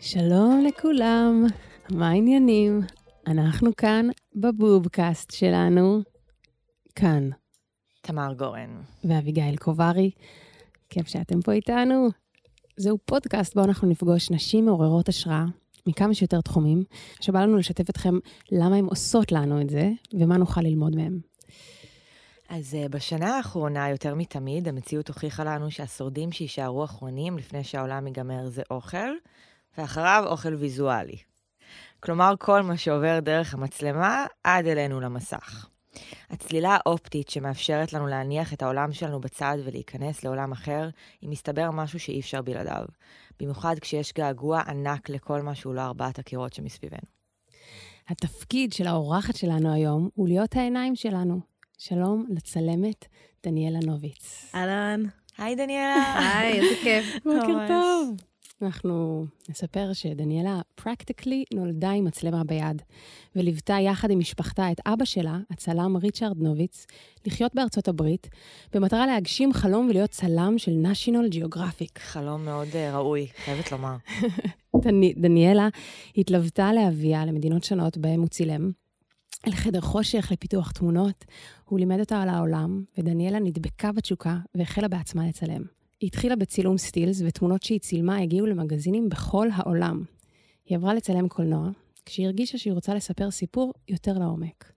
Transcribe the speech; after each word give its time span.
שלום 0.00 0.64
לכולם, 0.68 1.46
מה 1.90 2.08
העניינים? 2.08 2.80
אנחנו 3.26 3.76
כאן 3.76 4.08
בבובקאסט 4.34 5.30
שלנו, 5.30 6.00
כאן. 6.94 7.30
תמר 8.00 8.32
גורן. 8.32 8.80
ואביגיל 9.04 9.56
קוברי, 9.56 10.10
כיף 10.90 11.08
שאתם 11.08 11.42
פה 11.42 11.52
איתנו. 11.52 12.08
זהו 12.76 12.98
פודקאסט 13.04 13.54
בו 13.54 13.64
אנחנו 13.64 13.88
נפגוש 13.88 14.30
נשים 14.30 14.64
מעוררות 14.64 15.08
השראה 15.08 15.44
מכמה 15.86 16.14
שיותר 16.14 16.40
תחומים, 16.40 16.84
שבא 17.20 17.42
לנו 17.42 17.56
לשתף 17.56 17.90
אתכם 17.90 18.14
למה 18.52 18.76
הן 18.76 18.84
עושות 18.84 19.32
לנו 19.32 19.60
את 19.60 19.70
זה, 19.70 19.90
ומה 20.14 20.36
נוכל 20.36 20.60
ללמוד 20.60 20.96
מהם. 20.96 21.32
אז 22.48 22.74
uh, 22.74 22.88
בשנה 22.88 23.36
האחרונה, 23.36 23.90
יותר 23.90 24.14
מתמיד, 24.14 24.68
המציאות 24.68 25.08
הוכיחה 25.08 25.44
לנו 25.44 25.70
שהשורדים 25.70 26.32
שיישארו 26.32 26.84
אחרונים 26.84 27.38
לפני 27.38 27.64
שהעולם 27.64 28.06
ייגמר 28.06 28.48
זה 28.48 28.62
אוכל, 28.70 29.12
ואחריו 29.78 30.24
אוכל 30.26 30.54
ויזואלי. 30.54 31.16
כלומר, 32.00 32.34
כל 32.38 32.62
מה 32.62 32.76
שעובר 32.76 33.20
דרך 33.20 33.54
המצלמה 33.54 34.26
עד 34.44 34.66
אלינו 34.66 35.00
למסך. 35.00 35.66
הצלילה 36.30 36.76
האופטית 36.80 37.28
שמאפשרת 37.28 37.92
לנו 37.92 38.06
להניח 38.06 38.52
את 38.52 38.62
העולם 38.62 38.92
שלנו 38.92 39.20
בצד 39.20 39.56
ולהיכנס 39.64 40.24
לעולם 40.24 40.52
אחר, 40.52 40.88
היא 41.20 41.30
מסתבר 41.30 41.70
משהו 41.70 42.00
שאי 42.00 42.20
אפשר 42.20 42.42
בלעדיו. 42.42 42.84
במיוחד 43.40 43.78
כשיש 43.80 44.12
געגוע 44.12 44.60
ענק 44.60 45.08
לכל 45.08 45.42
מה 45.42 45.54
שהוא 45.54 45.74
לא 45.74 45.80
ארבעת 45.80 46.18
הקירות 46.18 46.52
שמסביבנו. 46.52 47.08
התפקיד 48.08 48.72
של 48.72 48.86
האורחת 48.86 49.36
שלנו 49.36 49.74
היום 49.74 50.08
הוא 50.14 50.28
להיות 50.28 50.56
העיניים 50.56 50.96
שלנו. 50.96 51.40
שלום 51.78 52.26
לצלמת 52.28 53.04
דניאלה 53.44 53.78
נוביץ. 53.84 54.50
אהלן. 54.54 55.02
היי 55.38 55.56
דניאלה. 55.56 56.18
היי, 56.18 56.60
איזה 56.60 56.74
כיף. 56.82 57.24
בוקר 57.24 57.68
טוב. 57.68 58.31
אנחנו 58.62 59.26
נספר 59.48 59.92
שדניאלה 59.92 60.60
פרקטיקלי 60.74 61.44
נולדה 61.54 61.90
עם 61.90 62.04
מצלמה 62.04 62.44
ביד, 62.44 62.82
וליוותה 63.36 63.74
יחד 63.80 64.10
עם 64.10 64.18
משפחתה 64.18 64.72
את 64.72 64.80
אבא 64.86 65.04
שלה, 65.04 65.38
הצלם 65.50 65.96
ריצ'רד 65.96 66.38
נוביץ, 66.38 66.86
לחיות 67.26 67.54
בארצות 67.54 67.88
הברית, 67.88 68.28
במטרה 68.74 69.06
להגשים 69.06 69.52
חלום 69.52 69.86
ולהיות 69.90 70.10
צלם 70.10 70.54
של 70.58 70.72
national 70.84 71.34
geographic. 71.34 71.98
חלום 71.98 72.44
מאוד 72.44 72.68
uh, 72.68 72.94
ראוי, 72.94 73.26
חייבת 73.44 73.72
לומר. 73.72 73.96
דניאלה 75.16 75.68
התלוותה 76.16 76.72
לאביה 76.72 77.26
למדינות 77.26 77.64
שונות 77.64 77.98
בהן 77.98 78.20
הוא 78.20 78.28
צילם, 78.28 78.70
אל 79.46 79.52
חדר 79.52 79.80
חושך 79.80 80.28
לפיתוח 80.32 80.70
תמונות. 80.70 81.24
הוא 81.64 81.78
לימד 81.78 82.00
אותה 82.00 82.22
על 82.22 82.28
העולם, 82.28 82.84
ודניאלה 82.98 83.38
נדבקה 83.38 83.92
בתשוקה 83.92 84.36
והחלה 84.54 84.88
בעצמה 84.88 85.26
לצלם. 85.26 85.81
היא 86.02 86.08
התחילה 86.08 86.36
בצילום 86.36 86.78
סטילס, 86.78 87.22
ותמונות 87.26 87.62
שהיא 87.62 87.80
צילמה 87.80 88.18
הגיעו 88.18 88.46
למגזינים 88.46 89.08
בכל 89.08 89.48
העולם. 89.54 90.04
היא 90.64 90.78
עברה 90.78 90.94
לצלם 90.94 91.28
קולנוע, 91.28 91.68
כשהיא 92.06 92.26
הרגישה 92.26 92.58
שהיא 92.58 92.72
רוצה 92.72 92.94
לספר 92.94 93.30
סיפור 93.30 93.72
יותר 93.88 94.12
לעומק. 94.12 94.72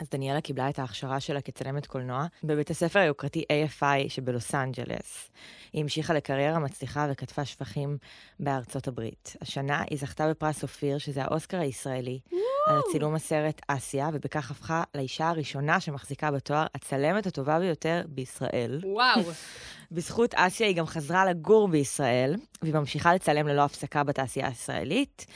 אז 0.00 0.08
דניאלה 0.10 0.40
קיבלה 0.40 0.70
את 0.70 0.78
ההכשרה 0.78 1.20
שלה 1.20 1.40
כצלמת 1.40 1.86
קולנוע 1.86 2.26
בבית 2.44 2.70
הספר 2.70 2.98
היוקרתי 2.98 3.44
AFI 3.52 4.08
שבלוס 4.08 4.54
אנג'לס. 4.54 5.30
היא 5.72 5.82
המשיכה 5.82 6.14
לקריירה 6.14 6.58
מצליחה 6.58 7.08
וכתבה 7.10 7.44
שבחים 7.44 7.98
בארצות 8.40 8.88
הברית. 8.88 9.36
השנה 9.40 9.82
היא 9.90 9.98
זכתה 9.98 10.30
בפרס 10.30 10.62
אופיר, 10.62 10.98
שזה 10.98 11.24
האוסקר 11.24 11.60
הישראלי, 11.60 12.20
על 12.66 12.78
הצילום 12.78 13.14
הסרט 13.14 13.60
אסיה, 13.68 14.10
ובכך 14.12 14.50
הפכה 14.50 14.82
לאישה 14.94 15.28
הראשונה 15.28 15.80
שמחזיקה 15.80 16.30
בתואר 16.30 16.66
הצלמת 16.74 17.26
הטובה 17.26 17.58
ביותר 17.58 18.02
בישראל. 18.08 18.80
וואו. 18.84 19.20
בזכות 19.92 20.34
אסיה 20.34 20.66
היא 20.66 20.76
גם 20.76 20.86
חזרה 20.86 21.24
לגור 21.24 21.68
בישראל, 21.68 22.34
והיא 22.62 22.74
ממשיכה 22.74 23.14
לצלם 23.14 23.48
ללא 23.48 23.62
הפסקה 23.64 24.04
בתעשייה 24.04 24.48
הישראלית. 24.48 25.26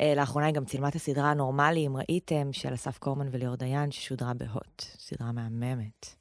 אה, 0.00 0.14
לאחרונה 0.16 0.46
היא 0.46 0.54
גם 0.54 0.64
צילמה 0.64 0.88
את 0.88 0.94
הסדרה 0.94 1.30
הנורמלי, 1.30 1.86
אם 1.86 1.96
ראיתם, 1.96 2.52
של 2.52 2.74
אסף 2.74 2.98
קורמן 2.98 3.28
וליאור 3.30 3.56
דיין, 3.56 3.90
ששודרה 3.90 4.34
בהוט. 4.34 4.82
סדרה 4.98 5.32
מהממת. 5.32 6.14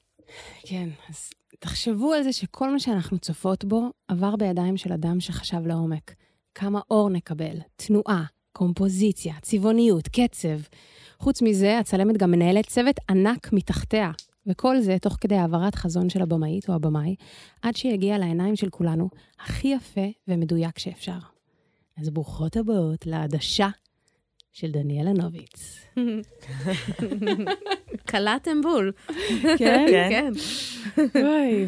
כן, 0.62 0.90
אז 1.09 1.30
תחשבו 1.59 2.14
על 2.14 2.24
זה 2.24 2.34
שכל 2.34 2.72
מה 2.72 2.80
שאנחנו 2.80 3.20
צופות 3.20 3.66
בו 3.66 3.90
עבר 4.08 4.36
בידיים 4.36 4.78
של 4.78 4.94
אדם 4.94 5.20
שחשב 5.20 5.66
לעומק. 5.66 6.14
כמה 6.56 6.80
אור 6.92 7.09
נקבל, 7.09 7.58
תנועה, 7.75 8.24
קומפוזיציה, 8.56 9.34
צבעוניות, 9.42 10.08
קצב. 10.08 10.60
חוץ 11.20 11.42
מזה, 11.42 11.80
הצלמת 11.80 12.18
גם 12.18 12.32
מנהלת 12.32 12.68
צוות 12.68 12.96
ענק 13.10 13.54
מתחתיה, 13.54 14.12
וכל 14.48 14.80
זה 14.80 14.98
תוך 15.02 15.18
כדי 15.22 15.36
העברת 15.36 15.76
חזון 15.76 16.10
של 16.10 16.22
הבמאית 16.22 16.70
או 16.70 16.74
הבמאי, 16.74 17.16
עד 17.62 17.76
שיגיע 17.76 18.18
לעיניים 18.18 18.56
של 18.56 18.70
כולנו 18.70 19.10
הכי 19.40 19.68
יפה 19.68 20.08
ומדויק 20.28 20.80
שאפשר. 20.80 21.18
אז 21.98 22.10
ברוכות 22.10 22.58
הבאות 22.58 23.06
לעדשה 23.06 23.70
של 24.54 24.72
דניאלה 24.72 25.14
נוביץ. 25.14 25.80
קלעתם 28.10 28.62
בול. 28.62 28.92
כן? 29.58 29.86
כן. 30.10 30.32
וואי. 31.16 31.68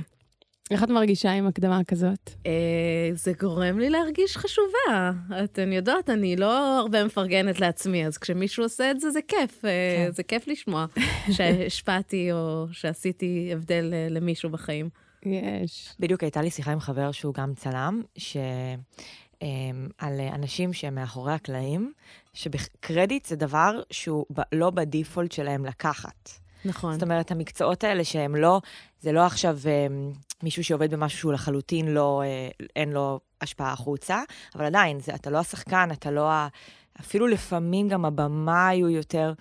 איך 0.72 0.84
את 0.84 0.90
מרגישה 0.90 1.32
עם 1.32 1.48
הקדמה 1.48 1.84
כזאת? 1.84 2.30
אה, 2.46 3.10
זה 3.14 3.32
גורם 3.40 3.80
לי 3.80 3.90
להרגיש 3.90 4.38
חשובה. 4.38 5.12
אתן 5.44 5.74
יודעות, 5.74 6.10
אני 6.10 6.36
לא 6.36 6.80
הרבה 6.80 7.06
מפרגנת 7.06 7.60
לעצמי, 7.60 8.06
אז 8.06 8.18
כשמישהו 8.18 8.64
עושה 8.64 8.92
את 8.92 9.00
זה, 9.00 9.12
זה 9.12 9.20
כיף. 9.28 9.66
אה, 9.66 9.70
כן. 9.98 10.12
זה 10.12 10.24
כיף 10.24 10.48
לשמוע 10.48 10.86
שהשפעתי 11.36 12.32
או 12.32 12.66
שעשיתי 12.72 13.50
הבדל 13.54 13.94
אה, 13.94 14.08
למישהו 14.10 14.50
בחיים. 14.50 14.90
יש. 15.26 15.90
בדיוק 16.00 16.24
הייתה 16.24 16.42
לי 16.42 16.50
שיחה 16.50 16.72
עם 16.72 16.80
חבר 16.80 17.12
שהוא 17.12 17.34
גם 17.34 17.54
צלם, 17.54 18.02
ש... 18.18 18.38
אמ, 19.42 19.88
על 19.98 20.20
אנשים 20.20 20.74
שהם 20.74 20.96
מאחורי 20.96 21.34
הקלעים, 21.34 21.94
שקרדיט 22.34 23.26
זה 23.26 23.36
דבר 23.36 23.82
שהוא 23.92 24.26
לא 24.52 24.70
בדיפולט 24.70 25.32
שלהם 25.32 25.66
לקחת. 25.66 26.30
נכון. 26.68 26.94
זאת 26.94 27.04
אומרת, 27.04 27.32
המקצועות 27.32 27.84
האלה 27.84 28.04
שהם 28.04 28.36
לא, 28.36 28.62
זה 29.02 29.12
לא 29.12 29.26
עכשיו 29.26 29.58
אמ, 29.66 30.12
מישהו 30.44 30.64
שעובד 30.64 30.94
במשהו 30.94 31.20
שהוא 31.20 31.34
לחלוטין 31.34 31.88
לא, 31.88 32.22
אה, 32.26 32.50
אין 32.76 32.92
לו 32.92 33.20
השפעה 33.42 33.72
החוצה, 33.74 34.22
אבל 34.56 34.66
עדיין, 34.66 35.00
זה, 35.00 35.16
אתה 35.16 35.30
לא 35.30 35.38
השחקן, 35.38 35.90
אתה 35.92 36.12
לא 36.12 36.32
ה... 36.32 36.48
אפילו 37.00 37.28
לפעמים 37.28 37.88
גם 37.88 38.06
הבמאי 38.06 38.82
הוא 38.82 38.90
יותר, 38.90 39.34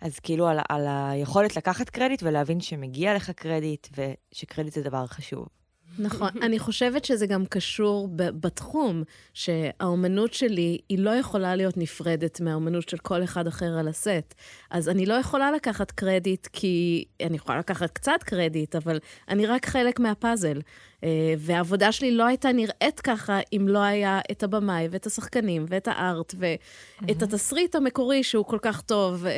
אז 0.00 0.18
כאילו 0.18 0.48
על, 0.48 0.58
על 0.68 0.86
היכולת 0.88 1.56
לקחת 1.56 1.90
קרדיט 1.90 2.22
ולהבין 2.22 2.60
שמגיע 2.60 3.14
לך 3.14 3.30
קרדיט, 3.30 3.88
ושקרדיט 3.96 4.74
זה 4.74 4.82
דבר 4.82 5.06
חשוב. 5.06 5.59
נכון. 5.98 6.28
אני 6.42 6.58
חושבת 6.58 7.04
שזה 7.04 7.26
גם 7.26 7.46
קשור 7.46 8.08
ב- 8.16 8.40
בתחום, 8.40 9.02
שהאומנות 9.34 10.34
שלי, 10.34 10.78
היא 10.88 10.98
לא 10.98 11.10
יכולה 11.10 11.56
להיות 11.56 11.76
נפרדת 11.76 12.40
מהאומנות 12.40 12.88
של 12.88 12.96
כל 12.98 13.24
אחד 13.24 13.46
אחר 13.46 13.78
על 13.78 13.88
הסט. 13.88 14.34
אז 14.70 14.88
אני 14.88 15.06
לא 15.06 15.14
יכולה 15.14 15.52
לקחת 15.52 15.90
קרדיט, 15.90 16.48
כי 16.52 17.04
אני 17.22 17.36
יכולה 17.36 17.58
לקחת 17.58 17.90
קצת 17.90 18.22
קרדיט, 18.24 18.76
אבל 18.76 18.98
אני 19.28 19.46
רק 19.46 19.66
חלק 19.66 20.00
מהפאזל. 20.00 20.60
אה, 21.04 21.34
והעבודה 21.38 21.92
שלי 21.92 22.10
לא 22.10 22.26
הייתה 22.26 22.52
נראית 22.52 23.00
ככה 23.00 23.40
אם 23.52 23.68
לא 23.68 23.78
היה 23.78 24.20
את 24.30 24.42
הבמאי 24.42 24.88
ואת 24.90 25.06
השחקנים 25.06 25.66
ואת 25.68 25.88
הארט 25.88 26.34
ואת 26.38 27.22
התסריט 27.22 27.74
המקורי 27.74 28.22
שהוא 28.22 28.44
כל 28.44 28.58
כך 28.62 28.80
טוב 28.80 29.26
אה, 29.26 29.32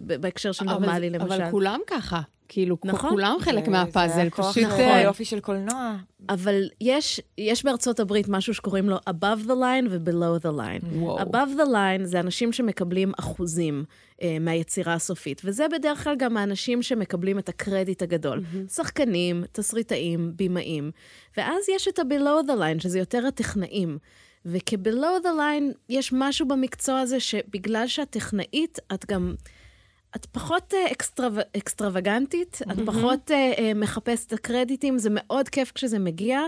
בהקשר 0.00 0.52
של 0.52 0.64
נורמלי, 0.64 1.10
למשל. 1.10 1.32
אבל 1.32 1.50
כולם 1.50 1.80
ככה. 1.86 2.20
כאילו, 2.48 2.76
נכון. 2.84 3.10
כולם 3.10 3.36
חלק 3.40 3.64
זה- 3.64 3.70
מהפאזל, 3.70 4.14
זה 4.14 4.22
הכוח 4.22 4.50
פשוט... 4.50 4.64
אה, 4.64 4.96
היופי 4.96 5.24
של 5.24 5.40
קולנוע. 5.40 5.96
אבל 6.28 6.68
יש, 6.80 7.20
יש 7.38 7.64
בארצות 7.64 8.00
הברית 8.00 8.28
משהו 8.28 8.54
שקוראים 8.54 8.88
לו 8.88 8.96
above 8.96 9.46
the 9.46 9.50
line 9.50 9.86
ו-below 9.90 10.42
the 10.46 10.50
line. 10.58 10.84
וואו. 10.96 11.18
above 11.18 11.56
the 11.56 11.66
line 11.68 12.04
זה 12.04 12.20
אנשים 12.20 12.52
שמקבלים 12.52 13.12
אחוזים 13.18 13.84
אה, 14.22 14.36
מהיצירה 14.40 14.94
הסופית, 14.94 15.42
וזה 15.44 15.66
בדרך 15.72 16.04
כלל 16.04 16.16
גם 16.18 16.36
האנשים 16.36 16.82
שמקבלים 16.82 17.38
את 17.38 17.48
הקרדיט 17.48 18.02
הגדול. 18.02 18.38
Mm-hmm. 18.38 18.72
שחקנים, 18.72 19.44
תסריטאים, 19.52 20.32
בימאים. 20.36 20.90
ואז 21.36 21.68
יש 21.74 21.88
את 21.88 21.98
ה-below 21.98 22.46
the 22.50 22.58
line, 22.60 22.82
שזה 22.82 22.98
יותר 22.98 23.26
הטכנאים. 23.26 23.98
וכ-below 24.46 25.22
the 25.24 25.38
line 25.38 25.74
יש 25.88 26.12
משהו 26.12 26.48
במקצוע 26.48 27.00
הזה 27.00 27.20
שבגלל 27.20 27.86
שאת 27.86 28.10
טכנאית, 28.10 28.78
את 28.94 29.06
גם... 29.10 29.34
את 30.16 30.26
פחות 30.26 30.74
אה, 30.74 30.92
אקסטרו... 30.92 31.26
אקסטרווגנטית, 31.56 32.58
את 32.72 32.76
פחות 32.86 33.30
אה, 33.30 33.52
אה, 33.58 33.74
מחפשת 33.74 34.32
הקרדיטים, 34.32 34.98
זה 34.98 35.08
מאוד 35.12 35.48
כיף 35.48 35.72
כשזה 35.72 35.98
מגיע, 35.98 36.40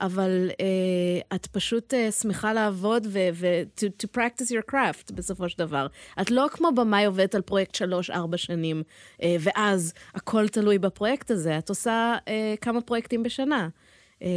אבל 0.00 0.50
אה, 0.60 1.36
את 1.36 1.46
פשוט 1.46 1.94
אה, 1.94 2.10
שמחה 2.12 2.52
לעבוד 2.52 3.06
ו- 3.10 3.28
ו- 3.32 3.62
to, 3.80 3.84
to 4.02 4.18
practice 4.18 4.50
your 4.50 4.72
craft 4.72 5.14
בסופו 5.14 5.48
של 5.48 5.58
דבר. 5.58 5.86
את 6.20 6.30
לא 6.30 6.46
כמו 6.50 6.68
במאי 6.74 7.04
עובדת 7.04 7.34
על 7.34 7.42
פרויקט 7.42 7.74
שלוש-ארבע 7.74 8.36
שנים, 8.36 8.82
אה, 9.22 9.36
ואז 9.40 9.92
הכל 10.14 10.48
תלוי 10.48 10.78
בפרויקט 10.78 11.30
הזה, 11.30 11.58
את 11.58 11.68
עושה 11.68 12.16
אה, 12.28 12.54
כמה 12.60 12.80
פרויקטים 12.80 13.22
בשנה. 13.22 13.68
אה, 14.22 14.28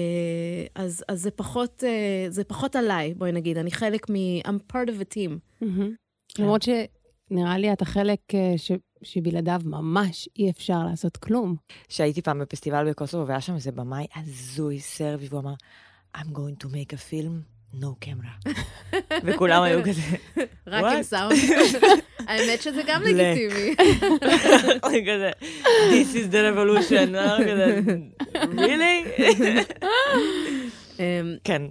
אז, 0.75 1.03
אז 1.07 1.21
זה, 1.21 1.31
פחות, 1.31 1.83
זה 2.29 2.43
פחות 2.43 2.75
עליי, 2.75 3.13
בואי 3.13 3.31
נגיד, 3.31 3.57
אני 3.57 3.71
חלק 3.71 4.09
מ... 4.09 4.13
I'm 4.45 4.73
part 4.73 4.87
of 4.87 5.01
a 5.01 5.15
team. 5.15 5.31
מהמם. 5.61 5.95
למרות 6.39 6.61
נראה 7.31 7.57
לי 7.57 7.73
את 7.73 7.81
החלק 7.81 8.19
אה, 8.35 8.53
ש... 8.57 8.71
שבלעדיו 9.03 9.61
ממש 9.65 10.29
אי 10.39 10.49
אפשר 10.49 10.79
לעשות 10.89 11.17
כלום. 11.17 11.55
שהייתי 11.89 12.21
פעם 12.21 12.39
בפסטיבל 12.39 12.89
בקוסובו, 12.89 13.27
והיה 13.27 13.41
שם 13.41 13.55
איזה 13.55 13.71
במאי 13.71 14.05
הזוי 14.15 14.79
סרבי, 14.79 15.27
והוא 15.29 15.41
אמר, 15.41 15.53
I'm 16.17 16.29
going 16.33 16.63
to 16.63 16.67
make 16.67 16.93
a 16.93 17.11
film, 17.11 17.41
no 17.81 18.05
camera. 18.05 18.49
וכולם 19.25 19.63
היו 19.63 19.83
כזה, 19.83 20.01
רק 20.67 20.83
עם? 20.95 21.03
סאונד. 21.03 21.37
האמת 22.27 22.61
שזה 22.61 22.81
גם. 22.87 23.01
לגיטימי. 23.03 23.75
כזה, 25.07 25.31
This 25.89 26.15
is 26.15 26.31
the 26.31 26.55
revolution. 26.55 27.15
כזה, 27.43 27.79
really? 28.33 29.21
אמ, 30.99 31.35
כן. 31.43 31.61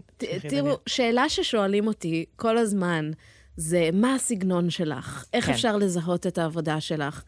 תראו, 0.49 0.77
שאלה 0.87 1.29
ששואלים 1.29 1.87
אותי 1.87 2.25
כל 2.37 2.59
הזמן, 2.59 3.11
זה 3.57 3.91
מה 3.93 4.15
הסגנון 4.15 4.71
שלך? 4.71 5.25
איך 5.33 5.47
כן. 5.47 5.53
אפשר 5.53 5.77
לזהות 5.77 6.27
את 6.27 6.39
העבודה 6.39 6.81
שלך? 6.81 7.23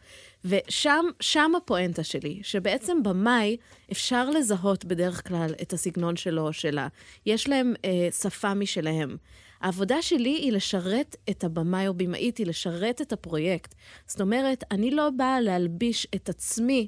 ושם, 0.45 1.05
שם 1.19 1.51
הפואנטה 1.57 2.03
שלי, 2.03 2.39
שבעצם 2.43 3.03
במאי 3.03 3.57
אפשר 3.91 4.29
לזהות 4.29 4.85
בדרך 4.85 5.27
כלל 5.27 5.53
את 5.61 5.73
הסגנון 5.73 6.15
שלו 6.15 6.47
או 6.47 6.53
שלה. 6.53 6.87
יש 7.25 7.49
להם 7.49 7.73
אה, 7.85 8.07
שפה 8.11 8.53
משלהם. 8.53 9.17
העבודה 9.61 10.01
שלי 10.01 10.29
היא 10.29 10.51
לשרת 10.51 11.15
את 11.29 11.43
הבמאי 11.43 11.87
או 11.87 11.93
במאית, 11.93 12.37
היא 12.37 12.47
לשרת 12.47 13.01
את 13.01 13.13
הפרויקט. 13.13 13.75
זאת 14.07 14.21
אומרת, 14.21 14.63
אני 14.71 14.91
לא 14.91 15.09
באה 15.09 15.41
להלביש 15.41 16.07
את 16.15 16.29
עצמי 16.29 16.87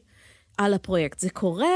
על 0.58 0.74
הפרויקט. 0.74 1.20
זה 1.20 1.30
קורה 1.30 1.76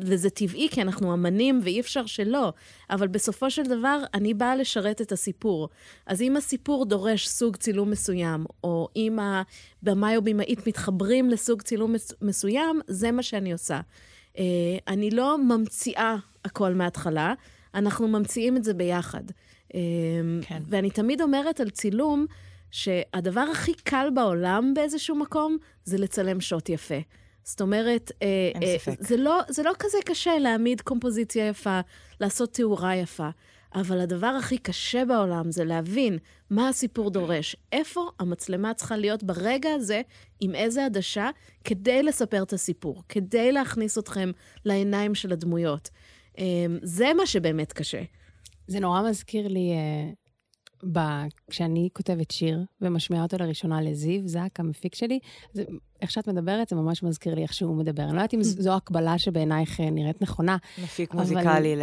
וזה 0.00 0.30
טבעי, 0.30 0.68
כי 0.70 0.82
אנחנו 0.82 1.14
אמנים 1.14 1.60
ואי 1.62 1.80
אפשר 1.80 2.06
שלא, 2.06 2.52
אבל 2.90 3.08
בסופו 3.08 3.50
של 3.50 3.62
דבר 3.62 4.02
אני 4.14 4.34
באה 4.34 4.56
לשרת 4.56 5.00
את 5.00 5.12
הסיפור. 5.12 5.68
אז 6.06 6.22
אם 6.22 6.36
הסיפור 6.36 6.86
דורש 6.86 7.28
סוג 7.28 7.56
צילום 7.56 7.90
מסוים, 7.90 8.44
או 8.64 8.88
אם 8.96 9.18
הבמאי 9.82 10.16
או 10.16 10.22
במאית 10.22 10.66
מתחברים 10.66 11.30
לסוג 11.30 11.62
צילום 11.62 11.92
מס- 11.92 12.14
מסוים, 12.22 12.80
זה 12.86 13.10
מה 13.10 13.22
שאני 13.22 13.52
עושה. 13.52 13.80
אה, 14.38 14.44
אני 14.88 15.10
לא 15.10 15.38
ממציאה 15.38 16.16
הכל 16.44 16.74
מההתחלה, 16.74 17.34
אנחנו 17.74 18.08
ממציאים 18.08 18.56
את 18.56 18.64
זה 18.64 18.74
ביחד. 18.74 19.22
אה, 19.74 19.80
כן. 20.42 20.62
ואני 20.68 20.90
תמיד 20.90 21.20
אומרת 21.20 21.60
על 21.60 21.70
צילום, 21.70 22.26
שהדבר 22.70 23.44
הכי 23.52 23.74
קל 23.74 24.08
בעולם 24.14 24.74
באיזשהו 24.74 25.16
מקום, 25.16 25.56
זה 25.84 25.98
לצלם 25.98 26.40
שוט 26.40 26.68
יפה. 26.68 26.94
זאת 27.50 27.60
אומרת, 27.60 28.12
אה, 28.22 28.50
אה. 28.62 28.76
זה, 29.00 29.16
לא, 29.16 29.40
זה 29.48 29.62
לא 29.62 29.72
כזה 29.78 29.98
קשה 30.04 30.38
להעמיד 30.38 30.80
קומפוזיציה 30.80 31.48
יפה, 31.48 31.80
לעשות 32.20 32.52
תאורה 32.52 32.96
יפה, 32.96 33.28
אבל 33.74 34.00
הדבר 34.00 34.26
הכי 34.26 34.58
קשה 34.58 35.04
בעולם 35.04 35.52
זה 35.52 35.64
להבין 35.64 36.18
מה 36.50 36.68
הסיפור 36.68 37.10
דורש, 37.10 37.56
איפה 37.72 38.10
המצלמה 38.18 38.74
צריכה 38.74 38.96
להיות 38.96 39.22
ברגע 39.22 39.70
הזה, 39.70 40.02
עם 40.40 40.54
איזה 40.54 40.84
עדשה, 40.84 41.30
כדי 41.64 42.02
לספר 42.02 42.42
את 42.42 42.52
הסיפור, 42.52 43.02
כדי 43.08 43.52
להכניס 43.52 43.98
אתכם 43.98 44.30
לעיניים 44.64 45.14
של 45.14 45.32
הדמויות. 45.32 45.90
אה, 46.38 46.44
זה 46.82 47.14
מה 47.16 47.26
שבאמת 47.26 47.72
קשה. 47.72 48.02
זה 48.66 48.80
נורא 48.80 49.02
מזכיר 49.02 49.48
לי, 49.48 49.70
אה, 49.72 50.12
ב... 50.92 50.98
כשאני 51.50 51.88
כותבת 51.92 52.30
שיר 52.30 52.64
ומשמיעה 52.80 53.22
אותו 53.22 53.36
לראשונה 53.40 53.82
לזיו, 53.82 54.20
זק, 54.28 54.60
המפיק 54.60 54.94
שלי, 54.94 55.18
זה, 55.52 55.64
איך 56.02 56.10
שאת 56.10 56.28
מדברת, 56.28 56.68
זה 56.68 56.76
ממש 56.76 57.02
מזכיר 57.02 57.34
לי 57.34 57.42
איך 57.42 57.52
שהוא 57.54 57.76
מדבר. 57.76 58.02
אני 58.02 58.12
לא 58.12 58.16
יודעת 58.16 58.34
אם 58.34 58.42
זו 58.64 58.76
הקבלה 58.76 59.18
שבעינייך 59.18 59.80
אה, 59.80 59.90
נראית 59.90 60.22
נכונה, 60.22 60.56
מפיק 60.82 61.10
אבל- 61.14 61.20
מוזיקלי 61.20 61.76
ל... 61.76 61.80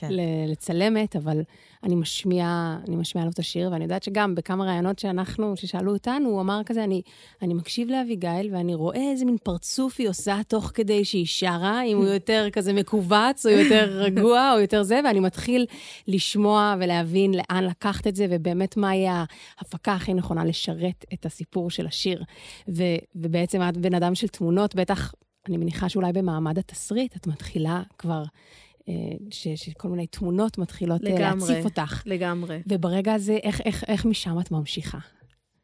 כן. 0.00 0.08
לצלמת, 0.48 1.16
אבל 1.16 1.42
אני 1.82 1.94
משמיעה, 1.94 2.78
אני 2.88 2.96
משמיעה 2.96 3.24
לו 3.24 3.32
את 3.32 3.38
השיר, 3.38 3.70
ואני 3.72 3.84
יודעת 3.84 4.02
שגם 4.02 4.34
בכמה 4.34 4.64
ראיונות 4.64 4.98
שאנחנו, 4.98 5.56
ששאלו 5.56 5.92
אותנו, 5.92 6.28
הוא 6.28 6.40
אמר 6.40 6.60
כזה, 6.66 6.84
אני, 6.84 7.02
אני 7.42 7.54
מקשיב 7.54 7.90
לאביגיל, 7.90 8.48
ואני 8.52 8.74
רואה 8.74 9.10
איזה 9.10 9.24
מין 9.24 9.36
פרצוף 9.42 9.94
היא 9.98 10.08
עושה 10.08 10.40
תוך 10.48 10.70
כדי 10.74 11.04
שהיא 11.04 11.26
שרה, 11.26 11.82
אם 11.82 11.96
הוא 11.96 12.06
יותר 12.06 12.48
כזה 12.52 12.72
מכווץ, 12.72 13.46
או 13.46 13.50
יותר 13.50 13.84
רגוע, 13.84 14.52
או 14.54 14.60
יותר 14.60 14.82
זה, 14.82 15.00
ואני 15.04 15.20
מתחיל 15.20 15.66
לשמוע 16.08 16.74
ולהבין 16.80 17.34
לאן 17.34 17.64
לקחת 17.64 18.06
את 18.06 18.16
זה, 18.16 18.26
ובאמת 18.30 18.76
מהי 18.76 19.06
ההפקה 19.08 19.92
הכי 19.92 20.14
נכונה 20.14 20.44
לשרת 20.44 21.04
את 21.14 21.26
הסיפור 21.26 21.70
של 21.70 21.86
השיר. 21.86 22.24
ו, 22.68 22.82
ובעצם 23.14 23.62
את 23.68 23.76
בן 23.76 23.94
אדם 23.94 24.14
של 24.14 24.28
תמונות, 24.28 24.74
בטח, 24.74 25.14
אני 25.48 25.56
מניחה 25.56 25.88
שאולי 25.88 26.12
במעמד 26.12 26.58
התסריט, 26.58 27.16
את 27.16 27.26
מתחילה 27.26 27.82
כבר... 27.98 28.22
אה, 28.90 29.16
ש, 29.30 29.48
שכל 29.48 29.88
מיני 29.88 30.06
תמונות 30.06 30.58
מתחילות 30.58 31.04
אה, 31.04 31.14
לגמרי. 31.14 31.48
להציף 31.48 31.64
אותך. 31.64 32.02
לגמרי. 32.06 32.62
וברגע 32.66 33.14
הזה, 33.14 33.38
איך, 33.42 33.60
איך, 33.60 33.84
איך 33.88 34.04
משם 34.04 34.40
את 34.40 34.50
ממשיכה? 34.50 34.98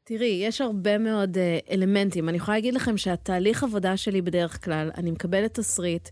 תראי, 0.04 0.40
יש 0.42 0.60
הרבה 0.60 0.98
מאוד 0.98 1.36
uh, 1.36 1.72
אלמנטים. 1.72 2.28
אני 2.28 2.36
יכולה 2.36 2.56
להגיד 2.56 2.74
לכם 2.74 2.96
שהתהליך 2.96 3.64
עבודה 3.64 3.96
שלי 3.96 4.22
בדרך 4.22 4.64
כלל, 4.64 4.90
אני 4.96 5.10
מקבלת 5.10 5.54
תסריט, 5.54 6.08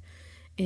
um, 0.56 0.60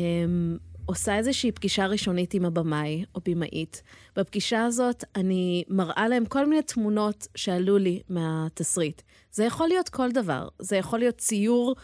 עושה 0.87 1.17
איזושהי 1.17 1.53
פגישה 1.53 1.87
ראשונית 1.87 2.35
עם 2.35 2.45
הבמאי 2.45 3.05
או 3.15 3.21
במאית. 3.29 3.83
בפגישה 4.17 4.65
הזאת 4.65 5.05
אני 5.17 5.65
מראה 5.69 6.09
להם 6.09 6.25
כל 6.25 6.47
מיני 6.47 6.63
תמונות 6.63 7.27
שעלו 7.35 7.79
לי 7.79 8.03
מהתסריט. 8.09 9.03
זה 9.33 9.45
יכול 9.45 9.69
להיות 9.69 9.89
כל 9.89 10.13
דבר. 10.13 10.49
זה 10.59 10.77
יכול 10.77 10.99
להיות 10.99 11.17
ציור, 11.17 11.75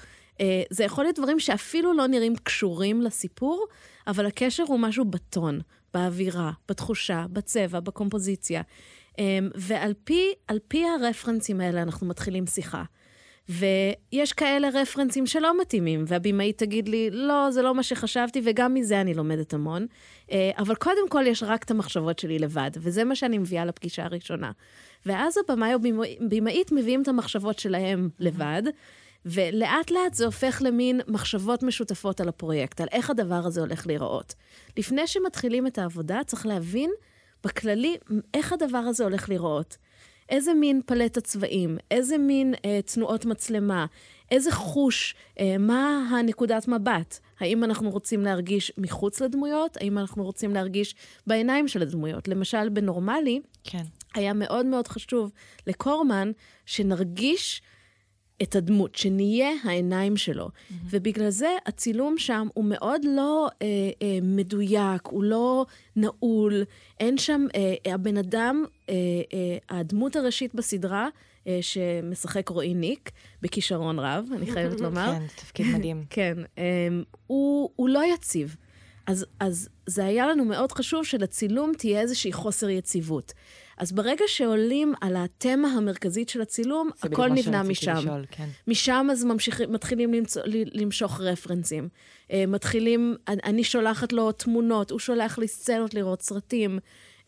זה 0.70 0.84
יכול 0.84 1.04
להיות 1.04 1.18
דברים 1.18 1.40
שאפילו 1.40 1.92
לא 1.92 2.06
נראים 2.06 2.36
קשורים 2.36 3.02
לסיפור, 3.02 3.66
אבל 4.06 4.26
הקשר 4.26 4.64
הוא 4.66 4.78
משהו 4.78 5.04
בטון, 5.04 5.60
באווירה, 5.94 6.50
בתחושה, 6.68 7.26
בצבע, 7.32 7.80
בקומפוזיציה. 7.80 8.62
Um, 9.12 9.16
ועל 9.54 9.94
פי, 10.04 10.32
פי 10.68 10.84
הרפרנסים 10.84 11.60
האלה 11.60 11.82
אנחנו 11.82 12.06
מתחילים 12.06 12.46
שיחה. 12.46 12.82
ויש 13.48 14.32
כאלה 14.32 14.68
רפרנסים 14.74 15.26
שלא 15.26 15.60
מתאימים, 15.60 16.04
והבמאית 16.06 16.58
תגיד 16.58 16.88
לי, 16.88 17.10
לא, 17.10 17.50
זה 17.50 17.62
לא 17.62 17.74
מה 17.74 17.82
שחשבתי, 17.82 18.40
וגם 18.44 18.74
מזה 18.74 19.00
אני 19.00 19.14
לומדת 19.14 19.54
המון. 19.54 19.86
Uh, 20.28 20.32
אבל 20.58 20.74
קודם 20.74 21.08
כל 21.08 21.24
יש 21.26 21.42
רק 21.42 21.62
את 21.62 21.70
המחשבות 21.70 22.18
שלי 22.18 22.38
לבד, 22.38 22.70
וזה 22.76 23.04
מה 23.04 23.14
שאני 23.14 23.38
מביאה 23.38 23.64
לפגישה 23.64 24.04
הראשונה. 24.04 24.50
ואז 25.06 25.38
הבמאי 25.38 25.74
או 25.74 25.78
במאית 26.28 26.72
מביאים 26.72 27.02
את 27.02 27.08
המחשבות 27.08 27.58
שלהם 27.58 28.08
לבד, 28.18 28.62
ולאט 29.26 29.90
לאט 29.90 30.14
זה 30.14 30.24
הופך 30.24 30.62
למין 30.64 31.00
מחשבות 31.08 31.62
משותפות 31.62 32.20
על 32.20 32.28
הפרויקט, 32.28 32.80
על 32.80 32.88
איך 32.92 33.10
הדבר 33.10 33.42
הזה 33.44 33.60
הולך 33.60 33.86
להיראות. 33.86 34.34
לפני 34.76 35.06
שמתחילים 35.06 35.66
את 35.66 35.78
העבודה, 35.78 36.20
צריך 36.26 36.46
להבין 36.46 36.90
בכללי 37.44 37.96
איך 38.34 38.52
הדבר 38.52 38.78
הזה 38.78 39.04
הולך 39.04 39.28
להיראות. 39.28 39.76
איזה 40.28 40.54
מין 40.54 40.80
פלט 40.86 41.16
הצבעים, 41.16 41.78
איזה 41.90 42.18
מין 42.18 42.54
אה, 42.64 42.80
תנועות 42.82 43.24
מצלמה, 43.24 43.86
איזה 44.30 44.52
חוש, 44.52 45.14
אה, 45.40 45.58
מה 45.58 46.08
הנקודת 46.10 46.68
מבט. 46.68 47.18
האם 47.40 47.64
אנחנו 47.64 47.90
רוצים 47.90 48.22
להרגיש 48.22 48.72
מחוץ 48.78 49.20
לדמויות? 49.20 49.76
האם 49.76 49.98
אנחנו 49.98 50.24
רוצים 50.24 50.54
להרגיש 50.54 50.94
בעיניים 51.26 51.68
של 51.68 51.82
הדמויות? 51.82 52.28
למשל, 52.28 52.68
בנורמלי, 52.68 53.40
כן. 53.64 53.82
היה 54.14 54.32
מאוד 54.32 54.66
מאוד 54.66 54.88
חשוב 54.88 55.32
לקורמן 55.66 56.30
שנרגיש 56.66 57.62
את 58.42 58.56
הדמות, 58.56 58.94
שנהיה 58.94 59.50
העיניים 59.64 60.16
שלו. 60.16 60.46
Mm-hmm. 60.46 60.74
ובגלל 60.90 61.30
זה 61.30 61.48
הצילום 61.66 62.18
שם 62.18 62.48
הוא 62.54 62.64
מאוד 62.64 63.00
לא 63.04 63.48
אה, 63.62 63.66
אה, 64.02 64.18
מדויק, 64.22 65.06
הוא 65.06 65.24
לא 65.24 65.66
נעול, 65.96 66.64
אין 67.00 67.18
שם, 67.18 67.46
אה, 67.54 67.92
הבן 67.94 68.16
אדם, 68.16 68.64
אה, 68.88 68.94
אה, 69.32 69.78
הדמות 69.78 70.16
הראשית 70.16 70.54
בסדרה, 70.54 71.08
אה, 71.46 71.58
שמשחק 71.60 72.48
רועי 72.48 72.74
ניק, 72.74 73.10
בכישרון 73.42 73.98
רב, 73.98 74.24
אני 74.36 74.52
חייבת 74.52 74.80
לומר. 74.84 75.12
כן, 75.12 75.26
תפקיד 75.36 75.66
מדהים. 75.66 76.04
כן, 76.10 76.36
um, 76.56 76.60
הוא, 77.26 77.70
הוא 77.76 77.88
לא 77.88 78.14
יציב. 78.14 78.56
אז, 79.06 79.26
אז 79.40 79.68
זה 79.86 80.04
היה 80.04 80.26
לנו 80.26 80.44
מאוד 80.44 80.72
חשוב 80.72 81.04
שלצילום 81.04 81.72
תהיה 81.78 82.00
איזושהי 82.00 82.32
חוסר 82.32 82.68
יציבות. 82.68 83.32
אז 83.78 83.92
ברגע 83.92 84.24
שעולים 84.26 84.94
על 85.00 85.16
התמה 85.16 85.68
המרכזית 85.68 86.28
של 86.28 86.40
הצילום, 86.40 86.90
זה 87.02 87.08
הכל 87.12 87.28
נבנה 87.28 87.62
משם. 87.62 87.96
לשאול, 87.96 88.24
כן. 88.30 88.48
משם 88.68 89.06
אז 89.12 89.24
ממשיך, 89.24 89.60
מתחילים 89.60 90.14
למצוא, 90.14 90.42
למשוך 90.72 91.20
רפרנסים. 91.20 91.88
אה, 92.32 92.44
מתחילים, 92.48 93.16
אני- 93.28 93.64
שולחת 93.64 94.12
לו 94.12 94.32
תמונות, 94.32 94.90
הוא 94.90 94.98
שולח 94.98 95.38
לי 95.38 95.48
סצנות 95.48 95.94
לראות 95.94 96.22
סרטים, 96.22 96.78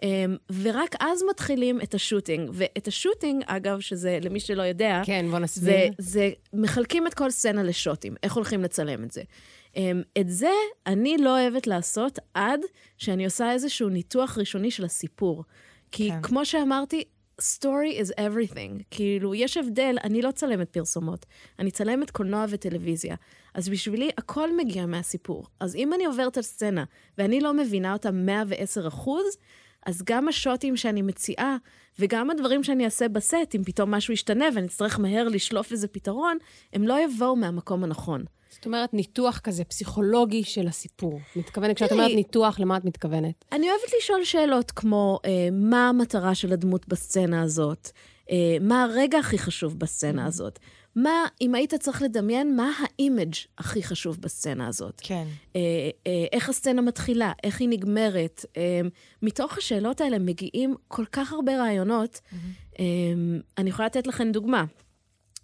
אה, 0.02 0.24
ורק 0.62 0.94
אז 1.00 1.22
מתחילים 1.30 1.80
את 1.80 1.94
השוטינג. 1.94 2.50
ואת 2.52 2.88
השוטינג, 2.88 3.42
אגב, 3.46 3.80
שזה, 3.80 4.18
למי 4.22 4.40
שלא 4.40 4.62
יודע, 4.62 5.02
כן, 5.04 5.26
בוא 5.30 5.38
זה, 5.38 5.44
נסביר. 5.44 5.74
זה, 5.98 6.30
מחלקים 6.52 7.06
את 7.06 7.14
כל 7.14 7.30
סצנה 7.30 7.62
לשוטים, 7.62 8.14
איך 8.22 8.32
הולכים 8.32 8.62
לצלם 8.62 9.04
את 9.04 9.10
זה. 9.10 9.22
Um, 9.74 9.78
את 10.20 10.28
זה 10.30 10.50
אני 10.86 11.16
לא 11.18 11.40
אוהבת 11.40 11.66
לעשות 11.66 12.18
עד 12.34 12.60
שאני 12.98 13.24
עושה 13.24 13.52
איזשהו 13.52 13.88
ניתוח 13.88 14.38
ראשוני 14.38 14.70
של 14.70 14.84
הסיפור. 14.84 15.44
כי 15.96 16.10
כן. 16.10 16.22
כמו 16.22 16.44
שאמרתי, 16.44 17.04
story 17.40 18.00
is 18.00 18.20
everything. 18.20 18.82
כאילו, 18.90 19.34
יש 19.34 19.56
הבדל, 19.56 19.96
אני 20.04 20.22
לא 20.22 20.30
צלמת 20.30 20.70
פרסומות, 20.70 21.26
אני 21.58 21.70
צלמת 21.70 22.10
קולנוע 22.10 22.44
וטלוויזיה. 22.48 23.16
אז 23.54 23.68
בשבילי 23.68 24.10
הכל 24.18 24.56
מגיע 24.56 24.86
מהסיפור. 24.86 25.46
אז 25.60 25.76
אם 25.76 25.94
אני 25.94 26.04
עוברת 26.04 26.36
על 26.36 26.42
סצנה 26.42 26.84
ואני 27.18 27.40
לא 27.40 27.54
מבינה 27.54 27.92
אותה 27.92 28.10
110 28.10 28.88
אחוז, 28.88 29.24
אז 29.86 30.02
גם 30.06 30.28
השוטים 30.28 30.76
שאני 30.76 31.02
מציעה, 31.02 31.56
וגם 31.98 32.30
הדברים 32.30 32.64
שאני 32.64 32.84
אעשה 32.84 33.08
בסט, 33.08 33.54
אם 33.54 33.64
פתאום 33.64 33.90
משהו 33.90 34.14
ישתנה 34.14 34.44
ואני 34.54 34.66
אצטרך 34.66 35.00
מהר 35.00 35.28
לשלוף 35.28 35.72
איזה 35.72 35.88
פתרון, 35.88 36.38
הם 36.72 36.88
לא 36.88 37.04
יבואו 37.04 37.36
מהמקום 37.36 37.84
הנכון. 37.84 38.24
זאת 38.50 38.66
אומרת, 38.66 38.94
ניתוח 38.94 39.38
כזה 39.38 39.64
פסיכולוגי 39.64 40.44
של 40.44 40.68
הסיפור. 40.68 41.20
מתכוונת, 41.36 41.76
כשאת 41.76 41.92
אומרת 41.92 42.10
ניתוח, 42.14 42.60
למה 42.60 42.76
את 42.76 42.84
מתכוונת? 42.84 43.44
אני 43.52 43.70
אוהבת 43.70 43.92
לשאול 43.98 44.24
שאלות 44.24 44.70
כמו, 44.70 45.18
אה, 45.24 45.48
מה 45.52 45.88
המטרה 45.88 46.34
של 46.34 46.52
הדמות 46.52 46.88
בסצנה 46.88 47.42
הזאת? 47.42 47.90
אה, 48.30 48.56
מה 48.60 48.82
הרגע 48.82 49.18
הכי 49.18 49.38
חשוב 49.38 49.78
בסצנה 49.78 50.26
הזאת? 50.26 50.58
מה, 50.96 51.24
אם 51.40 51.54
היית 51.54 51.74
צריך 51.74 52.02
לדמיין, 52.02 52.56
מה 52.56 52.70
האימג' 52.78 53.34
הכי 53.58 53.82
חשוב 53.82 54.20
בסצנה 54.20 54.66
הזאת? 54.66 55.00
כן. 55.04 55.26
אה, 55.56 55.60
אה, 56.06 56.26
איך 56.32 56.48
הסצנה 56.48 56.82
מתחילה, 56.82 57.32
איך 57.44 57.60
היא 57.60 57.68
נגמרת. 57.68 58.44
אה, 58.56 58.80
מתוך 59.22 59.58
השאלות 59.58 60.00
האלה 60.00 60.18
מגיעים 60.18 60.74
כל 60.88 61.04
כך 61.12 61.32
הרבה 61.32 61.56
רעיונות. 61.56 62.20
אה, 62.78 62.84
אני 63.58 63.70
יכולה 63.70 63.86
לתת 63.86 64.06
לכם 64.06 64.32
דוגמה. 64.32 64.64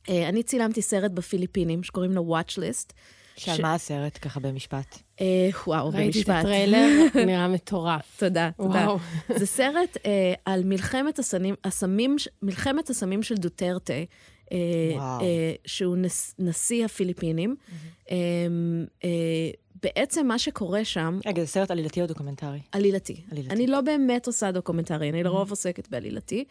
אה, 0.09 0.29
אני 0.29 0.43
צילמתי 0.43 0.83
סרט 0.83 1.11
בפיליפינים 1.11 1.83
שקוראים 1.83 2.13
לו 2.13 2.37
Watch 2.39 2.53
List. 2.59 2.93
שעל 3.37 3.57
ש- 3.57 3.61
מה 3.61 3.75
הסרט, 3.75 4.19
ככה 4.23 4.41
במשפט? 4.41 4.99
אה, 5.21 5.27
וואו, 5.67 5.89
ראיתי 5.89 6.09
את 6.23 6.27
במשפט. 6.27 6.35
הטריילר, 6.39 6.89
נראה 7.27 7.49
מטורף. 7.49 8.17
תודה, 8.19 8.51
תודה. 8.57 8.69
וואו. 8.69 8.99
זה 9.39 9.47
סרט 9.47 9.97
אה, 10.07 10.35
על 10.45 10.65
מלחמת 10.65 11.19
הסמים, 11.19 11.55
הסמים, 11.65 12.17
מלחמת 12.43 12.91
הסמים 12.91 13.23
של 13.23 13.35
דוטרטה, 13.35 13.93
אה, 14.53 14.59
וואו. 14.95 15.21
אה, 15.21 15.27
שהוא 15.67 15.97
נס, 15.97 16.35
נשיא 16.39 16.85
הפיליפינים. 16.85 17.57
אה, 18.11 18.17
אה, 19.05 19.09
בעצם 19.83 20.27
מה 20.27 20.39
שקורה 20.39 20.85
שם, 20.85 21.19
רגע, 21.27 21.43
זה 21.43 21.49
סרט 21.49 21.71
עלילתי 21.71 22.03
או 22.03 22.07
דוקומנטרי? 22.07 22.59
עלילתי. 22.73 23.17
עלילתי. 23.31 23.55
אני 23.55 23.67
לא 23.67 23.81
באמת 23.81 24.27
עושה 24.27 24.51
דוקומנטרי, 24.51 25.11
אני 25.11 25.23
לרוב 25.23 25.51
עוסקת 25.51 25.89
בעלילתי. 25.89 26.45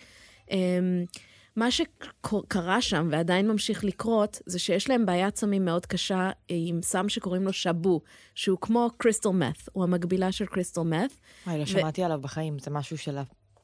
אמ, 0.52 0.58
מה 1.56 1.72
שקרה 1.72 2.82
שם, 2.82 3.08
ועדיין 3.12 3.48
ממשיך 3.48 3.84
לקרות, 3.84 4.42
זה 4.46 4.60
שיש 4.60 4.90
להם 4.90 5.06
בעיית 5.06 5.36
סמים 5.36 5.66
מאוד 5.66 5.86
קשה 5.86 6.30
אה, 6.52 6.56
עם 6.68 6.82
סם 6.82 7.10
שקוראים 7.10 7.44
לו 7.44 7.54
שבו, 7.54 8.02
שהוא 8.36 8.58
כמו 8.62 8.90
קריסטל 8.98 9.30
מת, 9.30 9.70
הוא 9.72 9.84
המקבילה 9.84 10.32
של 10.32 10.46
קריסטל 10.46 10.82
מת. 10.82 11.12
וואי, 11.48 11.60
לא 11.60 11.66
שמעתי 11.66 12.04
עליו 12.04 12.22
בחיים, 12.22 12.60
זה 12.60 12.72
משהו 12.72 12.98
של 12.98 13.18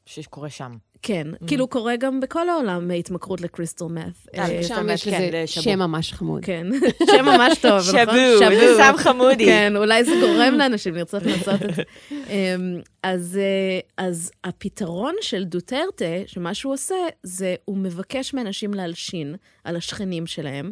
שקורה 0.08 0.50
שם. 0.50 0.76
כן, 1.02 1.26
כאילו 1.46 1.68
קורה 1.68 1.96
גם 1.96 2.20
בכל 2.20 2.48
העולם 2.48 2.90
התמכרות 2.90 3.40
לקריסטל 3.40 3.84
מת. 3.84 4.04
אה, 4.34 4.56
אה, 4.56 4.62
שם 4.62 4.86
יש 4.90 5.08
כן, 5.08 5.22
לזה 5.22 5.42
לשבו. 5.42 5.62
שם 5.62 5.78
ממש 5.78 6.12
חמוד. 6.12 6.44
כן, 6.44 6.66
שם 7.10 7.24
ממש 7.24 7.58
טוב, 7.58 7.78
נכון? 7.88 8.16
שבו, 8.38 8.50
איזה 8.50 8.76
סם 8.76 8.92
חמודי. 8.96 9.44
כן, 9.44 9.76
אולי 9.76 10.04
זה 10.04 10.12
גורם 10.20 10.54
לאנשים 10.54 10.94
לרצות 10.94 11.22
לעשות 11.22 11.62
את 11.62 11.74
זה. 11.74 11.82
אמ, 12.30 12.80
אז, 13.02 13.38
אה, 13.40 14.04
אז 14.06 14.30
הפתרון 14.44 15.14
של 15.20 15.44
דוטרטה, 15.44 16.04
שמה 16.26 16.54
שהוא 16.54 16.72
עושה, 16.72 16.94
זה 17.22 17.54
הוא 17.64 17.76
מבקש 17.76 18.34
מאנשים 18.34 18.74
להלשין 18.74 19.34
על 19.64 19.76
השכנים 19.76 20.26
שלהם. 20.26 20.70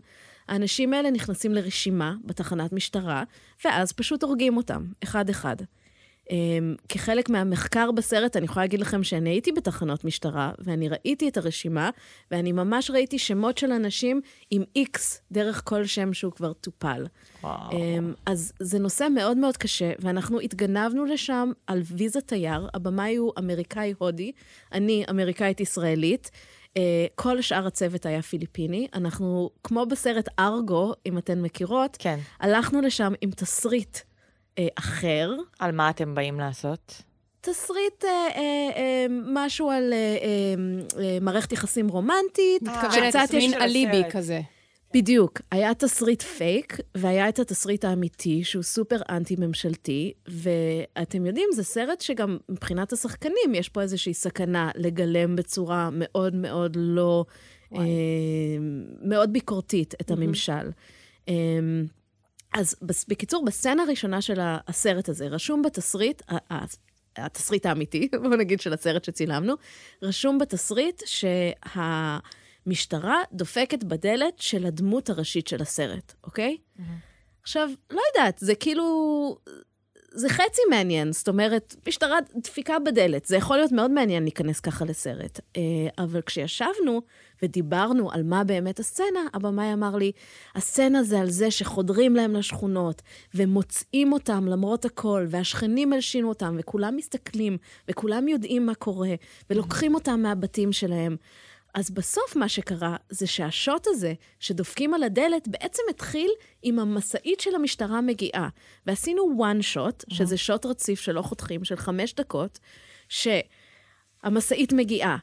האנשים 0.48 0.92
האלה 0.92 1.10
נכנסים 1.10 1.54
לרשימה 1.54 2.14
בתחנת 2.24 2.72
משטרה, 2.72 3.24
ואז 3.64 3.92
פשוט 3.92 4.22
הורגים 4.22 4.56
אותם, 4.56 4.84
אחד-אחד. 5.02 5.56
אמ, 6.30 6.74
כחלק 6.88 7.28
מהמחקר 7.30 7.90
בסרט, 7.92 8.36
אני 8.36 8.44
יכולה 8.44 8.64
להגיד 8.64 8.80
לכם 8.80 9.02
שאני 9.04 9.30
הייתי 9.30 9.52
בתחנות 9.52 10.04
משטרה, 10.04 10.52
ואני 10.58 10.88
ראיתי 10.88 11.28
את 11.28 11.36
הרשימה, 11.36 11.90
ואני 12.30 12.52
ממש 12.52 12.90
ראיתי 12.90 13.18
שמות 13.18 13.58
של 13.58 13.72
אנשים 13.72 14.20
עם 14.50 14.62
איקס 14.76 15.22
דרך 15.32 15.62
כל 15.64 15.86
שם 15.86 16.14
שהוא 16.14 16.32
כבר 16.32 16.52
טופל. 16.52 17.06
וואו. 17.42 17.72
אמ, 17.72 18.12
אז 18.26 18.52
זה 18.60 18.78
נושא 18.78 19.06
מאוד 19.14 19.36
מאוד 19.36 19.56
קשה, 19.56 19.92
ואנחנו 19.98 20.40
התגנבנו 20.40 21.04
לשם 21.04 21.52
על 21.66 21.82
ויזה 21.84 22.20
תייר. 22.20 22.68
הבמאי 22.74 23.16
הוא 23.16 23.32
אמריקאי-הודי, 23.38 24.32
אני 24.72 25.04
אמריקאית-ישראלית. 25.10 26.30
אה, 26.76 27.06
כל 27.14 27.40
שאר 27.40 27.66
הצוות 27.66 28.06
היה 28.06 28.22
פיליפיני. 28.22 28.88
אנחנו, 28.94 29.50
כמו 29.64 29.86
בסרט 29.86 30.28
ארגו, 30.38 30.92
אם 31.06 31.18
אתן 31.18 31.42
מכירות, 31.42 31.96
כן. 32.00 32.18
הלכנו 32.40 32.80
לשם 32.80 33.12
עם 33.20 33.30
תסריט 33.30 33.98
אחר. 34.78 35.32
על 35.58 35.72
מה 35.72 35.90
אתם 35.90 36.14
באים 36.14 36.40
לעשות? 36.40 37.02
תסריט, 37.40 38.04
אה, 38.04 38.10
אה, 38.10 38.40
אה, 38.76 39.06
משהו 39.10 39.70
על 39.70 39.92
אה, 39.92 39.98
אה, 39.98 40.54
אה, 41.04 41.18
מערכת 41.20 41.52
יחסים 41.52 41.88
רומנטית. 41.88 42.62
מתכוונת, 42.62 43.14
יש- 43.14 43.32
מין 43.32 43.54
אליבי. 43.54 44.02
כזה. 44.10 44.40
בדיוק. 44.94 45.40
היה 45.50 45.74
תסריט 45.74 46.22
פייק, 46.22 46.76
והיה 46.94 47.28
את 47.28 47.38
התסריט 47.38 47.84
האמיתי, 47.84 48.44
שהוא 48.44 48.62
סופר 48.62 48.96
אנטי-ממשלתי, 49.10 50.12
ואתם 50.28 51.26
יודעים, 51.26 51.48
זה 51.52 51.64
סרט 51.64 52.00
שגם 52.00 52.38
מבחינת 52.48 52.92
השחקנים, 52.92 53.54
יש 53.54 53.68
פה 53.68 53.82
איזושהי 53.82 54.14
סכנה 54.14 54.70
לגלם 54.74 55.36
בצורה 55.36 55.88
מאוד 55.92 56.34
מאוד 56.34 56.76
לא... 56.80 57.24
אה, 57.74 57.80
מאוד 59.02 59.32
ביקורתית 59.32 59.94
את 60.00 60.10
הממשל. 60.10 60.70
אה, 61.28 61.34
אז 62.54 62.76
בקיצור, 63.08 63.44
בסצנה 63.44 63.82
הראשונה 63.82 64.22
של 64.22 64.40
הסרט 64.40 65.08
הזה, 65.08 65.26
רשום 65.26 65.62
בתסריט, 65.62 66.22
התסריט 67.16 67.66
האמיתי, 67.66 68.08
בואו 68.22 68.36
נגיד 68.36 68.60
של 68.60 68.72
הסרט 68.72 69.04
שצילמנו, 69.04 69.54
רשום 70.02 70.38
בתסריט 70.38 71.02
שהמשטרה 72.66 73.22
דופקת 73.32 73.84
בדלת 73.84 74.38
של 74.38 74.66
הדמות 74.66 75.10
הראשית 75.10 75.48
של 75.48 75.62
הסרט, 75.62 76.14
אוקיי? 76.24 76.56
עכשיו, 77.42 77.68
לא 77.90 78.00
יודעת, 78.14 78.38
זה 78.38 78.54
כאילו... 78.54 79.36
זה 80.10 80.28
חצי 80.28 80.62
מעניין, 80.70 81.12
זאת 81.12 81.28
אומרת, 81.28 81.76
משטרה 81.88 82.18
דפיקה 82.36 82.78
בדלת. 82.78 83.24
זה 83.24 83.36
יכול 83.36 83.56
להיות 83.56 83.72
מאוד 83.72 83.90
מעניין 83.90 84.22
להיכנס 84.22 84.60
ככה 84.60 84.84
לסרט. 84.84 85.40
אה, 85.56 85.62
אבל 85.98 86.20
כשישבנו 86.20 87.02
ודיברנו 87.42 88.12
על 88.12 88.22
מה 88.22 88.44
באמת 88.44 88.80
הסצנה, 88.80 89.20
הבמאי 89.34 89.72
אמר 89.72 89.96
לי, 89.96 90.12
הסצנה 90.54 91.02
זה 91.02 91.20
על 91.20 91.30
זה 91.30 91.50
שחודרים 91.50 92.16
להם 92.16 92.36
לשכונות, 92.36 93.02
ומוצאים 93.34 94.12
אותם 94.12 94.46
למרות 94.46 94.84
הכל, 94.84 95.26
והשכנים 95.28 95.92
הלשינו 95.92 96.28
אותם, 96.28 96.56
וכולם 96.58 96.96
מסתכלים, 96.96 97.58
וכולם 97.88 98.28
יודעים 98.28 98.66
מה 98.66 98.74
קורה, 98.74 99.14
ולוקחים 99.50 99.94
אותם 99.94 100.20
מהבתים 100.22 100.72
שלהם. 100.72 101.16
אז 101.76 101.90
בסוף 101.90 102.36
מה 102.36 102.48
שקרה 102.48 102.96
זה 103.10 103.26
שהשוט 103.26 103.86
הזה, 103.86 104.12
שדופקים 104.40 104.94
על 104.94 105.02
הדלת, 105.02 105.48
בעצם 105.48 105.82
התחיל 105.90 106.30
עם 106.62 106.78
המשאית 106.78 107.40
של 107.40 107.54
המשטרה 107.54 108.00
מגיעה. 108.00 108.48
ועשינו 108.86 109.22
one 109.38 109.74
shot, 109.74 110.14
שזה 110.14 110.36
שוט 110.36 110.66
רציף 110.66 111.00
שלא 111.00 111.22
חותכים, 111.22 111.64
של 111.64 111.76
חמש 111.76 112.14
דקות, 112.14 112.58
שהמשאית 113.08 114.72
מגיעה. 114.72 115.16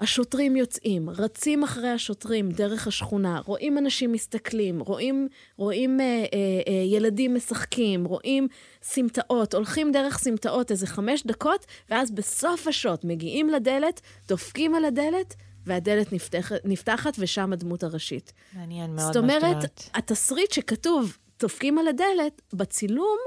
השוטרים 0.00 0.56
יוצאים, 0.56 1.10
רצים 1.10 1.62
אחרי 1.62 1.88
השוטרים 1.88 2.50
דרך 2.50 2.86
השכונה, 2.86 3.40
רואים 3.44 3.78
אנשים 3.78 4.12
מסתכלים, 4.12 4.80
רואים, 4.80 5.28
רואים 5.56 6.00
אה, 6.00 6.04
אה, 6.04 6.22
אה, 6.68 6.72
ילדים 6.72 7.34
משחקים, 7.34 8.04
רואים 8.04 8.48
סמטאות, 8.82 9.54
הולכים 9.54 9.92
דרך 9.92 10.18
סמטאות 10.18 10.70
איזה 10.70 10.86
חמש 10.86 11.22
דקות, 11.26 11.66
ואז 11.90 12.10
בסוף 12.10 12.66
השוט 12.66 13.04
מגיעים 13.04 13.50
לדלת, 13.50 14.00
דופקים 14.28 14.74
על 14.74 14.84
הדלת, 14.84 15.34
והדלת 15.66 16.12
נפתחת, 16.12 16.56
נפתחת 16.64 17.16
ושם 17.18 17.52
הדמות 17.52 17.82
הראשית. 17.82 18.32
מעניין 18.54 18.86
מאוד 18.86 18.96
מה 18.96 19.02
זאת 19.02 19.14
שאת 19.14 19.22
אומרת, 19.22 19.42
אומרת. 19.42 19.90
התסריט 19.94 20.52
שכתוב, 20.52 21.16
דופקים 21.40 21.78
על 21.78 21.88
הדלת, 21.88 22.42
בצילום, 22.52 23.18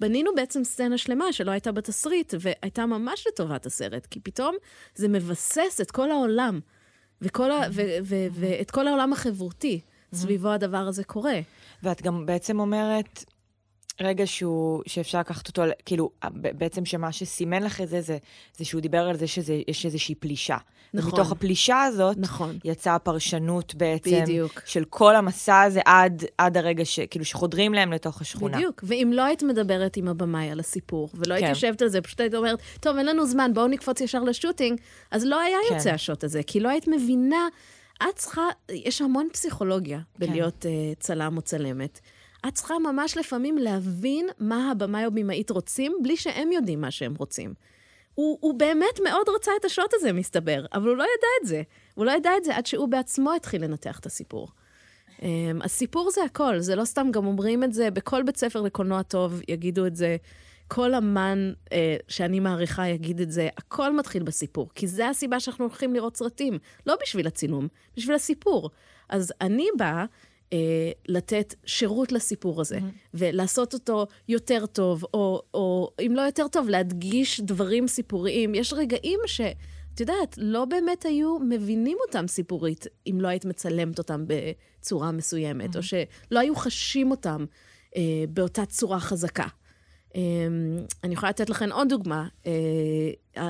בנינו 0.00 0.30
בעצם 0.34 0.64
סצנה 0.64 0.98
שלמה 0.98 1.32
שלא 1.32 1.50
הייתה 1.50 1.72
בתסריט, 1.72 2.34
והייתה 2.40 2.86
ממש 2.86 3.26
לטובת 3.28 3.66
הסרט, 3.66 4.06
כי 4.06 4.20
פתאום 4.20 4.56
זה 4.94 5.08
מבסס 5.08 5.80
את 5.82 5.90
כל 5.90 6.10
העולם, 6.10 6.60
וכל 7.22 7.50
ה, 7.50 7.60
ו, 7.72 7.82
ו, 8.02 8.16
ואת 8.32 8.70
כל 8.70 8.88
העולם 8.88 9.12
החברותי. 9.12 9.80
סביבו 10.14 10.48
הדבר 10.48 10.76
הזה 10.76 11.04
קורה. 11.04 11.40
ואת 11.82 12.02
גם 12.02 12.26
בעצם 12.26 12.60
אומרת, 12.60 13.24
רגע 14.00 14.26
שהוא, 14.26 14.82
שאפשר 14.86 15.20
לקחת 15.20 15.48
אותו, 15.48 15.62
כאילו, 15.84 16.10
בעצם 16.32 16.84
שמה 16.84 17.12
שסימן 17.12 17.62
לך 17.62 17.80
את 17.80 17.88
זה, 17.88 18.00
זה, 18.00 18.18
זה 18.56 18.64
שהוא 18.64 18.80
דיבר 18.80 19.08
על 19.08 19.16
זה 19.16 19.26
שיש 19.26 19.86
איזושהי 19.86 20.14
פלישה. 20.14 20.56
נכון. 20.94 21.10
ומתוך 21.10 21.32
הפלישה 21.32 21.82
הזאת, 21.82 22.16
נכון. 22.18 22.58
יצאה 22.64 22.94
הפרשנות 22.94 23.74
בעצם, 23.74 24.22
בדיוק. 24.22 24.62
של 24.66 24.84
כל 24.84 25.16
המסע 25.16 25.62
הזה 25.62 25.80
עד, 25.84 26.24
עד 26.38 26.56
הרגע 26.56 26.84
ש... 26.84 27.00
כאילו, 27.00 27.24
שחודרים 27.24 27.74
להם 27.74 27.92
לתוך 27.92 28.20
השכונה. 28.20 28.56
בדיוק. 28.56 28.84
ואם 28.86 29.10
לא 29.14 29.24
היית 29.24 29.42
מדברת 29.42 29.96
עם 29.96 30.08
הבמאי 30.08 30.50
על 30.50 30.60
הסיפור, 30.60 31.08
ולא 31.14 31.34
היית 31.34 31.44
כן. 31.44 31.50
יושבת 31.50 31.82
על 31.82 31.88
זה, 31.88 32.00
פשוט 32.00 32.20
היית 32.20 32.34
אומרת, 32.34 32.58
טוב, 32.80 32.96
אין 32.96 33.06
לנו 33.06 33.26
זמן, 33.26 33.50
בואו 33.54 33.66
נקפוץ 33.66 34.00
ישר 34.00 34.22
לשוטינג, 34.22 34.80
אז 35.10 35.24
לא 35.24 35.40
היה 35.40 35.58
כן. 35.68 35.74
יוצא 35.74 35.90
השוט 35.90 36.24
הזה, 36.24 36.42
כי 36.42 36.60
לא 36.60 36.68
היית 36.68 36.88
מבינה, 36.88 37.48
את 38.02 38.16
צריכה, 38.16 38.42
יש 38.68 39.02
המון 39.02 39.28
פסיכולוגיה 39.32 40.00
בלהיות 40.18 40.64
uh, 40.64 41.00
צלם 41.00 41.36
או 41.36 41.42
צלמת. 41.42 42.00
את 42.48 42.54
צריכה 42.54 42.78
ממש 42.78 43.16
לפעמים 43.16 43.58
להבין 43.58 44.28
מה 44.38 44.70
הבמאי 44.70 45.06
או 45.06 45.10
במאית 45.10 45.50
רוצים, 45.50 45.96
בלי 46.02 46.16
שהם 46.16 46.52
יודעים 46.52 46.80
מה 46.80 46.90
שהם 46.90 47.14
רוצים. 47.14 47.54
הוא, 48.14 48.38
הוא 48.40 48.54
באמת 48.54 49.00
מאוד 49.04 49.28
רצה 49.34 49.52
את 49.60 49.64
השוט 49.64 49.94
הזה, 49.94 50.12
מסתבר, 50.12 50.66
אבל 50.72 50.88
הוא 50.88 50.96
לא 50.96 51.02
ידע 51.02 51.28
את 51.42 51.46
זה. 51.48 51.62
הוא 51.94 52.04
לא 52.04 52.10
ידע 52.10 52.30
את 52.36 52.44
זה 52.44 52.56
עד 52.56 52.66
שהוא 52.66 52.88
בעצמו 52.88 53.34
התחיל 53.34 53.64
לנתח 53.64 53.98
את 53.98 54.06
הסיפור. 54.06 54.48
Um, 55.16 55.22
הסיפור 55.64 56.10
זה 56.10 56.24
הכל, 56.24 56.58
זה 56.58 56.76
לא 56.76 56.84
סתם, 56.84 57.10
גם 57.10 57.26
אומרים 57.26 57.64
את 57.64 57.72
זה, 57.72 57.90
בכל 57.90 58.22
בית 58.22 58.36
ספר 58.36 58.60
לקולנוע 58.60 59.02
טוב 59.02 59.40
יגידו 59.48 59.86
את 59.86 59.96
זה. 59.96 60.16
כל 60.68 60.94
אמן 60.94 61.52
אה, 61.72 61.96
שאני 62.08 62.40
מעריכה 62.40 62.88
יגיד 62.88 63.20
את 63.20 63.30
זה, 63.30 63.48
הכל 63.56 63.96
מתחיל 63.96 64.22
בסיפור, 64.22 64.70
כי 64.74 64.86
זה 64.86 65.08
הסיבה 65.08 65.40
שאנחנו 65.40 65.64
הולכים 65.64 65.94
לראות 65.94 66.16
סרטים, 66.16 66.58
לא 66.86 66.96
בשביל 67.02 67.26
הצילום, 67.26 67.68
בשביל 67.96 68.14
הסיפור. 68.14 68.70
אז 69.08 69.32
אני 69.40 69.68
באה 69.78 70.04
אה, 70.52 70.90
לתת 71.08 71.54
שירות 71.66 72.12
לסיפור 72.12 72.60
הזה, 72.60 72.78
mm-hmm. 72.78 73.10
ולעשות 73.14 73.74
אותו 73.74 74.06
יותר 74.28 74.66
טוב, 74.66 75.04
או, 75.14 75.42
או 75.54 75.90
אם 76.06 76.12
לא 76.16 76.22
יותר 76.22 76.48
טוב, 76.48 76.68
להדגיש 76.68 77.40
דברים 77.40 77.88
סיפוריים. 77.88 78.54
יש 78.54 78.72
רגעים 78.72 79.20
ש... 79.26 79.40
את 79.94 80.00
יודעת, 80.00 80.34
לא 80.38 80.64
באמת 80.64 81.04
היו 81.04 81.38
מבינים 81.38 81.98
אותם 82.06 82.26
סיפורית, 82.26 82.86
אם 83.06 83.18
לא 83.20 83.28
היית 83.28 83.44
מצלמת 83.44 83.98
אותם 83.98 84.24
בצורה 84.26 85.12
מסוימת, 85.12 85.74
mm-hmm. 85.74 85.78
או 85.78 85.82
שלא 85.82 86.40
היו 86.40 86.56
חשים 86.56 87.10
אותם 87.10 87.44
אה, 87.96 88.24
באותה 88.28 88.66
צורה 88.66 89.00
חזקה. 89.00 89.46
אה, 90.16 90.20
אני 91.04 91.14
יכולה 91.14 91.30
לתת 91.30 91.50
לכם 91.50 91.72
עוד 91.72 91.88
דוגמה. 91.88 92.28
אה, 92.46 92.52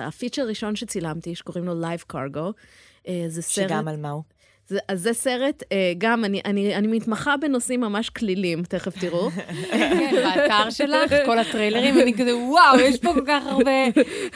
ה 0.06 0.11
feature 0.11 0.42
הראשון 0.42 0.76
שצילמתי, 0.76 1.34
שקוראים 1.34 1.64
לו 1.64 1.82
Live 1.82 2.12
Cargo, 2.12 2.52
אה, 3.08 3.24
זה 3.28 3.42
סרט... 3.42 3.68
שגם 3.68 3.88
על 3.88 3.96
מה 3.96 4.10
הוא? 4.10 4.22
זה, 4.68 4.78
אז 4.88 5.02
זה 5.02 5.12
סרט, 5.12 5.62
אה, 5.72 5.92
גם, 5.98 6.24
אני, 6.24 6.40
אני, 6.44 6.74
אני 6.74 6.86
מתמחה 6.86 7.36
בנושאים 7.36 7.80
ממש 7.80 8.10
קלילים, 8.10 8.62
תכף 8.62 8.98
תראו. 9.00 9.30
כן, 9.70 10.10
באתר 10.24 10.70
שלך, 10.70 11.14
כל 11.26 11.38
הטריילרים, 11.38 11.98
אני 12.00 12.14
כזה, 12.14 12.36
וואו, 12.36 12.80
יש 12.80 13.00
פה 13.00 13.14
כל 13.14 13.24
כך 13.26 13.46
הרבה 13.46 13.70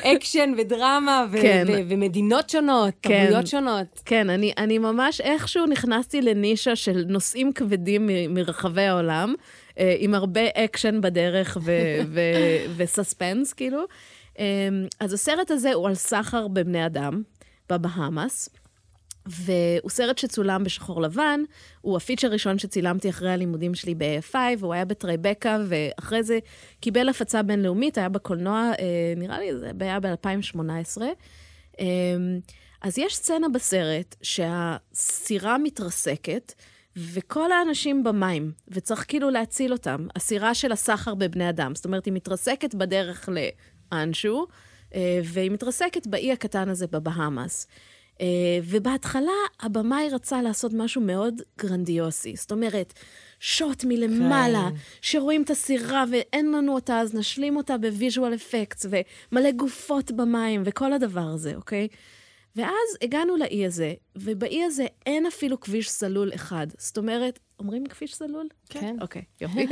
אקשן 0.02 0.52
ודרמה, 0.58 1.26
ו- 1.30 1.42
כן. 1.42 1.64
ו- 1.68 1.80
ומדינות 1.88 2.50
שונות, 2.50 2.94
כן. 3.02 3.22
תרבויות 3.24 3.46
שונות. 3.46 3.86
כן, 4.04 4.30
אני, 4.30 4.52
אני 4.58 4.78
ממש 4.78 5.20
איכשהו 5.20 5.66
נכנסתי 5.66 6.22
לנישה 6.22 6.76
של 6.76 7.04
נושאים 7.08 7.52
כבדים 7.52 8.06
מ- 8.06 8.34
מרחבי 8.34 8.82
העולם, 8.82 9.34
אה, 9.78 9.94
עם 9.98 10.14
הרבה 10.14 10.40
אקשן 10.54 11.00
בדרך 11.00 11.58
ו- 11.60 11.72
ו- 12.14 12.20
וסספנס, 12.76 13.52
כאילו. 13.52 13.80
אה, 14.38 14.44
אז 15.00 15.12
הסרט 15.12 15.50
הזה 15.50 15.72
הוא 15.72 15.88
על 15.88 15.94
סחר 15.94 16.48
בבני 16.48 16.86
אדם, 16.86 17.22
בבהאמאס. 17.72 18.48
והוא 19.26 19.90
סרט 19.90 20.18
שצולם 20.18 20.64
בשחור 20.64 21.02
לבן, 21.02 21.40
הוא 21.80 21.96
הפיצ'ר 21.96 22.26
הראשון 22.26 22.58
שצילמתי 22.58 23.10
אחרי 23.10 23.30
הלימודים 23.30 23.74
שלי 23.74 23.94
ב-AFI, 23.94 24.56
והוא 24.58 24.74
היה 24.74 24.84
בטרייבקה, 24.84 25.58
ואחרי 25.68 26.22
זה 26.22 26.38
קיבל 26.80 27.08
הפצה 27.08 27.42
בינלאומית, 27.42 27.98
היה 27.98 28.08
בקולנוע, 28.08 28.72
אה, 28.78 29.14
נראה 29.16 29.38
לי 29.38 29.56
זה 29.56 29.70
היה 29.80 30.00
ב-2018. 30.00 31.02
אה, 31.80 31.86
אז 32.82 32.98
יש 32.98 33.16
סצנה 33.16 33.48
בסרט 33.48 34.16
שהסירה 34.22 35.58
מתרסקת, 35.58 36.52
וכל 36.96 37.52
האנשים 37.52 38.04
במים, 38.04 38.52
וצריך 38.68 39.04
כאילו 39.08 39.30
להציל 39.30 39.72
אותם. 39.72 40.06
הסירה 40.16 40.54
של 40.54 40.72
הסחר 40.72 41.14
בבני 41.14 41.48
אדם. 41.48 41.74
זאת 41.74 41.84
אומרת, 41.84 42.04
היא 42.04 42.12
מתרסקת 42.12 42.74
בדרך 42.74 43.28
לאנשהו, 43.92 44.46
אה, 44.94 45.20
והיא 45.24 45.50
מתרסקת 45.50 46.06
באי 46.06 46.32
הקטן 46.32 46.68
הזה 46.68 46.86
בבהאמאס. 46.86 47.66
אה, 48.20 48.22
ובהתחלה 48.64 49.32
הבמאי 49.60 50.08
רצה 50.12 50.42
לעשות 50.42 50.72
משהו 50.72 51.00
מאוד 51.00 51.42
גרנדיוסי. 51.58 52.36
זאת 52.36 52.52
אומרת, 52.52 52.92
שוט 53.40 53.84
מלמעלה, 53.84 54.68
כן. 54.70 54.76
שרואים 55.02 55.42
את 55.42 55.50
הסירה 55.50 56.04
ואין 56.10 56.52
לנו 56.52 56.74
אותה, 56.74 57.00
אז 57.00 57.14
נשלים 57.14 57.56
אותה 57.56 57.78
ב 57.78 57.86
visual 57.86 58.34
effects, 58.34 58.86
ומלא 58.90 59.50
גופות 59.50 60.10
במים, 60.12 60.62
וכל 60.64 60.92
הדבר 60.92 61.20
הזה, 61.20 61.54
אוקיי? 61.56 61.88
ואז 62.56 62.96
הגענו 63.02 63.36
לאי 63.36 63.66
הזה, 63.66 63.94
ובאי 64.16 64.64
הזה 64.64 64.86
אין 65.06 65.26
אפילו 65.26 65.60
כביש 65.60 65.90
סלול 65.90 66.34
אחד. 66.34 66.66
זאת 66.78 66.98
אומרת, 66.98 67.38
אומרים 67.58 67.86
כביש 67.86 68.14
סלול? 68.14 68.48
כן. 68.68 68.96
אוקיי, 69.00 69.22
יופי. 69.40 69.66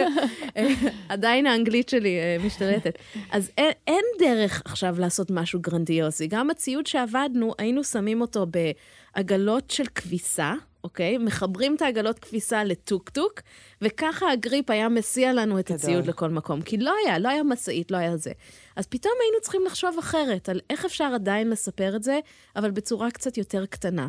עדיין 1.09 1.47
האנגלית 1.47 1.89
שלי 1.89 2.19
אה, 2.19 2.37
משתלטת. 2.47 2.99
אז 3.31 3.51
אין, 3.59 3.73
אין 3.87 4.05
דרך 4.19 4.63
עכשיו 4.65 4.95
לעשות 4.99 5.31
משהו 5.31 5.61
גרנדיוזי. 5.61 6.27
גם 6.27 6.51
הציוד 6.51 6.87
שעבדנו, 6.87 7.55
היינו 7.59 7.85
שמים 7.85 8.21
אותו 8.21 8.47
בעגלות 8.47 9.71
של 9.71 9.87
כביסה, 9.87 10.55
אוקיי? 10.89 11.19
מחברים 11.19 11.77
את 11.77 11.83
העגלות 11.83 12.19
כביסה 12.19 12.65
לטוק-טוק, 12.65 13.41
וככה 13.83 14.33
ה 14.33 14.40
grip 14.40 14.71
היה 14.71 14.89
מסיע 14.89 15.33
לנו 15.33 15.59
את 15.59 15.65
גדול. 15.65 15.77
הציוד 15.77 16.07
לכל 16.07 16.31
מקום. 16.31 16.63
כי 16.63 16.77
לא 16.79 16.95
היה, 17.05 17.19
לא 17.19 17.29
היה 17.29 17.43
משאית, 17.43 17.91
לא 17.91 17.97
היה 17.97 18.17
זה. 18.17 18.33
אז 18.77 18.87
פתאום 18.87 19.15
היינו 19.23 19.41
צריכים 19.43 19.65
לחשוב 19.67 19.97
אחרת, 19.99 20.49
על 20.49 20.61
איך 20.71 20.85
אפשר 20.85 21.05
עדיין 21.15 21.51
לספר 21.51 21.97
את 21.97 22.03
זה, 22.03 22.21
אבל 22.57 22.71
בצורה 22.71 23.11
קצת 23.11 23.39
יותר 23.39 23.67
קטנה. 23.67 24.09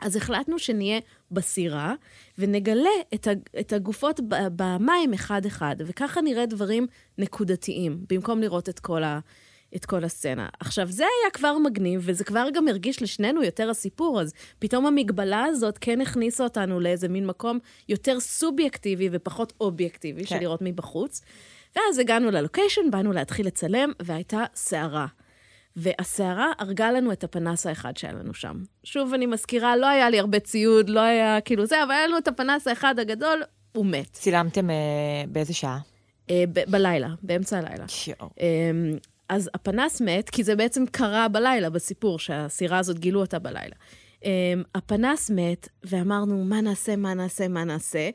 אז 0.00 0.16
החלטנו 0.16 0.58
שנהיה 0.58 1.00
בסירה, 1.30 1.94
ונגלה 2.38 2.88
את, 3.14 3.26
הג- 3.26 3.48
את 3.60 3.72
הגופות 3.72 4.20
במים 4.56 5.14
אחד-אחד, 5.14 5.76
וככה 5.78 6.20
נראה 6.20 6.46
דברים 6.46 6.86
נקודתיים, 7.18 8.04
במקום 8.10 8.40
לראות 8.40 8.68
את 8.68 8.80
כל, 8.80 9.02
ה, 9.04 9.18
את 9.76 9.84
כל 9.84 10.04
הסצנה. 10.04 10.48
עכשיו, 10.60 10.86
זה 10.90 11.02
היה 11.02 11.30
כבר 11.30 11.58
מגניב, 11.58 12.02
וזה 12.04 12.24
כבר 12.24 12.46
גם 12.54 12.68
הרגיש 12.68 13.02
לשנינו 13.02 13.42
יותר 13.42 13.70
הסיפור, 13.70 14.20
אז 14.20 14.32
פתאום 14.58 14.86
המגבלה 14.86 15.44
הזאת 15.44 15.78
כן 15.78 16.00
הכניסה 16.00 16.44
אותנו 16.44 16.80
לאיזה 16.80 17.08
מין 17.08 17.26
מקום 17.26 17.58
יותר 17.88 18.20
סובייקטיבי 18.20 19.08
ופחות 19.12 19.52
אובייקטיבי, 19.60 20.24
כן. 20.24 20.28
של 20.28 20.38
לראות 20.40 20.60
מבחוץ. 20.62 21.22
ואז 21.76 21.98
הגענו 21.98 22.30
ללוקיישן, 22.30 22.90
באנו 22.90 23.12
להתחיל 23.12 23.46
לצלם, 23.46 23.92
והייתה 24.02 24.44
סערה. 24.54 25.06
והסערה 25.76 26.52
הרגה 26.58 26.92
לנו 26.92 27.12
את 27.12 27.24
הפנס 27.24 27.66
האחד 27.66 27.96
שהיה 27.96 28.12
לנו 28.12 28.34
שם. 28.34 28.62
שוב, 28.84 29.14
אני 29.14 29.26
מזכירה, 29.26 29.76
לא 29.76 29.86
היה 29.86 30.10
לי 30.10 30.18
הרבה 30.18 30.40
ציוד, 30.40 30.88
לא 30.90 31.00
היה 31.00 31.40
כאילו 31.40 31.66
זה, 31.66 31.82
אבל 31.82 31.90
היה 31.90 32.06
לנו 32.06 32.18
את 32.18 32.28
הפנס 32.28 32.66
האחד 32.66 32.98
הגדול, 32.98 33.42
הוא 33.72 33.86
מת. 33.86 34.12
צילמתם 34.12 34.70
אה, 34.70 34.74
באיזה 35.28 35.54
שעה? 35.54 35.78
אה, 36.30 36.44
ב- 36.52 36.70
בלילה, 36.70 37.08
באמצע 37.22 37.58
הלילה. 37.58 37.88
שיו. 37.88 38.14
אה, 38.40 38.70
אז 39.32 39.50
הפנס 39.54 40.00
מת, 40.00 40.30
כי 40.30 40.44
זה 40.44 40.56
בעצם 40.56 40.86
קרה 40.86 41.28
בלילה, 41.28 41.70
בסיפור, 41.70 42.18
שהסירה 42.18 42.78
הזאת 42.78 42.98
גילו 42.98 43.20
אותה 43.20 43.38
בלילה. 43.38 43.74
אה, 44.24 44.30
הפנס 44.74 45.30
מת, 45.30 45.68
ואמרנו, 45.84 46.44
מה 46.44 46.60
נעשה, 46.60 46.96
מה 46.96 47.14
נעשה, 47.14 47.48
מה 47.48 47.64
נעשה? 47.64 48.10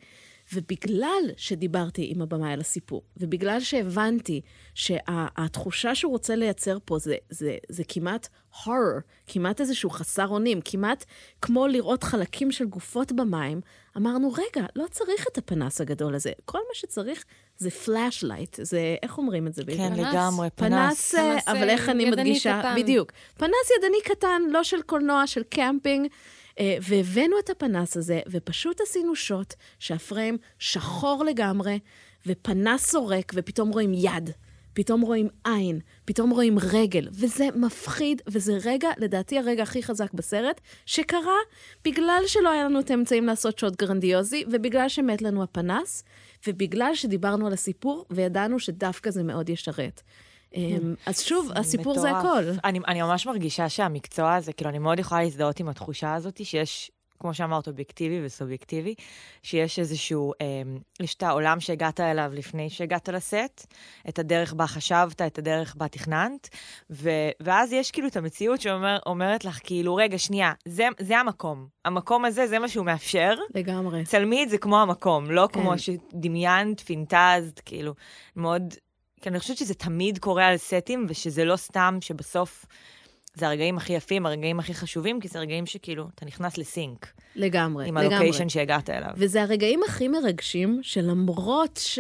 ובגלל 0.54 1.22
שדיברתי 1.38 2.08
עם 2.12 2.22
הבמאי 2.22 2.54
על 2.54 2.60
הסיפור, 2.60 3.02
ובגלל 3.18 3.60
שהבנתי 3.60 4.42
שהתחושה 4.74 5.96
שהוא 5.96 6.12
רוצה 6.12 6.36
לייצר 6.36 6.78
פה 6.86 7.00
זה, 7.00 7.16
זה, 7.30 7.58
זה 7.70 7.84
כמעט 7.88 8.28
horror, 8.54 9.02
כמעט 9.28 9.62
איזשהו 9.62 9.90
חסר 9.90 10.28
אונים, 10.28 10.60
כמעט 10.66 11.06
כמו 11.42 11.68
לראות 11.68 12.04
חלקים 12.04 12.52
של 12.52 12.66
גופות 12.66 13.12
במים, 13.12 13.62
אמרנו, 13.98 14.32
רגע, 14.32 14.66
לא 14.76 14.86
צריך 14.92 15.26
את 15.32 15.38
הפנס 15.38 15.82
הגדול 15.82 16.16
הזה. 16.16 16.32
כל 16.46 16.60
מה 16.60 16.74
שצריך 16.74 17.24
זה 17.58 17.70
flashlight, 17.70 18.60
זה, 18.62 18.96
איך 19.04 19.18
אומרים 19.18 19.48
את 19.48 19.54
זה? 19.54 19.64
כן, 19.66 19.96
פנס. 19.96 20.00
לגמרי, 20.00 20.50
פנס, 20.56 21.12
פנס. 21.12 21.16
אה, 21.16 21.34
פנס, 21.34 21.48
אבל 21.48 21.70
איך 21.70 21.88
אה, 21.88 21.94
אני 21.94 22.10
מדגישה? 22.10 22.60
קטן. 22.60 22.76
בדיוק. 22.76 23.12
פנס 23.38 23.72
ידני 23.78 23.98
קטן, 24.04 24.42
לא 24.50 24.64
של 24.64 24.82
קולנוע, 24.82 25.28
של 25.28 25.44
קמפינג. 25.44 26.08
אה, 26.60 26.78
והבאנו 26.82 27.40
את 27.40 27.50
הפנס 27.50 27.98
הזה, 27.98 28.20
ופשוט 28.28 28.82
עשינו 28.82 29.16
שוט 29.16 29.54
שהפריים 29.80 30.38
שחור 30.60 31.24
לגמרי, 31.26 31.80
ופנס 32.26 32.86
סורק, 32.86 33.32
ופתאום 33.36 33.70
רואים 33.70 33.94
יד. 33.94 34.30
פתאום 34.78 35.02
רואים 35.02 35.28
עין, 35.46 35.80
פתאום 36.06 36.30
רואים 36.30 36.58
רגל, 36.60 37.08
וזה 37.12 37.48
מפחיד, 37.56 38.22
וזה 38.28 38.58
רגע, 38.66 38.90
לדעתי 38.98 39.40
הרגע 39.40 39.64
הכי 39.64 39.84
חזק 39.84 40.14
בסרט, 40.14 40.62
שקרה 40.86 41.38
בגלל 41.86 42.22
שלא 42.28 42.50
היה 42.50 42.64
לנו 42.64 42.80
את 42.80 42.92
האמצעים 42.92 43.26
לעשות 43.26 43.60
שוט 43.60 43.76
גרנדיוזי, 43.76 44.44
ובגלל 44.52 44.90
שמת 44.90 45.22
לנו 45.22 45.44
הפנס, 45.44 46.04
ובגלל 46.48 46.96
שדיברנו 46.96 47.48
על 47.48 47.54
הסיפור, 47.54 48.06
וידענו 48.12 48.60
שדווקא 48.60 49.12
זה 49.12 49.24
מאוד 49.24 49.50
ישרת. 49.50 50.02
אמ, 50.56 50.96
אז 51.06 51.22
שוב, 51.22 51.52
הסיפור 51.56 52.00
זה 52.00 52.12
מטורף. 52.12 52.26
הכל. 52.26 52.44
אני, 52.64 52.80
אני 52.88 53.02
ממש 53.02 53.26
מרגישה 53.26 53.70
שהמקצוע 53.70 54.36
הזה, 54.36 54.54
כאילו, 54.54 54.70
אני 54.70 54.80
מאוד 54.80 55.00
יכולה 55.00 55.22
להזדהות 55.22 55.60
עם 55.60 55.70
התחושה 55.70 56.14
הזאת, 56.14 56.46
שיש, 56.46 56.92
כמו 57.20 57.34
שאמרת, 57.34 57.68
אובייקטיבי 57.68 58.26
וסובייקטיבי, 58.26 58.96
שיש 59.44 59.80
איזשהו, 59.80 60.34
אה, 60.42 60.46
יש 61.00 61.16
את 61.16 61.24
העולם 61.24 61.60
שהגעת 61.60 62.00
אליו 62.00 62.32
לפני 62.34 62.70
שהגעת 62.70 63.10
לסט, 63.10 63.74
את 64.10 64.20
הדרך 64.20 64.54
בה 64.54 64.68
חשבת, 64.68 65.22
את 65.22 65.38
הדרך 65.38 65.76
בה 65.76 65.88
תכננת, 65.88 66.50
ו, 66.90 67.10
ואז 67.40 67.74
יש 67.74 67.92
כאילו 67.92 68.08
את 68.08 68.18
המציאות 68.18 68.62
שאומרת 68.62 69.46
לך, 69.46 69.60
כאילו, 69.64 69.96
רגע, 69.96 70.18
שנייה, 70.18 70.54
זה, 70.68 70.88
זה 71.00 71.18
המקום. 71.18 71.68
המקום 71.86 72.26
הזה, 72.26 72.48
זה 72.48 72.60
מה 72.60 72.68
שהוא 72.68 72.86
מאפשר. 72.86 73.34
לגמרי. 73.56 74.04
צלמי 74.04 74.44
את 74.44 74.50
זה 74.50 74.58
כמו 74.58 74.82
המקום, 74.82 75.32
לא 75.32 75.48
כן. 75.54 75.62
כמו 75.62 75.74
שדמיינת, 75.78 76.80
פינטזת, 76.80 77.60
כאילו, 77.66 77.94
מאוד... 78.36 78.74
כי 79.22 79.30
אני 79.30 79.40
חושבת 79.40 79.58
שזה 79.58 79.74
תמיד 79.74 80.18
קורה 80.18 80.48
על 80.48 80.58
סטים, 80.58 81.06
ושזה 81.10 81.46
לא 81.46 81.56
סתם 81.56 81.98
שבסוף 82.02 82.66
זה 83.40 83.48
הרגעים 83.48 83.78
הכי 83.78 83.94
יפים, 83.94 84.26
הרגעים 84.26 84.60
הכי 84.60 84.74
חשובים, 84.74 85.20
כי 85.20 85.28
זה 85.28 85.40
רגעים 85.40 85.66
שכאילו, 85.66 86.08
אתה 86.16 86.26
נכנס 86.26 86.58
לסינק 86.58 87.08
לגמרי, 87.36 87.88
עם 87.88 87.98
לגמרי. 87.98 88.16
הלוקיישן 88.16 88.50
שהגעת 88.50 88.90
אליו. 88.90 89.12
וזה 89.16 89.42
הרגעים 89.42 89.80
הכי 89.88 90.08
מרגשים, 90.08 90.80
שלמרות 90.84 91.80
ש... 91.84 92.00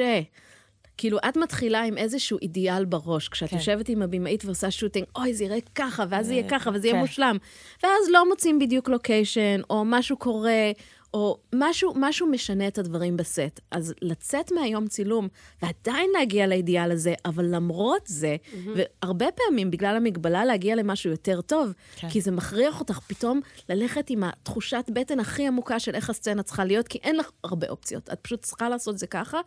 כאילו, 0.97 1.17
את 1.29 1.37
מתחילה 1.37 1.83
עם 1.83 1.97
איזשהו 1.97 2.37
אידיאל 2.41 2.85
בראש, 2.85 3.29
כשאת 3.29 3.49
כן. 3.49 3.55
יושבת 3.55 3.89
עם 3.89 4.01
הבמאית 4.01 4.45
ועושה 4.45 4.71
שוטינג, 4.71 5.05
אוי, 5.15 5.33
זה 5.33 5.43
יראה 5.43 5.57
ככה, 5.75 6.03
ואז 6.09 6.27
זה 6.27 6.33
יהיה 6.33 6.49
ככה, 6.49 6.69
וזה 6.73 6.87
יהיה 6.87 6.95
כן. 6.95 7.01
מושלם. 7.01 7.37
ואז 7.83 8.09
לא 8.11 8.29
מוצאים 8.29 8.59
בדיוק 8.59 8.89
לוקיישן, 8.89 9.61
או 9.69 9.83
משהו 9.85 10.17
קורה, 10.17 10.71
או 11.13 11.37
משהו, 11.55 11.93
משהו 11.95 12.27
משנה 12.27 12.67
את 12.67 12.77
הדברים 12.77 13.17
בסט. 13.17 13.59
אז 13.71 13.93
לצאת 14.01 14.51
מהיום 14.51 14.87
צילום 14.87 15.27
ועדיין 15.61 16.09
להגיע 16.17 16.47
לאידיאל 16.47 16.91
הזה, 16.91 17.13
אבל 17.25 17.45
למרות 17.45 18.01
זה, 18.05 18.35
mm-hmm. 18.35 18.69
והרבה 19.03 19.25
פעמים 19.31 19.71
בגלל 19.71 19.95
המגבלה 19.95 20.45
להגיע 20.45 20.75
למשהו 20.75 21.11
יותר 21.11 21.41
טוב, 21.41 21.73
כן. 21.95 22.09
כי 22.09 22.21
זה 22.21 22.31
מכריח 22.31 22.79
אותך 22.79 22.99
פתאום 22.99 23.41
ללכת 23.69 24.09
עם 24.09 24.23
התחושת 24.23 24.85
בטן 24.93 25.19
הכי 25.19 25.47
עמוקה 25.47 25.79
של 25.79 25.95
איך 25.95 26.09
הסצנה 26.09 26.43
צריכה 26.43 26.65
להיות, 26.65 26.87
כי 26.87 26.99
אין 27.03 27.15
לך 27.15 27.31
הרבה 27.43 27.67
אופציות. 27.69 28.09
את 28.13 28.19
פשוט 28.19 28.41
צריכה 28.41 28.69
לעשות 28.69 28.93
את 28.93 28.99
זה 28.99 29.07
ככה. 29.07 29.39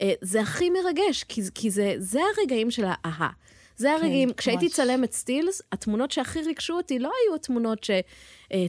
אה, 0.00 0.12
זה 0.20 0.40
הכי 0.40 0.70
מרגש, 0.70 1.24
כי, 1.24 1.42
כי 1.54 1.70
זה, 1.70 1.94
זה 1.98 2.20
הרגעים 2.38 2.70
של 2.70 2.84
האהה. 2.86 3.30
זה 3.78 3.92
הרגעים, 3.92 4.28
כן, 4.28 4.34
כשהייתי 4.34 4.68
צלמת 4.68 5.12
סטילס, 5.12 5.62
התמונות 5.72 6.10
שהכי 6.10 6.42
ריגשו 6.42 6.74
אותי 6.74 6.98
לא 6.98 7.10
היו 7.24 7.34
התמונות 7.34 7.84
ש... 7.84 7.90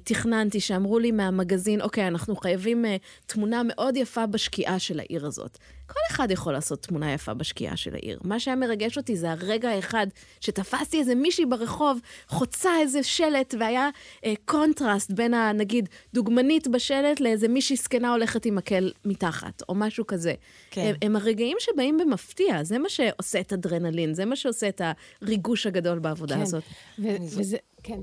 תכננתי, 0.04 0.60
שאמרו 0.60 1.00
לי 1.00 1.12
מהמגזין, 1.12 1.82
אוקיי, 1.82 2.08
אנחנו 2.08 2.36
חייבים 2.36 2.86
אה, 2.86 2.88
תמונה 3.26 3.62
מאוד 3.65 3.98
יפה 3.98 4.26
בשקיעה 4.26 4.80
של 4.80 5.00
העיר 5.00 5.26
הזאת. 5.26 5.58
כל 5.93 5.99
אחד 6.12 6.32
יכול 6.32 6.54
לעשות 6.54 6.82
תמונה 6.82 7.13
יפה 7.13 7.34
בשקיעה 7.34 7.78
של 7.78 7.95
העיר. 7.95 8.19
מה 8.23 8.39
שהיה 8.39 8.56
מרגש 8.56 8.97
אותי 8.97 9.15
זה 9.15 9.32
הרגע 9.32 9.69
האחד 9.69 10.08
שתפסתי 10.41 10.99
איזה 10.99 11.15
מישהי 11.15 11.45
ברחוב, 11.45 11.99
חוצה 12.28 12.69
איזה 12.82 13.04
שלט, 13.04 13.56
והיה 13.60 13.89
אה, 13.89 14.28
קונטרסט 14.45 15.12
בין, 15.12 15.34
ה, 15.34 15.52
נגיד, 15.52 15.89
דוגמנית 16.13 16.67
בשלט 16.67 17.19
לאיזה 17.19 17.47
מישהי 17.47 17.75
זקנה 17.75 18.12
הולכת 18.12 18.45
עם 18.45 18.56
מקל 18.56 18.91
מתחת, 19.06 19.62
או 19.69 19.75
משהו 19.75 20.08
כזה. 20.08 20.34
כן. 20.71 20.82
הם, 20.82 20.95
הם 21.02 21.15
הרגעים 21.15 21.58
שבאים 21.60 21.97
במפתיע, 21.97 22.63
זה 22.63 22.80
מה 22.80 22.89
שעושה 22.89 23.39
את 23.39 23.54
אדרנלין, 23.54 24.13
זה 24.13 24.25
מה 24.25 24.36
שעושה 24.36 24.69
את 24.69 24.82
הריגוש 25.21 25.67
הגדול 25.67 25.99
בעבודה 25.99 26.36
כן. 26.36 26.41
הזאת. 26.41 26.63
ו- 26.99 27.15
וזה, 27.21 27.58
כן. 27.84 27.99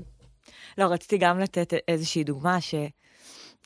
לא, 0.77 0.85
רציתי 0.85 1.17
גם 1.17 1.39
לתת 1.39 1.73
איזושהי 1.87 2.23
דוגמה 2.23 2.61
ש... 2.61 2.75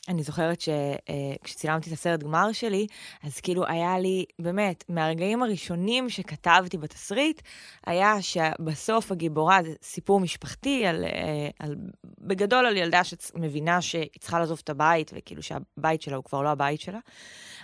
אני 0.08 0.22
זוכרת 0.22 0.60
שכשצילמתי 0.60 1.88
את 1.88 1.94
הסרט 1.94 2.22
גמר 2.22 2.52
שלי, 2.52 2.86
אז 3.22 3.40
כאילו 3.40 3.66
היה 3.66 3.98
לי, 3.98 4.24
באמת, 4.38 4.84
מהרגעים 4.88 5.42
הראשונים 5.42 6.10
שכתבתי 6.10 6.78
בתסריט, 6.78 7.42
היה 7.86 8.22
שבסוף 8.22 9.12
הגיבורה 9.12 9.62
זה 9.62 9.72
סיפור 9.82 10.20
משפחתי, 10.20 10.86
על, 10.86 11.04
אה, 11.04 11.48
על, 11.58 11.76
בגדול 12.20 12.66
על 12.66 12.76
ילדה 12.76 13.00
שמבינה 13.04 13.80
שהיא 13.80 14.08
צריכה 14.20 14.38
לעזוב 14.38 14.60
את 14.64 14.70
הבית, 14.70 15.10
וכאילו 15.14 15.42
שהבית 15.42 16.02
שלה 16.02 16.16
הוא 16.16 16.24
כבר 16.24 16.42
לא 16.42 16.48
הבית 16.48 16.80
שלה. 16.80 16.98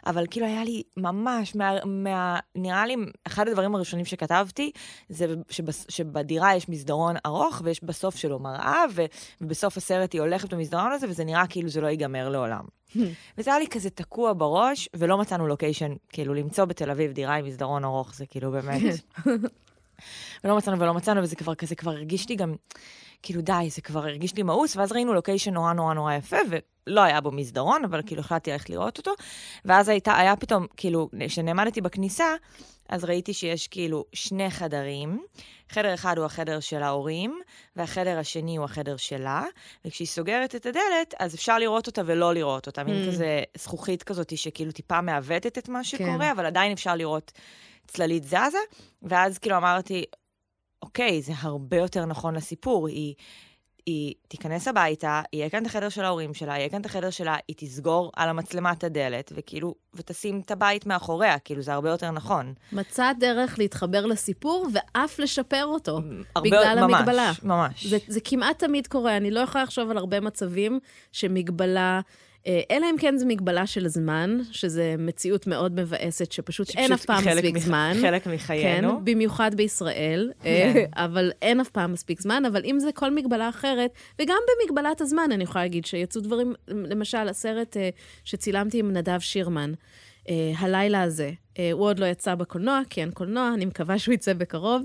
אבל 0.08 0.24
כאילו 0.30 0.46
היה 0.46 0.64
לי 0.64 0.82
ממש, 0.96 1.54
מה, 1.54 1.70
מה, 1.86 2.38
נראה 2.54 2.86
לי, 2.86 2.96
אחד 3.26 3.48
הדברים 3.48 3.74
הראשונים 3.74 4.04
שכתבתי, 4.04 4.70
זה 5.08 5.26
שבס, 5.50 5.86
שבדירה 5.88 6.56
יש 6.56 6.68
מסדרון 6.68 7.16
ארוך, 7.26 7.60
ויש 7.64 7.84
בסוף 7.84 8.16
שלו 8.16 8.38
מראה, 8.38 8.84
ו, 8.94 9.04
ובסוף 9.40 9.76
הסרט 9.76 10.12
היא 10.12 10.20
הולכת 10.20 10.54
במסדרון 10.54 10.92
הזה, 10.92 11.08
וזה 11.08 11.24
נראה 11.24 11.46
כאילו 11.46 11.68
זה 11.68 11.80
לא 11.80 11.86
ייגמר 11.86 12.28
לעולם. 12.28 12.64
וזה 13.38 13.50
היה 13.50 13.58
לי 13.58 13.66
כזה 13.66 13.90
תקוע 13.90 14.32
בראש, 14.36 14.88
ולא 14.96 15.18
מצאנו 15.18 15.46
לוקיישן, 15.46 15.92
כאילו 16.08 16.34
למצוא 16.34 16.64
בתל 16.64 16.90
אביב 16.90 17.12
דירה 17.12 17.34
עם 17.34 17.44
מסדרון 17.44 17.84
ארוך, 17.84 18.14
זה 18.14 18.26
כאילו 18.26 18.50
באמת... 18.50 18.82
ולא 20.44 20.56
מצאנו 20.56 20.80
ולא 20.80 20.94
מצאנו, 20.94 21.22
וזה 21.22 21.36
כבר 21.36 21.54
כזה, 21.54 21.74
כבר 21.74 21.90
הרגיש 21.90 22.28
לי 22.28 22.36
גם, 22.36 22.54
כאילו 23.22 23.40
די, 23.40 23.68
זה 23.70 23.82
כבר 23.82 24.00
הרגיש 24.00 24.36
לי 24.36 24.42
מאוס, 24.42 24.76
ואז 24.76 24.92
ראינו 24.92 25.14
לוקיישן 25.14 25.54
נורא 25.54 25.72
נורא 25.72 25.94
נורא 25.94 26.14
יפה, 26.14 26.36
ולא 26.50 27.00
היה 27.00 27.20
בו 27.20 27.30
מסדרון, 27.30 27.84
אבל 27.84 28.02
כאילו 28.06 28.20
החלטתי 28.20 28.50
ללכת 28.50 28.70
לראות 28.70 28.98
אותו, 28.98 29.12
ואז 29.64 29.88
הייתה, 29.88 30.16
היה 30.16 30.36
פתאום, 30.36 30.66
כאילו, 30.76 31.10
כשנעמדתי 31.26 31.80
בכניסה, 31.80 32.34
אז 32.88 33.04
ראיתי 33.04 33.32
שיש 33.34 33.68
כאילו 33.68 34.04
שני 34.12 34.50
חדרים. 34.50 35.22
חדר 35.70 35.94
אחד 35.94 36.18
הוא 36.18 36.26
החדר 36.26 36.60
של 36.60 36.82
ההורים, 36.82 37.40
והחדר 37.76 38.18
השני 38.18 38.56
הוא 38.56 38.64
החדר 38.64 38.96
שלה, 38.96 39.44
וכשהיא 39.84 40.06
סוגרת 40.06 40.54
את 40.54 40.66
הדלת, 40.66 41.14
אז 41.18 41.34
אפשר 41.34 41.58
לראות 41.58 41.86
אותה 41.86 42.02
ולא 42.06 42.34
לראות 42.34 42.66
אותה. 42.66 42.82
Mm. 42.82 42.84
מין 42.84 43.06
כזה 43.06 43.42
זכוכית 43.56 44.02
כזאת 44.02 44.38
שכאילו 44.38 44.72
טיפה 44.72 45.00
מעוותת 45.00 45.58
את 45.58 45.68
מה 45.68 45.84
שקורה, 45.84 46.18
כן. 46.18 46.30
אבל 46.30 46.46
עדיין 46.46 46.72
אפשר 46.72 46.94
לראות 46.94 47.32
צללית 47.86 48.24
זזה. 48.24 48.58
ואז 49.02 49.38
כאילו 49.38 49.56
אמרתי, 49.56 50.04
אוקיי, 50.82 51.22
זה 51.22 51.32
הרבה 51.36 51.76
יותר 51.76 52.04
נכון 52.04 52.34
לסיפור. 52.34 52.88
היא 52.88 53.14
היא 53.88 54.14
תיכנס 54.28 54.68
הביתה, 54.68 55.22
יהיה 55.32 55.50
כאן 55.50 55.62
את 55.62 55.66
החדר 55.66 55.88
של 55.88 56.04
ההורים 56.04 56.34
שלה, 56.34 56.58
יהיה 56.58 56.68
כאן 56.68 56.80
את 56.80 56.86
החדר 56.86 57.10
שלה, 57.10 57.36
היא 57.48 57.56
תסגור 57.58 58.12
על 58.16 58.28
המצלמה 58.28 58.72
את 58.72 58.84
הדלת, 58.84 59.32
וכאילו, 59.34 59.74
ותשים 59.94 60.40
את 60.44 60.50
הבית 60.50 60.86
מאחוריה, 60.86 61.38
כאילו, 61.38 61.62
זה 61.62 61.72
הרבה 61.72 61.90
יותר 61.90 62.10
נכון. 62.10 62.54
מצא 62.72 63.12
דרך 63.20 63.58
להתחבר 63.58 64.06
לסיפור 64.06 64.68
ואף 64.72 65.18
לשפר 65.18 65.64
אותו, 65.64 66.00
הרבה, 66.36 66.48
בגלל 66.48 66.80
ממש, 66.80 66.94
המגבלה. 66.94 67.26
ממש, 67.26 67.42
ממש. 67.42 67.86
זה, 67.86 67.98
זה 68.06 68.20
כמעט 68.24 68.58
תמיד 68.58 68.86
קורה, 68.86 69.16
אני 69.16 69.30
לא 69.30 69.40
יכולה 69.40 69.64
לחשוב 69.64 69.90
על 69.90 69.98
הרבה 69.98 70.20
מצבים 70.20 70.80
שמגבלה... 71.12 72.00
אה, 72.46 72.60
אלא 72.70 72.86
אם 72.90 72.96
כן 72.98 73.16
זו 73.16 73.26
מגבלה 73.26 73.66
של 73.66 73.88
זמן, 73.88 74.38
שזו 74.52 74.82
מציאות 74.98 75.46
מאוד 75.46 75.80
מבאסת, 75.80 76.32
שפשוט 76.32 76.70
אין 76.76 76.92
אף 76.92 77.04
פעם 77.04 77.28
מספיק 77.28 77.56
מח... 77.56 77.62
זמן. 77.62 77.92
חלק 78.00 78.26
מחיינו. 78.26 78.98
כן, 78.98 79.04
במיוחד 79.04 79.54
בישראל, 79.54 80.32
אה, 80.44 80.70
כן. 80.74 80.84
אבל 81.04 81.32
אין 81.42 81.60
אף 81.60 81.68
פעם 81.68 81.92
מספיק 81.92 82.20
זמן, 82.20 82.42
אבל 82.44 82.64
אם 82.64 82.78
זה 82.80 82.92
כל 82.94 83.10
מגבלה 83.14 83.48
אחרת, 83.48 83.90
וגם 84.18 84.38
במגבלת 84.48 85.00
הזמן, 85.00 85.28
אני 85.32 85.44
יכולה 85.44 85.64
להגיד 85.64 85.84
שיצאו 85.84 86.20
דברים, 86.20 86.54
למשל, 86.68 87.28
הסרט 87.28 87.76
אה, 87.76 87.88
שצילמתי 88.24 88.78
עם 88.78 88.92
נדב 88.92 89.18
שירמן, 89.20 89.72
הלילה 90.58 91.02
הזה, 91.02 91.30
הוא 91.72 91.84
עוד 91.84 91.98
לא 91.98 92.06
יצא 92.06 92.34
בקולנוע, 92.34 92.80
כי 92.90 93.00
אין 93.00 93.10
קולנוע, 93.10 93.50
אני 93.54 93.64
מקווה 93.64 93.98
שהוא 93.98 94.14
יצא 94.14 94.32
בקרוב. 94.32 94.82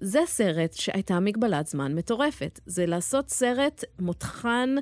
זה 0.00 0.20
סרט 0.26 0.72
שהייתה 0.72 1.20
מגבלת 1.20 1.66
זמן 1.66 1.94
מטורפת. 1.94 2.60
זה 2.66 2.86
לעשות 2.86 3.30
סרט 3.30 3.84
מותחן 3.98 4.74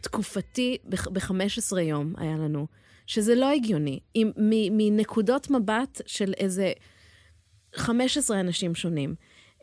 תקופתי 0.00 0.76
ב-15 0.88 1.78
יום 1.80 2.12
היה 2.16 2.36
לנו, 2.36 2.66
שזה 3.06 3.34
לא 3.34 3.50
הגיוני. 3.50 4.00
עם, 4.14 4.30
מנקודות 4.70 5.50
מבט 5.50 6.00
של 6.06 6.32
איזה 6.36 6.72
15 7.74 8.40
אנשים 8.40 8.74
שונים. 8.74 9.14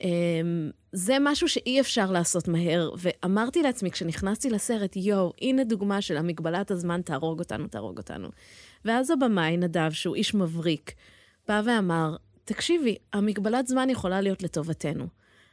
אמ, 0.01 0.69
זה 0.91 1.17
משהו 1.21 1.49
שאי 1.49 1.79
אפשר 1.79 2.11
לעשות 2.11 2.47
מהר, 2.47 2.89
ואמרתי 2.97 3.63
לעצמי 3.63 3.91
כשנכנסתי 3.91 4.49
לסרט, 4.49 4.95
יואו, 4.95 5.33
הנה 5.41 5.63
דוגמה 5.63 6.01
של 6.01 6.17
המגבלת 6.17 6.71
הזמן, 6.71 7.01
תהרוג 7.01 7.39
אותנו, 7.39 7.67
תהרוג 7.67 7.97
אותנו. 7.97 8.29
ואז 8.85 9.11
הבמאי, 9.11 9.57
נדב, 9.57 9.91
שהוא 9.91 10.15
איש 10.15 10.35
מבריק, 10.35 10.91
בא 11.47 11.61
ואמר, 11.65 12.15
תקשיבי, 12.47 12.95
המגבלת 13.13 13.67
זמן 13.67 13.89
יכולה 13.89 14.21
להיות 14.21 14.43
לטובתנו. 14.43 15.07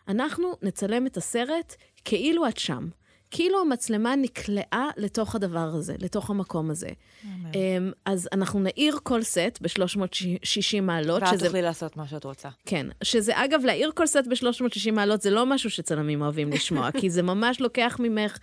אנחנו 0.09 0.53
נצלם 0.63 1.07
את 1.07 1.17
הסרט 1.17 1.75
כאילו 2.05 2.49
את 2.49 2.59
שם. 2.59 2.89
כאילו 3.31 3.61
המצלמה 3.61 4.17
נקלעה 4.17 4.91
לתוך 4.97 5.35
הדבר 5.35 5.71
הזה, 5.75 5.95
לתוך 5.99 6.31
המקום 6.31 6.71
הזה. 6.71 6.89
אמ, 7.25 7.93
אז 8.05 8.29
אנחנו 8.33 8.61
נעיר 8.61 8.99
כל 9.03 9.23
סט 9.23 9.59
ב-360 9.61 10.81
מעלות. 10.83 11.23
ואת 11.23 11.29
שזה... 11.29 11.47
תוכלי 11.47 11.63
לעשות 11.63 11.97
מה 11.97 12.09
שאת 12.09 12.25
רוצה. 12.25 12.49
כן. 12.67 12.87
שזה, 13.03 13.45
אגב, 13.45 13.65
להעיר 13.65 13.91
כל 13.95 14.07
סט 14.07 14.27
ב-360 14.27 14.93
מעלות 14.93 15.23
זה 15.23 15.31
לא 15.31 15.47
משהו 15.47 15.71
שצלמים 15.71 16.23
אוהבים 16.23 16.51
לשמוע, 16.51 16.93
כי 17.01 17.11
זה 17.11 17.23
ממש 17.23 17.61
לוקח 17.61 17.97
ממך 18.01 18.39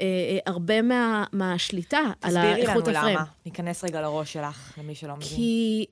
אה, 0.00 0.06
אה, 0.06 0.38
הרבה 0.46 0.82
מה, 0.82 1.24
מהשליטה 1.32 2.00
על 2.22 2.36
האיכות 2.36 2.68
הפריים. 2.68 2.82
תסבירי 2.82 2.96
לנו 2.96 3.10
למה. 3.12 3.24
ניכנס 3.46 3.84
רגע 3.84 4.00
לראש 4.00 4.32
שלך, 4.32 4.72
למי 4.78 4.94
שלא 4.94 5.16
מבין. 5.16 5.28
כי 5.28 5.86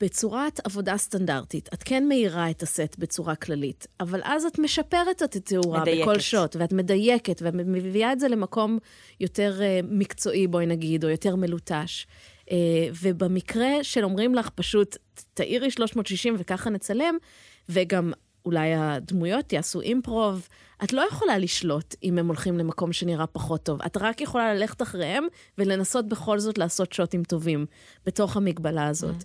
בצורת 0.00 0.60
עבודה 0.64 0.96
סטנדרטית. 0.96 1.68
את 1.74 1.82
כן 1.82 2.08
מאירה 2.08 2.50
את 2.50 2.62
הסט 2.62 2.96
בצורה 2.98 3.34
כללית, 3.34 3.86
אבל 4.00 4.20
אז 4.24 4.44
את 4.44 4.58
משפרת 4.58 5.22
את 5.22 5.36
התאורה 5.36 5.82
בכל 5.86 6.18
שוט, 6.18 6.56
ואת 6.56 6.72
מדייקת, 6.72 7.42
ואת 7.42 7.54
מביאה 7.54 8.12
את 8.12 8.20
זה 8.20 8.28
למקום 8.28 8.78
יותר 9.20 9.60
uh, 9.60 9.86
מקצועי, 9.90 10.46
בואי 10.46 10.66
נגיד, 10.66 11.04
או 11.04 11.10
יותר 11.10 11.36
מלוטש. 11.36 12.06
Uh, 12.44 12.52
ובמקרה 13.02 13.70
של 13.82 14.04
אומרים 14.04 14.34
לך, 14.34 14.48
פשוט 14.54 14.96
תאירי 15.34 15.70
360 15.70 16.34
וככה 16.38 16.70
נצלם, 16.70 17.16
וגם 17.68 18.12
אולי 18.44 18.74
הדמויות 18.74 19.52
יעשו 19.52 19.80
אימפרוב. 19.80 20.48
את 20.84 20.92
לא 20.92 21.02
יכולה 21.10 21.38
לשלוט 21.38 21.94
אם 22.02 22.18
הם 22.18 22.26
הולכים 22.26 22.58
למקום 22.58 22.92
שנראה 22.92 23.26
פחות 23.26 23.62
טוב. 23.62 23.82
את 23.82 23.96
רק 23.96 24.20
יכולה 24.20 24.54
ללכת 24.54 24.82
אחריהם 24.82 25.24
ולנסות 25.58 26.08
בכל 26.08 26.38
זאת 26.38 26.58
לעשות 26.58 26.92
שוטים 26.92 27.24
טובים 27.24 27.66
בתוך 28.06 28.36
המגבלה 28.36 28.86
הזאת. 28.86 29.16
Mm. 29.22 29.24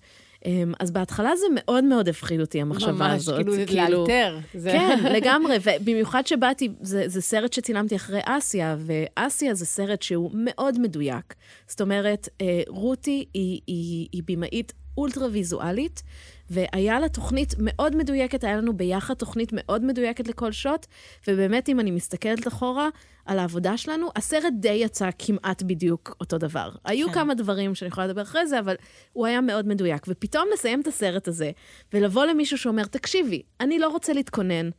אז 0.80 0.92
בהתחלה 0.92 1.36
זה 1.36 1.46
מאוד 1.56 1.84
מאוד 1.84 2.10
הפחיד 2.10 2.42
אותי, 2.42 2.62
המחשבה 2.62 2.92
ממש, 2.92 3.16
הזאת. 3.16 3.46
ממש, 3.46 3.56
כאילו, 3.56 3.68
כאילו 3.68 3.98
לאלתר. 3.98 4.40
כן, 4.64 5.00
לגמרי, 5.16 5.58
ובמיוחד 5.64 6.28
שבאתי, 6.28 6.70
זה, 6.82 7.04
זה 7.08 7.22
סרט 7.22 7.54
שצילמתי 7.54 7.96
אחרי 7.96 8.20
אסיה, 8.26 8.76
ואסיה 8.80 9.54
זה 9.54 9.66
סרט 9.66 10.02
שהוא 10.02 10.32
מאוד 10.34 10.80
מדויק. 10.80 11.34
זאת 11.68 11.82
אומרת, 11.82 12.30
אה, 12.42 12.62
רותי 12.68 13.26
היא, 13.34 13.62
היא, 13.68 14.08
היא 14.12 14.24
במאית 14.26 14.74
אולטרה 14.98 15.28
ויזואלית, 15.32 16.04
והיה 16.50 17.00
לה 17.00 17.10
תוכנית 17.10 17.54
מאוד 17.58 17.96
מדויקת, 17.96 18.44
היה 18.44 18.58
לנו 18.58 18.78
ביחד 18.78 19.14
תוכנית 19.14 19.50
מאוד 19.54 19.84
מדויקת 19.86 20.28
לכל 20.28 20.52
שוט, 20.52 20.86
ובאמת, 21.28 21.70
אם 21.70 21.80
אני 21.80 21.92
מסתכלת 21.92 22.48
אחורה 22.48 22.90
על 23.26 23.40
העבודה 23.40 23.78
שלנו, 23.78 24.10
הסרט 24.16 24.54
די 24.60 24.70
יצא 24.70 25.10
כמעט 25.20 25.64
בדיוק 25.64 26.16
אותו 26.20 26.38
דבר. 26.38 26.72
כן. 26.72 26.80
היו 26.86 27.12
כמה 27.12 27.34
דברים 27.34 27.76
שאני 27.76 27.90
יכולה 27.90 28.08
לדבר 28.08 28.22
אחרי 28.22 28.48
זה, 28.48 28.60
אבל 28.60 28.76
הוא 29.14 29.26
היה 29.26 29.42
מאוד 29.42 29.68
מדויק. 29.68 30.06
ופתאום 30.08 30.48
לסיים 30.54 30.82
את 30.82 30.88
הסרט 30.88 31.28
הזה, 31.28 31.52
ולבוא 31.94 32.26
למישהו 32.26 32.58
שאומר, 32.58 32.84
תקשיבי, 32.84 33.42
אני 33.60 33.80
לא 33.80 33.88
רוצה 33.88 34.14
להתכונן, 34.14 34.70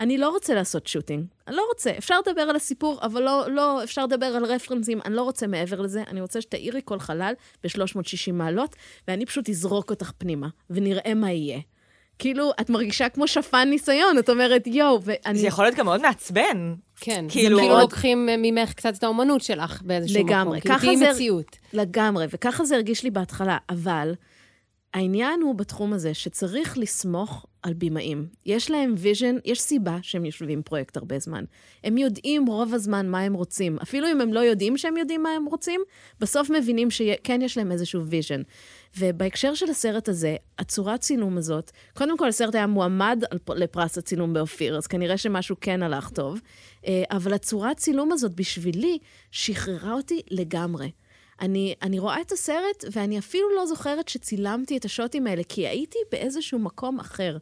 אני 0.00 0.18
לא 0.18 0.28
רוצה 0.28 0.54
לעשות 0.54 0.86
שוטינג, 0.86 1.24
אני 1.48 1.56
לא 1.56 1.66
רוצה. 1.68 1.90
אפשר 1.98 2.14
לדבר 2.26 2.42
על 2.42 2.56
הסיפור, 2.56 2.98
אבל 3.02 3.22
לא, 3.22 3.44
לא, 3.50 3.84
אפשר 3.84 4.04
לדבר 4.04 4.26
על 4.26 4.44
רפרנסים, 4.44 5.00
אני 5.04 5.14
לא 5.14 5.22
רוצה 5.22 5.46
מעבר 5.46 5.80
לזה, 5.80 6.02
אני 6.08 6.20
רוצה 6.20 6.40
שתאירי 6.40 6.80
כל 6.84 6.98
חלל 6.98 7.34
ב-360 7.64 8.32
מעלות, 8.32 8.76
ואני 9.08 9.26
פשוט 9.26 9.48
אזרוק 9.48 9.90
אותך 9.90 10.12
פנימה, 10.18 10.48
ונראה 10.70 11.14
מה 11.14 11.30
יהיה. 11.30 11.60
כאילו, 12.18 12.50
את 12.60 12.70
מרגישה 12.70 13.08
כמו 13.08 13.28
שפן 13.28 13.68
ניסיון, 13.70 14.18
את 14.18 14.30
אומרת, 14.30 14.66
יואו, 14.66 15.02
ואני... 15.02 15.38
זה 15.38 15.46
יכול 15.46 15.64
להיות 15.64 15.76
גם 15.76 15.84
מאוד 15.84 16.02
מעצבן. 16.02 16.74
כן, 17.00 17.24
כאילו, 17.28 17.58
כאילו 17.58 17.78
לוקחים 17.78 18.28
ממך 18.38 18.72
קצת 18.72 18.94
את 18.98 19.04
האומנות 19.04 19.42
שלך 19.42 19.82
באיזשהו 19.82 20.24
לגמרי, 20.24 20.58
מקום. 20.58 20.70
לגמרי, 20.72 20.90
ככה 20.90 20.96
זה... 20.96 21.12
מציאות. 21.12 21.58
לגמרי, 21.72 22.26
וככה 22.30 22.64
זה 22.64 22.74
הרגיש 22.74 23.04
לי 23.04 23.10
בהתחלה, 23.10 23.56
אבל 23.70 24.14
העניין 24.96 25.40
הוא 25.42 25.54
בתחום 25.54 25.92
הזה 25.92 26.14
שצריך 26.14 26.78
לסמוך 26.78 27.46
על 27.62 27.74
בימאים. 27.74 28.26
יש 28.46 28.70
להם 28.70 28.94
vision, 28.98 29.36
יש 29.44 29.60
סיבה 29.60 29.98
שהם 30.02 30.24
יושבים 30.24 30.62
פרויקט 30.62 30.96
הרבה 30.96 31.18
זמן. 31.18 31.44
הם 31.84 31.98
יודעים 31.98 32.46
רוב 32.46 32.74
הזמן 32.74 33.08
מה 33.08 33.20
הם 33.20 33.34
רוצים. 33.34 33.78
אפילו 33.82 34.08
אם 34.12 34.20
הם 34.20 34.32
לא 34.32 34.40
יודעים 34.40 34.76
שהם 34.76 34.96
יודעים 34.96 35.22
מה 35.22 35.30
הם 35.30 35.44
רוצים, 35.44 35.80
בסוף 36.20 36.50
מבינים 36.50 36.90
שכן 36.90 37.42
יש 37.42 37.58
להם 37.58 37.72
איזשהו 37.72 38.06
vision. 38.06 38.42
ובהקשר 38.98 39.54
של 39.54 39.70
הסרט 39.70 40.08
הזה, 40.08 40.36
הצורת 40.58 41.00
צילום 41.00 41.38
הזאת, 41.38 41.70
קודם 41.94 42.18
כל 42.18 42.28
הסרט 42.28 42.54
היה 42.54 42.66
מועמד 42.66 43.22
לפרס 43.48 43.98
הצילום 43.98 44.32
באופיר, 44.32 44.76
אז 44.76 44.86
כנראה 44.86 45.16
שמשהו 45.16 45.56
כן 45.60 45.82
הלך 45.82 46.10
טוב, 46.10 46.40
אה, 46.86 47.02
אבל 47.10 47.32
הצורת 47.32 47.76
צילום 47.76 48.12
הזאת 48.12 48.34
בשבילי 48.34 48.98
שחררה 49.30 49.92
אותי 49.92 50.22
לגמרי. 50.30 50.88
אני, 51.40 51.74
אני 51.82 51.98
רואה 51.98 52.20
את 52.20 52.32
הסרט, 52.32 52.84
ואני 52.92 53.18
אפילו 53.18 53.56
לא 53.56 53.66
זוכרת 53.66 54.08
שצילמתי 54.08 54.76
את 54.76 54.84
השוטים 54.84 55.26
האלה, 55.26 55.42
כי 55.48 55.68
הייתי 55.68 55.98
באיזשהו 56.12 56.58
מקום 56.58 57.00
אחר. 57.00 57.36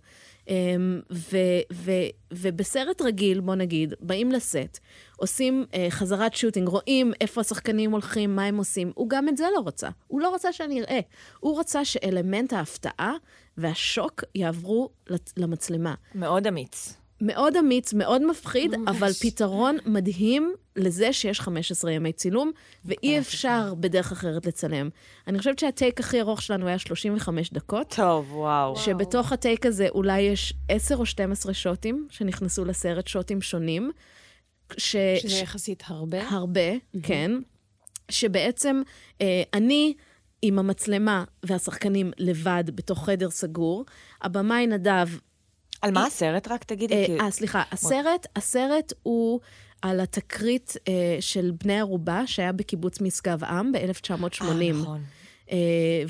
אמ, 0.49 1.01
ו, 1.13 1.37
ו, 1.73 1.91
ובסרט 2.33 3.03
רגיל, 3.03 3.41
בוא 3.41 3.55
נגיד, 3.55 3.95
באים 4.01 4.33
לסט, 4.33 4.79
עושים 5.17 5.65
uh, 5.71 5.77
חזרת 5.91 6.35
שוטינג, 6.35 6.69
רואים 6.69 7.13
איפה 7.21 7.41
השחקנים 7.41 7.93
הולכים, 7.93 8.37
מה 8.37 8.45
הם 8.45 8.57
עושים. 8.57 8.93
הוא 8.95 9.09
גם 9.09 9.29
את 9.29 9.37
זה 9.37 9.47
לא 9.57 9.63
רצה. 9.67 9.89
הוא 10.07 10.21
לא 10.21 10.35
רצה 10.35 10.53
שאני 10.53 10.81
אראה. 10.81 11.01
הוא 11.41 11.61
רצה 11.61 11.85
שאלמנט 11.85 12.53
ההפתעה 12.53 13.13
והשוק 13.57 14.25
יעברו 14.35 14.89
למצלמה. 15.37 15.95
מאוד 16.15 16.47
אמיץ. 16.47 17.04
מאוד 17.25 17.57
אמיץ, 17.57 17.93
מאוד 17.93 18.27
מפחיד, 18.27 18.77
ממש. 18.77 18.97
אבל 18.97 19.13
פתרון 19.13 19.77
מדהים 19.87 20.55
לזה 20.77 21.13
שיש 21.13 21.41
15 21.41 21.93
ימי 21.93 22.13
צילום, 22.13 22.53
ואי 22.85 23.19
אפשר 23.19 23.75
בדרך 23.75 24.13
אחרת 24.13 24.47
לצלם. 24.47 24.89
אני 25.27 25.39
חושבת 25.39 25.59
שהטייק 25.59 26.01
הכי 26.01 26.21
ארוך 26.21 26.43
שלנו 26.43 26.67
היה 26.67 26.79
35 26.79 27.51
דקות. 27.51 27.95
טוב, 27.97 28.33
וואו. 28.33 28.77
שבתוך 28.77 29.33
הטייק 29.33 29.67
הזה 29.67 29.89
אולי 29.89 30.21
יש 30.21 30.55
10 30.69 30.97
או 30.97 31.07
12 31.07 31.55
שוטים 31.55 32.07
שנכנסו 32.11 32.65
לסרט, 32.65 33.07
שוטים 33.07 33.43
שונים. 33.43 33.91
ש... 34.77 34.97
שזה 35.23 35.37
יחסית 35.37 35.83
הרבה. 35.87 36.29
הרבה, 36.29 36.73
mm-hmm. 36.75 36.99
כן. 37.03 37.31
שבעצם 38.11 38.83
אה, 39.21 39.43
אני... 39.55 39.95
עם 40.47 40.59
המצלמה 40.59 41.25
והשחקנים 41.43 42.13
לבד 42.19 42.65
בתוך 42.75 43.05
חדר 43.05 43.31
סגור. 43.31 43.85
הבמאי 44.23 44.67
נדב 44.67 45.09
על 45.85 45.91
מה 45.91 46.07
הסרט? 46.07 46.49
רק 46.49 46.65
תגידי. 46.65 47.19
אה, 47.21 47.31
סליחה. 47.31 47.63
הסרט, 47.73 48.27
הסרט 48.37 48.93
הוא 49.03 49.41
על 49.83 50.01
התקרית 50.01 50.75
אה, 50.89 51.17
של 51.21 51.53
בני 51.65 51.81
ערובה, 51.81 52.23
שהיה 52.27 52.53
בקיבוץ 52.53 53.01
משגב 53.01 53.45
עם 53.45 53.73
ב-1980. 53.73 54.43
אה, 54.43 54.73
נכון. 54.73 55.01
Uh, 55.45 55.51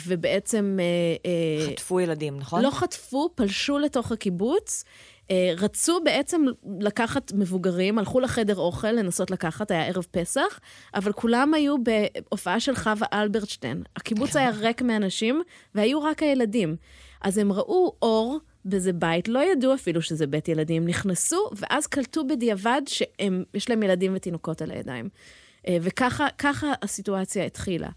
ובעצם... 0.07 0.79
Uh, 1.23 1.73
חטפו 1.73 2.01
ילדים, 2.01 2.37
נכון? 2.37 2.63
לא 2.63 2.71
חטפו, 2.71 3.29
פלשו 3.35 3.79
לתוך 3.79 4.13
הקיבוץ. 4.13 4.85
Uh, 5.23 5.31
רצו 5.57 6.01
בעצם 6.05 6.45
לקחת 6.81 7.33
מבוגרים, 7.33 7.99
הלכו 7.99 8.21
לחדר 8.21 8.57
אוכל 8.57 8.91
לנסות 8.91 9.31
לקחת, 9.31 9.71
היה 9.71 9.87
ערב 9.87 10.07
פסח, 10.11 10.61
אבל 10.95 11.13
כולם 11.13 11.55
היו 11.55 11.77
בהופעה 11.83 12.61
של 12.61 12.75
חווה 12.75 13.07
אלברטשטיין. 13.13 13.83
הקיבוץ 13.97 14.37
היה 14.37 14.51
ריק 14.51 14.83
מאנשים, 14.83 15.43
והיו 15.75 16.03
רק 16.03 16.23
הילדים. 16.23 16.77
אז 17.21 17.39
הם 17.39 17.53
ראו 17.53 17.93
אור 18.03 18.39
באיזה 18.65 18.93
בית, 18.93 19.29
לא 19.29 19.53
ידעו 19.53 19.75
אפילו 19.75 20.03
שזה 20.03 20.27
בית 20.27 20.49
ילדים, 20.49 20.89
נכנסו, 20.89 21.51
ואז 21.57 21.87
קלטו 21.87 22.27
בדיעבד 22.27 22.83
שיש 22.87 23.71
להם 23.71 23.83
ילדים 23.83 24.13
ותינוקות 24.15 24.63
על 24.63 24.71
הידיים. 24.71 25.09
אה, 25.69 25.77
וככה 25.81 26.73
הסיטואציה 26.83 27.45
התחילה. 27.45 27.89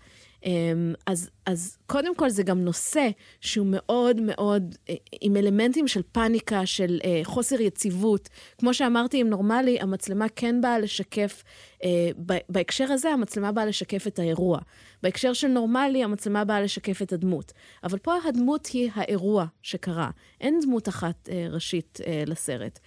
אמ, 0.47 0.93
אז, 1.05 1.29
אז 1.45 1.77
קודם 1.85 2.15
כל 2.15 2.29
זה 2.29 2.43
גם 2.43 2.59
נושא 2.59 3.09
שהוא 3.41 3.67
מאוד 3.69 4.21
מאוד 4.21 4.75
אה, 4.89 4.95
עם 5.21 5.37
אלמנטים 5.37 5.87
של 5.87 6.01
פאניקה, 6.11 6.65
של 6.65 6.99
אה, 7.05 7.21
חוסר 7.23 7.61
יציבות. 7.61 8.29
כמו 8.57 8.73
שאמרתי, 8.73 9.21
אם 9.21 9.29
נורמלי, 9.29 9.79
המצלמה 9.79 10.25
כן 10.35 10.61
באה 10.61 10.79
לשקף, 10.79 11.43
אה, 11.83 12.09
בהקשר 12.49 12.91
הזה 12.91 13.09
המצלמה 13.09 13.51
באה 13.51 13.65
לשקף 13.65 14.07
את 14.07 14.19
האירוע. 14.19 14.59
בהקשר 15.03 15.33
של 15.33 15.47
נורמלי, 15.47 16.03
המצלמה 16.03 16.43
באה 16.43 16.61
לשקף 16.61 17.01
את 17.01 17.13
הדמות. 17.13 17.53
אבל 17.83 17.97
פה 17.97 18.13
הדמות 18.25 18.65
היא 18.65 18.89
האירוע 18.95 19.45
שקרה. 19.61 20.09
אין 20.41 20.59
דמות 20.61 20.89
אחת 20.89 21.29
ראשית 21.49 21.99
לסרט. 22.27 22.79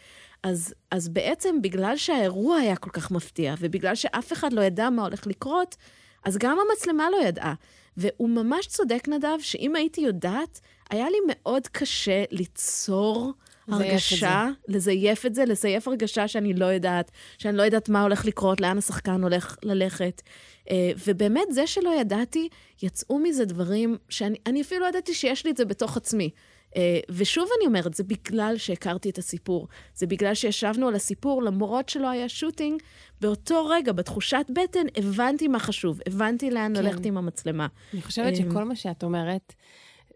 אז, 0.43 0.75
אז 0.91 1.09
בעצם 1.09 1.63
בגלל 1.63 1.97
שהאירוע 1.97 2.57
היה 2.57 2.77
כל 2.77 2.91
כך 2.91 3.11
מפתיע, 3.11 3.55
ובגלל 3.59 3.95
שאף 3.95 4.33
אחד 4.33 4.53
לא 4.53 4.61
ידע 4.61 4.91
מה 4.91 5.03
הולך 5.03 5.27
לקרות, 5.27 5.77
אז 6.25 6.39
גם 6.39 6.59
המצלמה 6.71 7.11
לא 7.11 7.17
ידעה. 7.27 7.55
והוא 7.97 8.29
ממש 8.29 8.67
צודק, 8.67 9.09
נדב, 9.09 9.39
שאם 9.41 9.77
הייתי 9.77 10.01
יודעת, 10.01 10.61
היה 10.91 11.11
לי 11.11 11.19
מאוד 11.29 11.67
קשה 11.67 12.25
ליצור 12.31 13.33
הרגשה, 13.69 14.49
את 14.51 14.71
לזייף 14.71 15.27
את 15.27 15.35
זה, 15.35 15.45
לזייף 15.45 15.89
הרגשה 15.89 16.29
שאני 16.29 16.55
לא 16.55 16.65
יודעת, 16.65 17.11
שאני 17.39 17.57
לא 17.57 17.63
יודעת 17.63 17.89
מה 17.89 18.03
הולך 18.03 18.25
לקרות, 18.25 18.61
לאן 18.61 18.79
השחקן 18.79 19.23
הולך 19.23 19.57
ללכת. 19.63 20.23
אה, 20.71 20.93
ובאמת, 21.07 21.47
זה 21.51 21.67
שלא 21.67 21.95
ידעתי, 22.01 22.49
יצאו 22.83 23.19
מזה 23.19 23.45
דברים 23.45 23.97
שאני 24.09 24.63
אפילו 24.63 24.81
לא 24.81 24.87
ידעתי 24.87 25.15
שיש 25.15 25.45
לי 25.45 25.51
את 25.51 25.57
זה 25.57 25.65
בתוך 25.65 25.97
עצמי. 25.97 26.31
אה, 26.77 27.01
ושוב 27.09 27.49
אני 27.59 27.67
אומרת, 27.67 27.95
זה 27.95 28.05
בגלל 28.05 28.55
שהכרתי 28.57 29.11
את 29.11 29.19
הסיפור. 29.19 29.69
זה 29.95 30.07
בגלל 30.07 30.35
שישבנו 30.35 30.89
על 30.89 30.95
הסיפור, 30.95 31.43
למרות 31.43 31.89
שלא 31.89 32.09
היה 32.09 32.29
שוטינג, 32.29 32.83
באותו 33.21 33.67
רגע, 33.67 33.93
בתחושת 33.93 34.47
בטן, 34.51 34.87
הבנתי 34.97 35.49
מה 35.49 35.59
חשוב, 35.59 36.01
הבנתי 36.07 36.51
לאן 36.51 36.73
כן. 36.77 36.83
ללכת 36.83 37.07
עם 37.07 37.17
המצלמה. 37.17 37.67
אני 37.93 38.03
חושבת 38.03 38.27
אה, 38.27 38.37
שכל 38.37 38.65
מה 38.65 38.77
שאת 38.77 39.05
אומרת, 39.05 39.55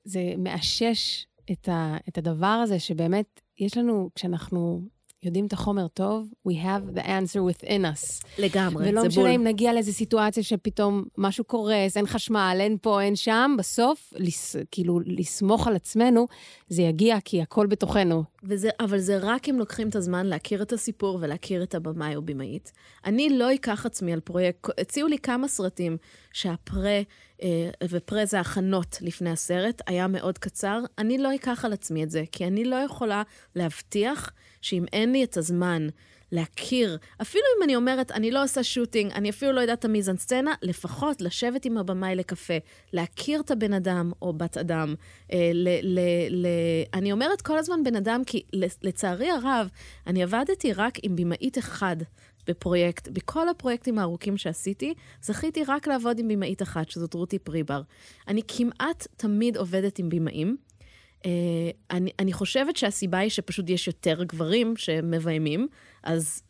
זה 0.04 0.20
מאשש 0.38 1.26
את, 1.52 1.68
ה, 1.68 1.96
את 2.08 2.18
הדבר 2.18 2.46
הזה, 2.46 2.78
שבאמת, 2.78 3.40
יש 3.58 3.76
לנו, 3.76 4.10
כשאנחנו 4.14 4.82
יודעים 5.24 5.46
את 5.46 5.52
החומר 5.52 5.88
טוב, 5.88 6.28
we 6.48 6.52
have 6.52 6.98
the 6.98 7.02
answer 7.02 7.64
within 7.64 7.66
us. 7.66 8.24
לגמרי, 8.38 8.84
זה 8.84 8.90
בול. 8.90 8.98
ולא 8.98 9.04
משנה 9.04 9.30
אם 9.30 9.44
נגיע 9.44 9.72
לאיזו 9.72 9.92
סיטואציה 9.92 10.42
שפתאום 10.42 11.04
משהו 11.18 11.44
קורס, 11.44 11.96
אין 11.96 12.06
חשמל, 12.06 12.56
אין 12.60 12.76
פה, 12.82 13.02
אין 13.02 13.16
שם, 13.16 13.54
בסוף, 13.58 14.12
לס, 14.16 14.56
כאילו, 14.70 15.00
לסמוך 15.06 15.66
על 15.66 15.76
עצמנו, 15.76 16.26
זה 16.68 16.82
יגיע 16.82 17.20
כי 17.24 17.42
הכל 17.42 17.66
בתוכנו. 17.66 18.33
וזה, 18.44 18.70
אבל 18.80 18.98
זה 18.98 19.18
רק 19.22 19.48
אם 19.48 19.58
לוקחים 19.58 19.88
את 19.88 19.96
הזמן 19.96 20.26
להכיר 20.26 20.62
את 20.62 20.72
הסיפור 20.72 21.18
ולהכיר 21.22 21.62
את 21.62 21.74
הבמאי 21.74 22.16
או 22.16 22.22
במאית. 22.22 22.72
אני 23.04 23.38
לא 23.38 23.54
אקח 23.54 23.86
עצמי 23.86 24.12
על 24.12 24.20
פרויקט, 24.20 24.68
הציעו 24.80 25.08
לי 25.08 25.18
כמה 25.18 25.48
סרטים 25.48 25.96
שהפרה... 26.32 27.00
אה, 27.42 27.70
ופרה 27.90 28.26
זה 28.26 28.40
הכנות 28.40 28.98
לפני 29.00 29.30
הסרט, 29.30 29.82
היה 29.86 30.06
מאוד 30.06 30.38
קצר. 30.38 30.80
אני 30.98 31.18
לא 31.18 31.34
אקח 31.34 31.64
על 31.64 31.72
עצמי 31.72 32.04
את 32.04 32.10
זה, 32.10 32.24
כי 32.32 32.46
אני 32.46 32.64
לא 32.64 32.76
יכולה 32.76 33.22
להבטיח 33.56 34.32
שאם 34.60 34.84
אין 34.92 35.12
לי 35.12 35.24
את 35.24 35.36
הזמן 35.36 35.88
להכיר, 36.34 36.98
אפילו 37.22 37.44
אם 37.58 37.62
אני 37.62 37.76
אומרת, 37.76 38.10
אני 38.10 38.30
לא 38.30 38.44
עושה 38.44 38.62
שוטינג, 38.62 39.12
אני 39.12 39.30
אפילו 39.30 39.52
לא 39.52 39.60
יודעת 39.60 39.78
את 39.78 39.84
המיזן 39.84 40.16
סצנה, 40.16 40.54
לפחות 40.62 41.20
לשבת 41.20 41.64
עם 41.64 41.78
הבמאי 41.78 42.14
לקפה, 42.14 42.54
להכיר 42.92 43.40
את 43.40 43.50
הבן 43.50 43.72
אדם 43.72 44.12
או 44.22 44.32
בת 44.32 44.56
אדם. 44.56 44.94
אה, 45.32 45.50
ל, 45.54 45.68
ל, 45.82 46.00
ל, 46.30 46.46
אני 46.94 47.12
אומרת 47.12 47.40
כל 47.40 47.58
הזמן 47.58 47.84
בן 47.84 47.96
אדם, 47.96 48.22
כי 48.26 48.42
לצערי 48.82 49.30
הרב, 49.30 49.68
אני 50.06 50.22
עבדתי 50.22 50.72
רק 50.72 50.98
עם 51.02 51.16
במאית 51.16 51.58
אחד. 51.58 51.96
בפרויקט, 52.46 53.08
בכל 53.08 53.48
הפרויקטים 53.48 53.98
הארוכים 53.98 54.36
שעשיתי, 54.36 54.94
זכיתי 55.22 55.64
רק 55.68 55.88
לעבוד 55.88 56.18
עם 56.18 56.28
במאית 56.28 56.62
אחת, 56.62 56.90
שזאת 56.90 57.14
רותי 57.14 57.38
פריבר. 57.38 57.82
אני 58.28 58.40
כמעט 58.48 59.06
תמיד 59.16 59.56
עובדת 59.56 59.98
עם 59.98 60.08
במאים. 60.08 60.56
Uh, 61.22 61.26
אני, 61.90 62.10
אני 62.18 62.32
חושבת 62.32 62.76
שהסיבה 62.76 63.18
היא 63.18 63.30
שפשוט 63.30 63.70
יש 63.70 63.86
יותר 63.86 64.24
גברים 64.24 64.76
שמביימים, 64.76 65.68
אז 66.04 66.42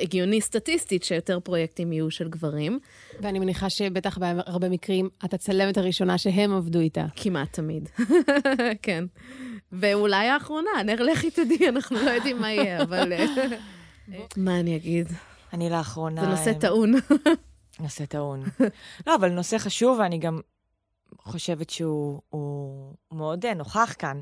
הגיוני 0.00 0.40
סטטיסטית 0.40 1.04
שיותר 1.04 1.40
פרויקטים 1.40 1.92
יהיו 1.92 2.10
של 2.10 2.28
גברים. 2.28 2.78
ואני 3.20 3.38
מניחה 3.38 3.70
שבטח 3.70 4.18
בהרבה 4.18 4.68
מקרים 4.68 5.08
את 5.24 5.34
הצלמת 5.34 5.78
הראשונה 5.78 6.18
שהם 6.18 6.52
עבדו 6.52 6.80
איתה. 6.80 7.06
כמעט 7.16 7.52
תמיד, 7.52 7.88
כן. 8.82 9.04
ואולי 9.72 10.26
האחרונה, 10.26 10.70
נר 10.84 11.02
לכי 11.02 11.30
תדעי, 11.30 11.68
אנחנו 11.68 11.96
לא 12.04 12.10
יודעים 12.10 12.40
מה 12.40 12.52
יהיה, 12.52 12.82
אבל... 12.82 13.12
אה, 13.12 13.24
מה 14.36 14.60
אני 14.60 14.76
אגיד? 14.76 15.08
אני 15.52 15.70
לאחרונה... 15.70 16.20
זה 16.20 16.26
נושא 16.26 16.50
אה, 16.50 16.58
טעון. 16.60 16.92
נושא 17.80 18.04
טעון. 18.04 18.42
לא, 19.06 19.14
אבל 19.14 19.28
נושא 19.28 19.58
חשוב, 19.58 19.98
ואני 19.98 20.18
גם 20.18 20.40
חושבת 21.18 21.70
שהוא 21.70 22.20
הוא 22.28 22.94
מאוד 23.12 23.46
אה, 23.46 23.54
נוכח 23.54 23.94
כאן 23.98 24.20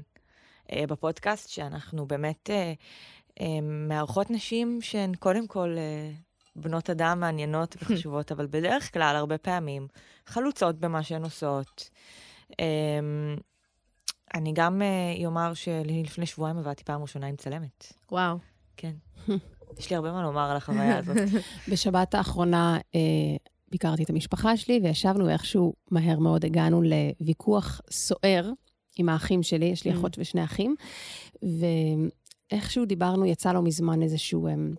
בפודקאסט, 0.74 1.48
שאנחנו 1.48 2.06
באמת 2.06 2.50
מארחות 3.62 4.30
נשים 4.30 4.78
שהן 4.80 5.14
קודם 5.14 5.46
כל 5.46 5.74
אה, 5.78 6.10
בנות 6.56 6.90
אדם 6.90 7.20
מעניינות 7.20 7.76
וחשובות, 7.82 8.32
אבל 8.32 8.46
בדרך 8.46 8.92
כלל, 8.92 9.16
הרבה 9.16 9.38
פעמים, 9.38 9.86
חלוצות 10.26 10.78
במה 10.78 11.02
שהן 11.02 11.22
עושות. 11.24 11.90
אה, 12.60 13.00
אני 14.34 14.52
גם 14.54 14.82
אה, 14.82 15.26
אומר 15.26 15.54
שלפני 15.54 16.26
שבועיים 16.26 16.58
עבדתי 16.58 16.84
פעם 16.84 17.02
ראשונה 17.02 17.26
עם 17.26 17.36
צלמת. 17.36 17.92
וואו. 18.12 18.38
כן. 18.76 18.92
יש 19.78 19.90
לי 19.90 19.96
הרבה 19.96 20.12
מה 20.12 20.22
לומר 20.22 20.50
על 20.50 20.56
החוויה 20.56 20.98
הזאת. 20.98 21.16
בשבת 21.72 22.14
האחרונה 22.14 22.78
אה, 22.94 23.00
ביקרתי 23.68 24.02
את 24.02 24.10
המשפחה 24.10 24.56
שלי, 24.56 24.80
וישבנו 24.82 25.26
ואיכשהו 25.26 25.74
מהר 25.90 26.18
מאוד 26.18 26.44
הגענו 26.44 26.82
לוויכוח 26.82 27.80
סוער 27.90 28.50
עם 28.96 29.08
האחים 29.08 29.42
שלי, 29.42 29.66
יש 29.66 29.84
לי 29.84 29.92
Mm. 29.92 29.94
אחות 29.94 30.18
ושני 30.18 30.44
אחים, 30.44 30.74
ואיכשהו 32.52 32.84
דיברנו, 32.84 33.26
יצא 33.26 33.52
לא 33.52 33.62
מזמן 33.62 34.02
איזשהו... 34.02 34.48
הם, 34.48 34.74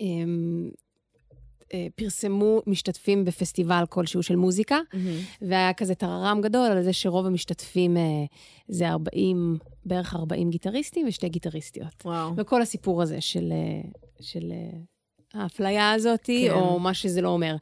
הם, 0.00 0.70
אה, 1.74 1.86
פרסמו 1.94 2.62
משתתפים 2.66 3.24
בפסטיבל 3.24 3.84
כלשהו 3.88 4.22
של 4.22 4.36
מוזיקה, 4.36 4.78
והיה 5.42 5.72
כזה 5.72 5.94
טררם 5.94 6.40
גדול 6.40 6.70
על 6.70 6.82
זה 6.82 6.92
שרוב 6.92 7.26
המשתתפים 7.26 7.96
אה, 7.96 8.02
זה 8.68 8.88
40, 8.88 9.58
בערך 9.84 10.14
40 10.14 10.50
גיטריסטים 10.50 11.06
ושתי 11.08 11.28
גיטריסטיות. 11.28 12.02
וואו. 12.04 12.32
וכל 12.36 12.62
הסיפור 12.62 13.02
הזה 13.02 13.20
של, 13.20 13.52
אה, 13.52 13.90
של 14.20 14.52
האפליה 15.34 15.92
הזאת, 15.92 16.26
כן. 16.26 16.50
או 16.50 16.78
מה 16.78 16.94
שזה 16.94 17.20
לא 17.20 17.28
אומר. 17.28 17.56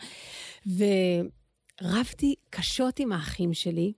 ורבתי 0.67 2.35
קשות 2.51 3.01
עם 3.01 3.13
האחים 3.13 3.55
שלי, 3.55 3.93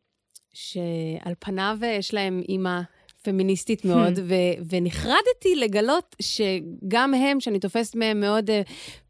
שעל 0.52 1.34
פניו 1.38 1.78
יש 1.82 2.14
להם 2.14 2.42
אימא 2.48 2.80
פמיניסטית 3.28 3.84
מאוד, 3.84 4.18
ו- 4.22 4.72
ונחרדתי 4.72 5.56
לגלות 5.56 6.16
שגם 6.22 7.14
הם, 7.14 7.40
שאני 7.40 7.58
תופסת 7.58 7.94
מהם 7.94 8.20
מאוד 8.20 8.50
uh, 8.50 8.52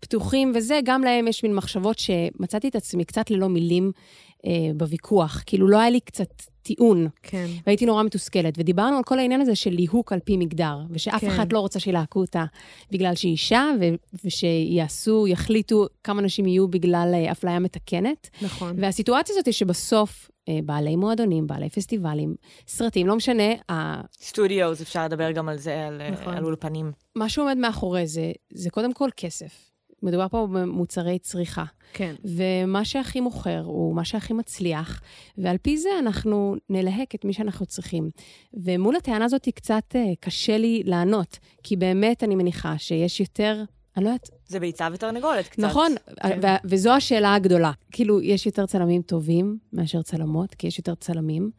פתוחים 0.01 0.53
וזה, 0.55 0.81
גם 0.85 1.03
להם 1.03 1.29
יש 1.29 1.43
מין 1.43 1.55
מחשבות 1.55 1.99
שמצאתי 1.99 2.69
את 2.69 2.77
עצמי 2.77 3.05
קצת 3.05 3.31
ללא 3.31 3.49
מילים 3.49 3.93
uh, 4.39 4.43
בוויכוח. 4.77 5.43
כאילו, 5.47 5.69
לא 5.69 5.79
היה 5.79 5.91
לי 5.91 6.01
קצת 6.01 6.43
טיעון. 6.63 7.09
כן. 7.23 7.47
והייתי 7.67 7.87
נורא 7.87 8.03
מתוסכלת, 8.03 8.55
ודיברנו 8.59 8.97
על 8.97 9.03
כל 9.03 9.19
העניין 9.19 9.41
הזה 9.41 9.55
של 9.55 9.71
ליהוק 9.71 10.13
על 10.13 10.19
פי 10.25 10.37
מגדר, 10.37 10.79
ושאף 10.91 11.21
כן. 11.21 11.27
אחד 11.27 11.53
לא 11.53 11.61
רוצה 11.61 11.81
שילהקו 11.81 12.21
אותה 12.21 12.45
בגלל 12.91 13.15
שהיא 13.15 13.33
אישה, 13.33 13.71
ו- 13.81 14.25
ושיעשו, 14.25 15.27
יחליטו 15.27 15.87
כמה 16.05 16.23
נשים 16.23 16.47
יהיו 16.47 16.69
בגלל 16.69 17.11
אה, 17.15 17.33
אפליה 17.33 17.59
מתקנת. 17.59 18.29
נכון. 18.43 18.77
והסיטואציה 18.79 19.33
הזאת 19.33 19.47
היא 19.47 19.55
שבסוף 19.55 20.31
בעלי 20.65 20.97
מועדונים, 20.97 21.47
בעלי 21.47 21.71
פסטיבלים, 21.71 22.35
סרטים, 22.69 23.07
לא 23.07 23.17
משנה, 23.17 23.53
ה- 23.71 24.01
סטודיוס, 24.21 24.81
אפשר 24.81 25.05
לדבר 25.05 25.31
גם 25.31 25.49
על 25.49 25.57
זה, 25.57 25.87
על, 25.87 26.11
נכון. 26.11 26.35
על 26.35 26.45
אולפנים. 26.45 26.93
מה 27.15 27.29
שעומד 27.29 27.57
מאחורי 27.57 28.07
זה, 28.07 28.33
זה 28.53 28.71
קודם 28.71 28.93
כל 28.93 29.09
כסף. 29.17 29.71
מדובר 30.03 30.29
פה 30.29 30.49
במוצרי 30.53 31.19
צריכה. 31.19 31.65
כן. 31.93 32.15
ומה 32.25 32.85
שהכי 32.85 33.21
מוכר 33.21 33.63
הוא 33.65 33.95
מה 33.97 34.05
שהכי 34.05 34.33
מצליח, 34.33 35.01
ועל 35.39 35.57
פי 35.59 35.79
זה 35.79 35.89
אנחנו 35.99 36.57
נלהק 36.71 37.15
את 37.15 37.25
מי 37.25 37.33
שאנחנו 37.33 37.67
צריכים. 37.67 38.11
ומול 38.55 38.97
הטענה 38.97 39.25
הזאת 39.25 39.49
קצת 39.55 39.83
אה, 39.95 40.13
קשה 40.21 40.59
לי 40.59 40.83
לענות, 40.85 41.39
כי 41.63 41.77
באמת 41.77 42.25
אני 42.25 42.35
מניחה 42.35 42.79
שיש 42.79 43.21
יותר, 43.21 43.63
אני 43.97 44.05
לא 44.05 44.09
יודעת, 44.11 44.31
זה 44.49 44.61
ביצה 44.61 44.89
ותרנגולת 44.93 45.49
קצת. 45.49 45.63
נכון, 45.63 45.95
כן. 46.23 46.41
ו- 46.43 46.47
וזו 46.65 46.91
השאלה 46.93 47.35
הגדולה. 47.35 47.73
כאילו, 47.91 48.23
יש 48.23 48.47
יותר 48.47 48.67
צלמים 48.67 49.03
טובים 49.03 49.59
מאשר 49.73 50.03
צלמות, 50.03 50.55
כי 50.55 50.67
יש 50.67 50.79
יותר 50.79 50.95
צלמים. 50.95 51.51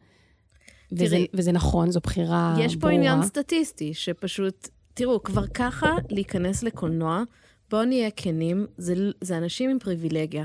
וזה, 0.92 1.06
תראי, 1.06 1.26
וזה 1.34 1.52
נכון, 1.52 1.90
זו 1.90 2.00
בחירה 2.00 2.50
ברורה. 2.52 2.66
יש 2.66 2.76
פה 2.76 2.90
עניין 2.90 3.22
סטטיסטי, 3.22 3.94
שפשוט, 3.94 4.68
תראו, 4.94 5.22
כבר 5.22 5.46
ככה 5.46 5.96
להיכנס 6.10 6.62
לקולנוע, 6.62 7.22
בואו 7.70 7.84
נהיה 7.84 8.10
כנים, 8.10 8.66
זה, 8.78 8.94
זה 9.20 9.38
אנשים 9.38 9.70
עם 9.70 9.78
פריבילגיה. 9.78 10.44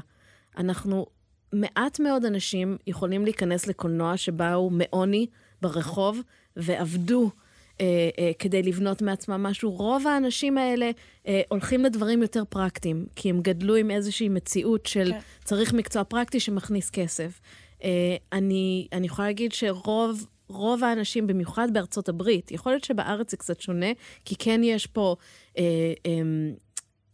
אנחנו, 0.57 1.05
מעט 1.53 1.99
מאוד 1.99 2.25
אנשים 2.25 2.77
יכולים 2.87 3.23
להיכנס 3.23 3.67
לקולנוע 3.67 4.17
שבאו 4.17 4.69
מעוני 4.69 5.27
ברחוב 5.61 6.19
ועבדו. 6.57 7.29
אה, 7.81 8.09
אה, 8.19 8.31
כדי 8.39 8.63
לבנות 8.63 9.01
מעצמם 9.01 9.43
משהו. 9.43 9.71
רוב 9.71 10.07
האנשים 10.07 10.57
האלה 10.57 10.91
אה, 11.27 11.41
הולכים 11.49 11.83
לדברים 11.83 12.21
יותר 12.21 12.43
פרקטיים, 12.49 13.05
כי 13.15 13.29
הם 13.29 13.41
גדלו 13.41 13.75
עם 13.75 13.91
איזושהי 13.91 14.29
מציאות 14.29 14.85
של 14.85 15.11
כן. 15.11 15.19
צריך 15.43 15.73
מקצוע 15.73 16.03
פרקטי 16.03 16.39
שמכניס 16.39 16.89
כסף. 16.89 17.39
אה, 17.83 18.15
אני, 18.33 18.87
אני 18.93 19.05
יכולה 19.05 19.27
להגיד 19.27 19.51
שרוב 19.51 20.25
רוב 20.47 20.83
האנשים, 20.83 21.27
במיוחד 21.27 21.67
בארצות 21.73 22.09
הברית, 22.09 22.51
יכול 22.51 22.71
להיות 22.71 22.83
שבארץ 22.83 23.31
זה 23.31 23.37
קצת 23.37 23.61
שונה, 23.61 23.91
כי 24.25 24.35
כן 24.35 24.61
יש 24.63 24.87
פה 24.87 25.15
אה, 25.57 25.93
אה, 26.05 26.21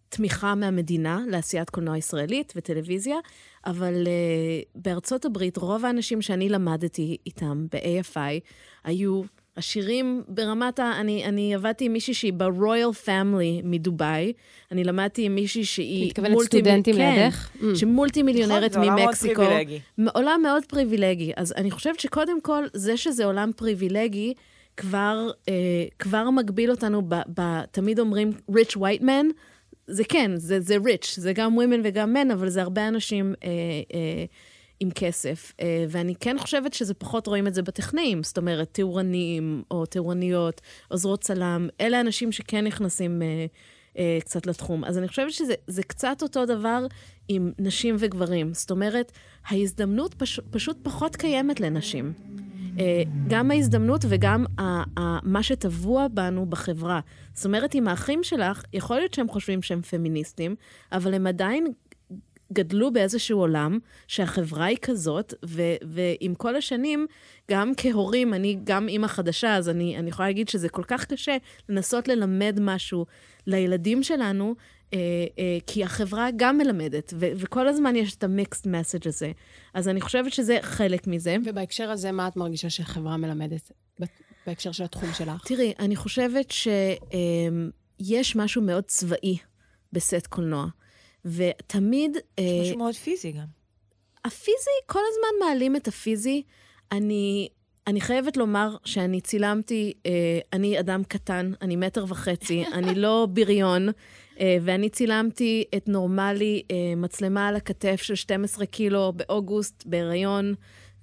תמיכה 0.09 0.55
מהמדינה 0.55 1.21
לעשיית 1.27 1.69
קולנוע 1.69 1.97
ישראלית 1.97 2.53
וטלוויזיה, 2.55 3.17
אבל 3.65 4.07
אה, 4.07 4.61
בארצות 4.75 5.25
הברית 5.25 5.57
רוב 5.57 5.85
האנשים 5.85 6.21
שאני 6.21 6.49
למדתי 6.49 7.17
איתם 7.25 7.65
ב-AFI 7.71 8.39
היו 8.83 9.21
עשירים 9.59 10.23
ברמת 10.27 10.79
ה... 10.79 10.91
אני, 10.99 11.25
אני 11.25 11.55
עבדתי 11.55 11.85
עם 11.85 11.93
מישהי 11.93 12.13
שהיא 12.13 12.33
ברויאל 12.33 12.93
פאמילי 12.93 13.61
מדובאי, 13.63 14.33
אני 14.71 14.83
למדתי 14.83 15.25
עם 15.25 15.35
מישהי 15.35 15.65
שהיא... 15.65 16.07
מתכוונת 16.07 16.31
מולטי- 16.31 16.45
סטודנטים 16.45 16.95
כן, 16.95 17.15
לידך? 17.21 17.49
Mm. 17.61 17.63
שמולטי 17.75 18.23
מיליונרת 18.23 18.71
נכון, 18.71 18.83
זה 18.83 18.89
עולם 18.89 18.95
מאוד 18.95 19.05
ממקסיקו. 19.05 19.41
פריבילגי. 19.43 19.79
עולם 20.13 20.39
מאוד 20.43 20.65
פריבילגי. 20.65 21.31
אז 21.35 21.53
אני 21.57 21.71
חושבת 21.71 21.99
שקודם 21.99 22.41
כל, 22.41 22.63
זה 22.73 22.97
שזה 22.97 23.25
עולם 23.25 23.51
פריבילגי, 23.55 24.33
כבר, 24.77 25.29
אה, 25.49 25.53
כבר 25.99 26.29
מגביל 26.29 26.71
אותנו, 26.71 27.01
ב, 27.01 27.15
ב, 27.39 27.61
תמיד 27.71 27.99
אומרים 27.99 28.31
rich 28.51 28.77
white 28.77 29.01
man, 29.01 29.25
זה 29.87 30.03
כן, 30.03 30.31
זה, 30.35 30.59
זה 30.59 30.75
rich, 30.77 31.07
זה 31.15 31.33
גם 31.33 31.59
women 31.59 31.79
וגם 31.83 32.15
men, 32.15 32.33
אבל 32.33 32.49
זה 32.49 32.61
הרבה 32.61 32.87
אנשים 32.87 33.33
אה, 33.43 33.49
אה, 33.93 34.25
עם 34.79 34.89
כסף. 34.95 35.53
אה, 35.61 35.85
ואני 35.89 36.15
כן 36.15 36.37
חושבת 36.39 36.73
שזה 36.73 36.93
פחות 36.93 37.27
רואים 37.27 37.47
את 37.47 37.53
זה 37.53 37.61
בטכנאים, 37.61 38.23
זאת 38.23 38.37
אומרת, 38.37 38.69
תאורנים 38.71 39.63
או 39.71 39.85
תאורניות, 39.85 40.61
עוזרות 40.87 41.21
צלם, 41.21 41.67
אלה 41.81 42.01
אנשים 42.01 42.31
שכן 42.31 42.67
נכנסים 42.67 43.21
אה, 43.21 43.45
אה, 43.97 44.17
קצת 44.21 44.47
לתחום. 44.47 44.85
אז 44.85 44.97
אני 44.97 45.07
חושבת 45.07 45.31
שזה 45.31 45.53
זה 45.67 45.83
קצת 45.83 46.17
אותו 46.21 46.45
דבר 46.45 46.85
עם 47.27 47.51
נשים 47.59 47.95
וגברים. 47.99 48.53
זאת 48.53 48.71
אומרת, 48.71 49.11
ההזדמנות 49.47 50.13
פש, 50.13 50.39
פשוט 50.51 50.77
פחות 50.81 51.15
קיימת 51.15 51.59
לנשים. 51.59 52.13
גם 53.27 53.51
ההזדמנות 53.51 54.05
וגם 54.09 54.45
ה, 54.59 54.63
ה, 54.99 55.19
מה 55.23 55.43
שטבוע 55.43 56.07
בנו 56.07 56.45
בחברה. 56.45 56.99
זאת 57.33 57.45
אומרת, 57.45 57.75
עם 57.75 57.87
האחים 57.87 58.23
שלך, 58.23 58.63
יכול 58.73 58.97
להיות 58.97 59.13
שהם 59.13 59.27
חושבים 59.27 59.61
שהם 59.61 59.81
פמיניסטים, 59.81 60.55
אבל 60.91 61.13
הם 61.13 61.27
עדיין 61.27 61.67
גדלו 62.53 62.93
באיזשהו 62.93 63.39
עולם 63.39 63.79
שהחברה 64.07 64.65
היא 64.65 64.77
כזאת, 64.81 65.33
ו- 65.45 65.75
ועם 65.81 66.35
כל 66.35 66.55
השנים, 66.55 67.07
גם 67.51 67.71
כהורים, 67.77 68.33
אני 68.33 68.59
גם 68.63 68.87
אימא 68.87 69.07
חדשה, 69.07 69.55
אז 69.55 69.69
אני, 69.69 69.97
אני 69.97 70.09
יכולה 70.09 70.27
להגיד 70.27 70.49
שזה 70.49 70.69
כל 70.69 70.83
כך 70.87 71.05
קשה 71.05 71.37
לנסות 71.69 72.07
ללמד 72.07 72.57
משהו 72.61 73.05
לילדים 73.47 74.03
שלנו, 74.03 74.55
אה, 74.93 74.99
אה, 75.39 75.57
כי 75.67 75.83
החברה 75.83 76.29
גם 76.35 76.57
מלמדת, 76.57 77.13
ו- 77.15 77.31
וכל 77.35 77.67
הזמן 77.67 77.95
יש 77.95 78.15
את 78.15 78.23
המיקסט 78.23 78.67
מסאג' 78.67 79.07
הזה. 79.07 79.31
אז 79.73 79.87
אני 79.87 80.01
חושבת 80.01 80.33
שזה 80.33 80.57
חלק 80.61 81.07
מזה. 81.07 81.35
ובהקשר 81.45 81.89
הזה, 81.89 82.11
מה 82.11 82.27
את 82.27 82.35
מרגישה 82.35 82.69
שהחברה 82.69 83.17
מלמדת? 83.17 83.71
בהקשר 84.47 84.71
של 84.71 84.83
התחום 84.83 85.13
שלך? 85.13 85.47
תראי, 85.47 85.73
אני 85.79 85.95
חושבת 85.95 86.51
שיש 86.51 88.35
משהו 88.35 88.61
מאוד 88.61 88.83
צבאי 88.83 89.37
בסט 89.93 90.27
קולנוע, 90.27 90.67
ותמיד... 91.25 92.17
אה, 92.39 92.43
משהו 92.61 92.77
מאוד 92.77 92.95
פיזי 92.95 93.31
גם. 93.31 93.59
הפיזי, 94.25 94.77
כל 94.85 94.99
הזמן 95.09 95.47
מעלים 95.47 95.75
את 95.75 95.87
הפיזי. 95.87 96.43
אני, 96.91 97.49
אני 97.87 98.01
חייבת 98.01 98.37
לומר 98.37 98.75
שאני 98.85 99.21
צילמתי, 99.21 99.93
אה, 100.05 100.39
אני 100.53 100.79
אדם 100.79 101.03
קטן, 101.03 101.51
אני 101.61 101.75
מטר 101.75 102.05
וחצי, 102.07 102.63
אני 102.77 102.95
לא 102.95 103.27
בריון, 103.29 103.89
אה, 104.39 104.57
ואני 104.61 104.89
צילמתי 104.89 105.63
את 105.77 105.87
נורמלי, 105.87 106.63
אה, 106.71 106.75
מצלמה 106.97 107.47
על 107.47 107.55
הכתף 107.55 108.01
של 108.01 108.15
12 108.15 108.65
קילו 108.65 109.13
באוגוסט, 109.15 109.83
בהיריון, 109.85 110.53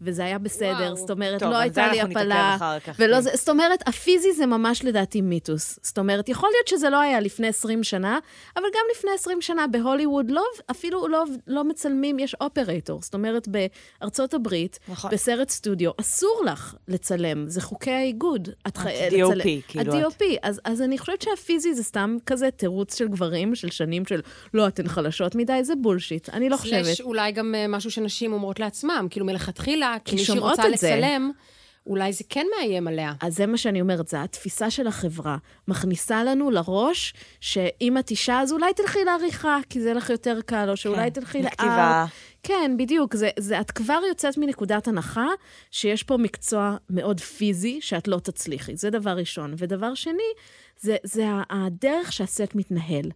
וזה 0.00 0.24
היה 0.24 0.38
בסדר, 0.38 0.76
וואו. 0.80 0.96
זאת 0.96 1.10
אומרת, 1.10 1.40
טוב, 1.40 1.50
לא 1.50 1.62
על 1.62 1.70
זה 1.72 1.80
הייתה 1.80 1.92
לי 1.94 2.00
אנחנו 2.00 2.10
נתעכב 2.20 2.26
הפלה. 2.30 2.54
אחר 2.56 2.78
כך, 2.80 2.96
ולא 2.98 3.14
כן. 3.16 3.20
זה, 3.20 3.30
זאת 3.34 3.48
אומרת, 3.48 3.88
הפיזי 3.88 4.32
זה 4.32 4.46
ממש 4.46 4.84
לדעתי 4.84 5.20
מיתוס. 5.20 5.78
זאת 5.82 5.98
אומרת, 5.98 6.28
יכול 6.28 6.48
להיות 6.54 6.68
שזה 6.68 6.90
לא 6.90 7.00
היה 7.00 7.20
לפני 7.20 7.46
20 7.48 7.84
שנה, 7.84 8.18
אבל 8.56 8.64
גם 8.74 8.80
לפני 8.96 9.10
20 9.14 9.40
שנה 9.40 9.66
בהוליווד 9.66 10.30
לא, 10.30 10.44
אפילו 10.70 11.08
לא, 11.08 11.24
לא 11.46 11.64
מצלמים, 11.64 12.18
יש 12.18 12.34
אופרטור. 12.40 13.02
זאת 13.02 13.14
אומרת, 13.14 13.48
בארצות 14.00 14.34
הברית, 14.34 14.78
נכון. 14.88 15.10
בסרט 15.10 15.50
סטודיו, 15.50 15.90
אסור 16.00 16.42
לך 16.46 16.74
לצלם, 16.88 17.48
זה 17.48 17.60
חוקי 17.60 17.90
האיגוד. 17.90 18.48
את 18.68 18.76
חי- 18.76 18.88
ה-DOP, 18.88 19.14
לצלם- 19.34 19.60
כאילו, 19.68 19.94
ה-DOP. 19.94 20.22
אז, 20.42 20.60
אז 20.64 20.82
אני 20.82 20.98
חושבת 20.98 21.22
שהפיזי 21.22 21.74
זה 21.74 21.82
סתם 21.82 22.16
כזה 22.26 22.50
תירוץ 22.50 22.98
של 22.98 23.08
גברים, 23.08 23.54
של 23.54 23.70
שנים 23.70 24.06
של, 24.06 24.20
לא, 24.54 24.68
אתן 24.68 24.88
חלשות 24.88 25.34
מדי, 25.34 25.64
זה 25.64 25.74
בולשיט. 25.82 26.28
אני 26.28 26.48
לא 26.48 26.56
חושבת. 26.56 26.84
סלש 26.84 27.00
אולי 27.00 27.32
גם 27.32 27.54
אה, 27.54 27.68
משהו 27.68 27.90
שנשים 27.90 28.32
אומרות 28.32 28.60
לעצמם, 28.60 29.06
כאילו 29.10 29.26
מלכתחילה, 29.26 29.85
כי 30.04 30.10
כי 30.10 30.16
מישהי 30.16 30.38
רוצה 30.38 30.62
את 30.68 30.78
זה. 30.78 30.96
לצלם, 30.96 31.30
אולי 31.86 32.12
זה 32.12 32.24
כן 32.28 32.46
מאיים 32.56 32.88
עליה. 32.88 33.12
אז 33.20 33.36
זה 33.36 33.46
מה 33.46 33.56
שאני 33.56 33.80
אומרת, 33.80 34.08
זה 34.08 34.22
התפיסה 34.22 34.70
של 34.70 34.86
החברה. 34.86 35.36
מכניסה 35.68 36.24
לנו 36.24 36.50
לראש 36.50 37.14
שאם 37.40 37.98
את 37.98 38.10
אישה, 38.10 38.40
אז 38.40 38.52
אולי 38.52 38.74
תלכי 38.74 39.04
לעריכה, 39.04 39.58
כי 39.70 39.80
זה 39.80 39.94
לך 39.94 40.10
יותר 40.10 40.38
קל, 40.46 40.70
או 40.70 40.76
שאולי 40.76 41.02
כן, 41.02 41.10
תלכי 41.10 41.42
לארט. 41.42 41.52
לכתיבה. 41.52 42.04
כן, 42.42 42.74
בדיוק. 42.78 43.16
זה, 43.16 43.30
זה, 43.38 43.60
את 43.60 43.70
כבר 43.70 44.00
יוצאת 44.08 44.38
מנקודת 44.38 44.88
הנחה 44.88 45.26
שיש 45.70 46.02
פה 46.02 46.16
מקצוע 46.16 46.76
מאוד 46.90 47.20
פיזי, 47.20 47.78
שאת 47.80 48.08
לא 48.08 48.18
תצליחי. 48.18 48.76
זה 48.76 48.90
דבר 48.90 49.10
ראשון. 49.10 49.54
ודבר 49.58 49.94
שני, 49.94 50.22
זה, 50.80 50.96
זה 51.02 51.26
הדרך 51.50 52.12
שהסט 52.12 52.54
מתנהל. 52.54 53.10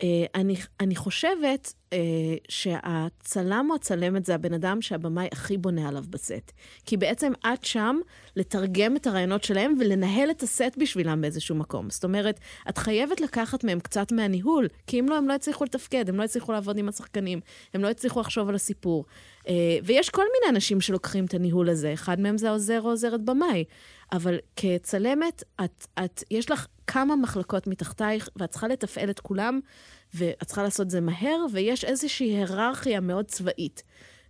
Uh, 0.00 0.02
אני, 0.34 0.56
אני 0.80 0.96
חושבת 0.96 1.72
uh, 1.90 1.94
שהצלם 2.48 3.66
או 3.70 3.74
הצלמת 3.74 4.24
זה 4.24 4.34
הבן 4.34 4.54
אדם 4.54 4.82
שהבמאי 4.82 5.28
הכי 5.32 5.56
בונה 5.56 5.88
עליו 5.88 6.04
בסט. 6.10 6.52
כי 6.86 6.96
בעצם 6.96 7.32
את 7.52 7.64
שם 7.64 7.96
לתרגם 8.36 8.96
את 8.96 9.06
הרעיונות 9.06 9.44
שלהם 9.44 9.74
ולנהל 9.80 10.30
את 10.30 10.42
הסט 10.42 10.76
בשבילם 10.78 11.20
באיזשהו 11.20 11.56
מקום. 11.56 11.90
זאת 11.90 12.04
אומרת, 12.04 12.40
את 12.68 12.78
חייבת 12.78 13.20
לקחת 13.20 13.64
מהם 13.64 13.80
קצת 13.80 14.12
מהניהול, 14.12 14.68
כי 14.86 15.00
אם 15.00 15.08
לא, 15.08 15.16
הם 15.18 15.28
לא 15.28 15.34
יצליחו 15.34 15.64
לתפקד, 15.64 16.08
הם 16.08 16.16
לא 16.16 16.24
יצליחו 16.24 16.52
לעבוד 16.52 16.78
עם 16.78 16.88
השחקנים, 16.88 17.40
הם 17.74 17.82
לא 17.82 17.88
יצליחו 17.88 18.20
לחשוב 18.20 18.48
על 18.48 18.54
הסיפור. 18.54 19.04
Uh, 19.40 19.46
ויש 19.84 20.10
כל 20.10 20.24
מיני 20.40 20.56
אנשים 20.56 20.80
שלוקחים 20.80 21.24
את 21.24 21.34
הניהול 21.34 21.68
הזה, 21.68 21.92
אחד 21.92 22.20
מהם 22.20 22.38
זה 22.38 22.48
העוזר 22.48 22.80
או 22.80 22.88
עוזרת 22.88 23.24
במאי. 23.24 23.64
אבל 24.12 24.38
כצלמת, 24.56 25.42
את, 25.64 25.86
את, 26.04 26.24
יש 26.30 26.50
לך 26.50 26.66
כמה 26.86 27.16
מחלקות 27.16 27.66
מתחתייך, 27.66 28.28
ואת 28.36 28.50
צריכה 28.50 28.68
לתפעל 28.68 29.10
את 29.10 29.20
כולם, 29.20 29.60
ואת 30.14 30.44
צריכה 30.44 30.62
לעשות 30.62 30.86
את 30.86 30.90
זה 30.90 31.00
מהר, 31.00 31.46
ויש 31.52 31.84
איזושהי 31.84 32.26
היררכיה 32.26 33.00
מאוד 33.00 33.24
צבאית. 33.24 33.82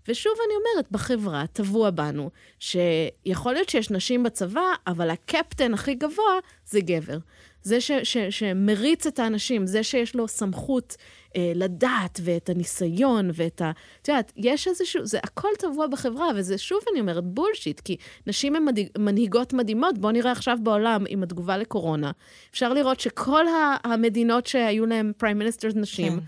ושוב 0.08 0.32
אני 0.46 0.54
אומרת, 0.56 0.90
בחברה 0.90 1.46
טבוע 1.46 1.90
בנו, 1.90 2.30
שיכול 2.58 3.52
להיות 3.52 3.68
שיש 3.68 3.90
נשים 3.90 4.22
בצבא, 4.22 4.60
אבל 4.86 5.10
הקפטן 5.10 5.74
הכי 5.74 5.94
גבוה 5.94 6.38
זה 6.66 6.80
גבר. 6.80 7.18
זה 7.62 7.80
ש, 7.80 7.90
ש, 8.02 8.16
שמריץ 8.18 9.06
את 9.06 9.18
האנשים, 9.18 9.66
זה 9.66 9.82
שיש 9.82 10.16
לו 10.16 10.28
סמכות 10.28 10.96
אה, 11.36 11.52
לדעת 11.54 12.20
ואת 12.24 12.48
הניסיון 12.48 13.30
ואת 13.34 13.60
ה... 13.62 13.70
את 14.02 14.08
יודעת, 14.08 14.32
יש 14.36 14.68
איזשהו... 14.68 15.06
זה 15.06 15.18
הכל 15.24 15.48
טבוע 15.58 15.86
בחברה, 15.86 16.28
וזה 16.36 16.58
שוב, 16.58 16.80
אני 16.92 17.00
אומרת, 17.00 17.24
בולשיט, 17.24 17.80
כי 17.80 17.96
נשים 18.26 18.56
הן 18.56 18.64
מדהיג, 18.64 18.88
מנהיגות 18.98 19.52
מדהימות. 19.52 19.98
בואו 19.98 20.12
נראה 20.12 20.32
עכשיו 20.32 20.58
בעולם 20.62 21.04
עם 21.08 21.22
התגובה 21.22 21.56
לקורונה. 21.56 22.10
אפשר 22.50 22.72
לראות 22.72 23.00
שכל 23.00 23.48
ה- 23.48 23.76
המדינות 23.84 24.46
שהיו 24.46 24.86
להן 24.86 25.12
prime 25.16 25.38
ministers 25.38 25.74
נשים, 25.76 26.12
כן. 26.12 26.18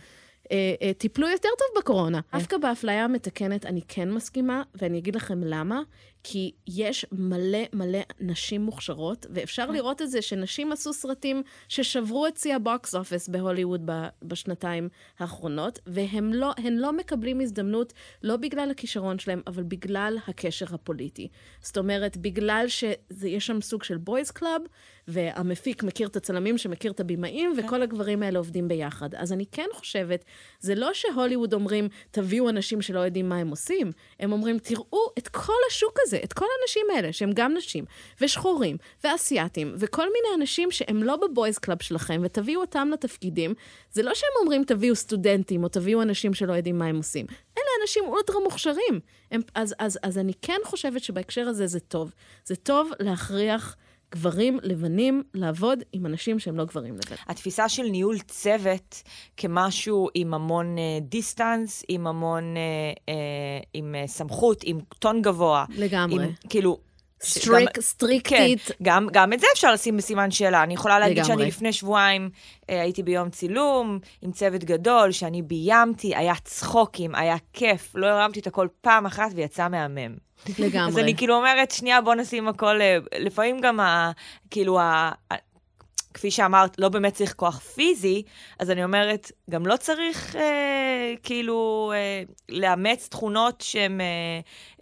אה, 0.52 0.74
אה, 0.82 0.92
טיפלו 0.92 1.28
יותר 1.28 1.48
טוב 1.58 1.82
בקורונה. 1.82 2.20
דווקא 2.34 2.56
באפליה 2.58 3.04
המתקנת 3.04 3.66
אני 3.66 3.80
כן 3.88 4.10
מסכימה, 4.10 4.62
ואני 4.74 4.98
אגיד 4.98 5.16
לכם 5.16 5.40
למה. 5.44 5.82
כי 6.24 6.52
יש 6.66 7.06
מלא 7.12 7.58
מלא 7.72 7.98
נשים 8.20 8.62
מוכשרות, 8.62 9.26
ואפשר 9.30 9.70
לראות 9.70 10.02
את 10.02 10.10
זה 10.10 10.22
שנשים 10.22 10.72
עשו 10.72 10.92
סרטים 10.92 11.42
ששברו 11.68 12.26
את 12.26 12.36
שיא 12.36 12.54
ה 12.54 12.64
box 12.64 12.94
office 12.94 13.28
בהוליווד 13.28 13.90
בשנתיים 14.22 14.88
האחרונות, 15.18 15.78
והם 15.86 16.32
לא, 16.32 16.52
הם 16.56 16.72
לא 16.72 16.92
מקבלים 16.92 17.40
הזדמנות, 17.40 17.92
לא 18.22 18.36
בגלל 18.36 18.70
הכישרון 18.70 19.18
שלהם, 19.18 19.42
אבל 19.46 19.62
בגלל 19.62 20.18
הקשר 20.26 20.74
הפוליטי. 20.74 21.28
זאת 21.60 21.78
אומרת, 21.78 22.16
בגלל 22.16 22.64
שיש 22.68 23.46
שם 23.46 23.60
סוג 23.60 23.82
של 23.82 23.96
boys 23.96 24.30
club, 24.30 24.62
והמפיק 25.08 25.82
מכיר 25.82 26.08
את 26.08 26.16
הצלמים 26.16 26.58
שמכיר 26.58 26.92
את 26.92 27.00
הבימאים, 27.00 27.52
וכל 27.56 27.82
הגברים 27.82 28.22
האלה 28.22 28.38
עובדים 28.38 28.68
ביחד. 28.68 29.14
אז 29.14 29.32
אני 29.32 29.44
כן 29.52 29.66
חושבת, 29.72 30.24
זה 30.60 30.74
לא 30.74 30.90
שהוליווד 30.94 31.54
אומרים, 31.54 31.88
תביאו 32.10 32.48
אנשים 32.48 32.82
שלא 32.82 33.00
יודעים 33.00 33.28
מה 33.28 33.36
הם 33.36 33.48
עושים, 33.48 33.92
הם 34.20 34.32
אומרים, 34.32 34.58
תראו 34.58 35.06
את 35.18 35.28
כל 35.28 35.52
השוק 35.70 35.98
הזה, 36.02 36.18
את 36.24 36.32
כל 36.32 36.46
האנשים 36.60 36.86
האלה, 36.94 37.12
שהם 37.12 37.30
גם 37.34 37.54
נשים, 37.54 37.84
ושחורים, 38.20 38.76
ואסייתים, 39.04 39.74
וכל 39.78 40.06
מיני 40.06 40.42
אנשים 40.42 40.70
שהם 40.70 41.02
לא 41.02 41.16
ב 41.16 41.25
boys 41.25 41.58
club 41.58 41.82
שלכם, 41.82 42.20
ותביאו 42.24 42.60
אותם 42.60 42.88
לתפקידים. 42.92 43.54
זה 43.92 44.02
לא 44.02 44.14
שהם 44.14 44.30
אומרים, 44.40 44.64
תביאו 44.64 44.94
סטודנטים, 44.94 45.64
או 45.64 45.68
תביאו 45.68 46.02
אנשים 46.02 46.34
שלא 46.34 46.52
יודעים 46.52 46.78
מה 46.78 46.86
הם 46.86 46.96
עושים. 46.96 47.26
אלה 47.58 47.66
אנשים 47.82 48.04
אולטרה 48.04 48.40
מוכשרים. 48.40 49.00
הם, 49.30 49.40
אז, 49.54 49.74
אז, 49.78 49.98
אז 50.02 50.18
אני 50.18 50.32
כן 50.42 50.58
חושבת 50.64 51.02
שבהקשר 51.02 51.48
הזה 51.48 51.66
זה 51.66 51.80
טוב. 51.80 52.12
זה 52.44 52.56
טוב 52.56 52.90
להכריח 53.00 53.76
גברים 54.12 54.58
לבנים 54.62 55.22
לעבוד 55.34 55.78
עם 55.92 56.06
אנשים 56.06 56.38
שהם 56.38 56.56
לא 56.56 56.64
גברים 56.64 56.94
לבנים. 56.96 57.18
התפיסה 57.28 57.68
של 57.68 57.82
ניהול 57.82 58.18
צוות 58.18 59.02
כמשהו 59.36 60.08
עם 60.14 60.34
המון 60.34 60.78
אה, 60.78 60.98
distance, 61.00 61.84
עם 61.88 62.06
המון, 62.06 62.56
אה, 62.56 62.62
אה, 63.08 63.14
עם 63.74 63.94
אה, 63.94 64.06
סמכות, 64.06 64.60
עם 64.64 64.78
טון 64.98 65.22
גבוה. 65.22 65.64
לגמרי. 65.76 66.24
עם, 66.24 66.30
כאילו... 66.48 66.78
strict, 67.24 67.76
גם- 67.76 67.82
סטריקטית. 67.82 68.60
כן, 68.62 68.74
גם, 68.82 69.08
גם 69.12 69.32
את 69.32 69.40
זה 69.40 69.46
אפשר 69.54 69.72
לשים 69.72 69.96
בסימן 69.96 70.30
שאלה. 70.30 70.62
אני 70.62 70.74
יכולה 70.74 70.98
להגיד 70.98 71.18
לגמרי. 71.18 71.34
שאני 71.36 71.48
לפני 71.48 71.72
שבועיים 71.72 72.30
אה, 72.70 72.82
הייתי 72.82 73.02
ביום 73.02 73.30
צילום 73.30 73.98
עם 74.22 74.32
צוות 74.32 74.64
גדול, 74.64 75.12
שאני 75.12 75.42
ביימתי, 75.42 76.16
היה 76.16 76.34
צחוקים, 76.44 77.14
היה 77.14 77.36
כיף, 77.52 77.92
לא 77.94 78.06
הרמתי 78.06 78.40
את 78.40 78.46
הכל 78.46 78.68
פעם 78.80 79.06
אחת 79.06 79.30
ויצא 79.34 79.68
מהמם. 79.68 80.16
לגמרי. 80.58 80.88
אז 80.88 80.98
אני 80.98 81.16
כאילו 81.16 81.34
אומרת, 81.34 81.70
שנייה, 81.70 82.00
בוא 82.00 82.14
נשים 82.14 82.48
הכל, 82.48 82.80
אה, 82.80 82.98
לפעמים 83.18 83.60
גם 83.60 83.80
ה... 83.80 84.10
כאילו, 84.50 84.80
ה... 84.80 85.12
כפי 86.14 86.30
שאמרת, 86.30 86.78
לא 86.78 86.88
באמת 86.88 87.14
צריך 87.14 87.32
כוח 87.32 87.58
פיזי, 87.58 88.22
אז 88.58 88.70
אני 88.70 88.84
אומרת, 88.84 89.32
גם 89.50 89.66
לא 89.66 89.76
צריך 89.76 90.36
אה, 90.36 91.12
כאילו 91.22 91.92
אה, 91.94 92.22
לאמץ 92.48 93.08
תכונות 93.08 93.60
שהן 93.60 94.00
אה, 94.00 94.06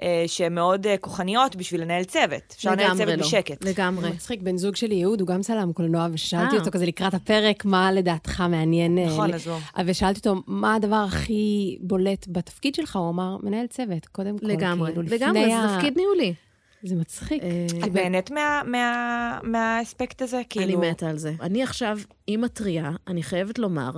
אה, 0.03 0.49
מאוד 0.51 0.87
אה, 0.87 0.97
כוחניות 0.97 1.57
בשביל 1.57 1.81
לנהל 1.83 2.05
צוות. 2.05 2.55
אפשר 2.57 2.71
לנהל 2.71 2.97
צוות 2.97 3.19
לא. 3.19 3.27
בשקט. 3.27 3.65
לגמרי. 3.65 4.11
מצחיק, 4.11 4.43
בן 4.43 4.57
זוג 4.57 4.77
שלי, 4.77 4.95
יהוד, 4.95 5.21
הוא 5.21 5.29
גם 5.29 5.41
צלם 5.41 5.73
קולנוע, 5.73 6.07
ושאלתי 6.13 6.55
אה. 6.55 6.61
אותו 6.61 6.71
כזה 6.71 6.87
לקראת 6.87 7.15
הפרק, 7.15 7.65
מה 7.65 7.93
לדעתך 7.93 8.41
מעניין... 8.41 8.99
אה, 8.99 9.07
נכון, 9.07 9.35
אז 9.35 9.47
הוא... 9.49 9.59
ושאלתי 9.87 10.19
אותו, 10.19 10.43
מה 10.47 10.75
הדבר 10.75 11.05
הכי 11.09 11.77
בולט 11.81 12.27
בתפקיד 12.29 12.75
שלך? 12.75 12.97
הוא 12.97 13.11
אמר, 13.11 13.37
מנהל 13.43 13.67
צוות, 13.67 14.07
קודם 14.07 14.39
כל. 14.39 14.47
לגמרי. 14.47 14.93
כאילו, 14.93 15.03
לגמרי, 15.03 15.53
ה- 15.53 15.69
זה 15.69 15.75
תפקיד 15.77 15.97
ניהולי. 15.97 16.35
זה 16.83 16.97
מצחיק. 16.97 17.43
אה, 17.43 17.67
את 17.87 17.95
נהנית 17.95 18.31
מה- 18.31 18.63
מה- 18.67 19.39
מהאספקט 19.43 20.23
הזה? 20.23 20.37
אני 20.37 20.45
כאילו... 20.49 20.81
מתה 20.81 21.09
על 21.11 21.19
זה. 21.19 21.35
אני 21.41 21.63
עכשיו 21.63 21.99
אימא 22.29 22.47
טריה, 22.47 22.91
אני 23.09 23.23
חייבת 23.23 23.59
לומר, 23.59 23.91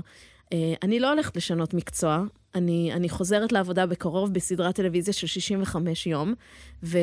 אה, 0.52 0.74
אני 0.82 1.00
לא 1.00 1.12
הולכת 1.12 1.36
לשנות 1.36 1.74
מקצוע. 1.74 2.24
אני, 2.54 2.92
אני 2.92 3.08
חוזרת 3.08 3.52
לעבודה 3.52 3.86
בקרוב 3.86 4.32
בסדרת 4.34 4.74
טלוויזיה 4.74 5.14
של 5.14 5.26
65 5.26 6.06
יום, 6.06 6.34
ו, 6.82 6.98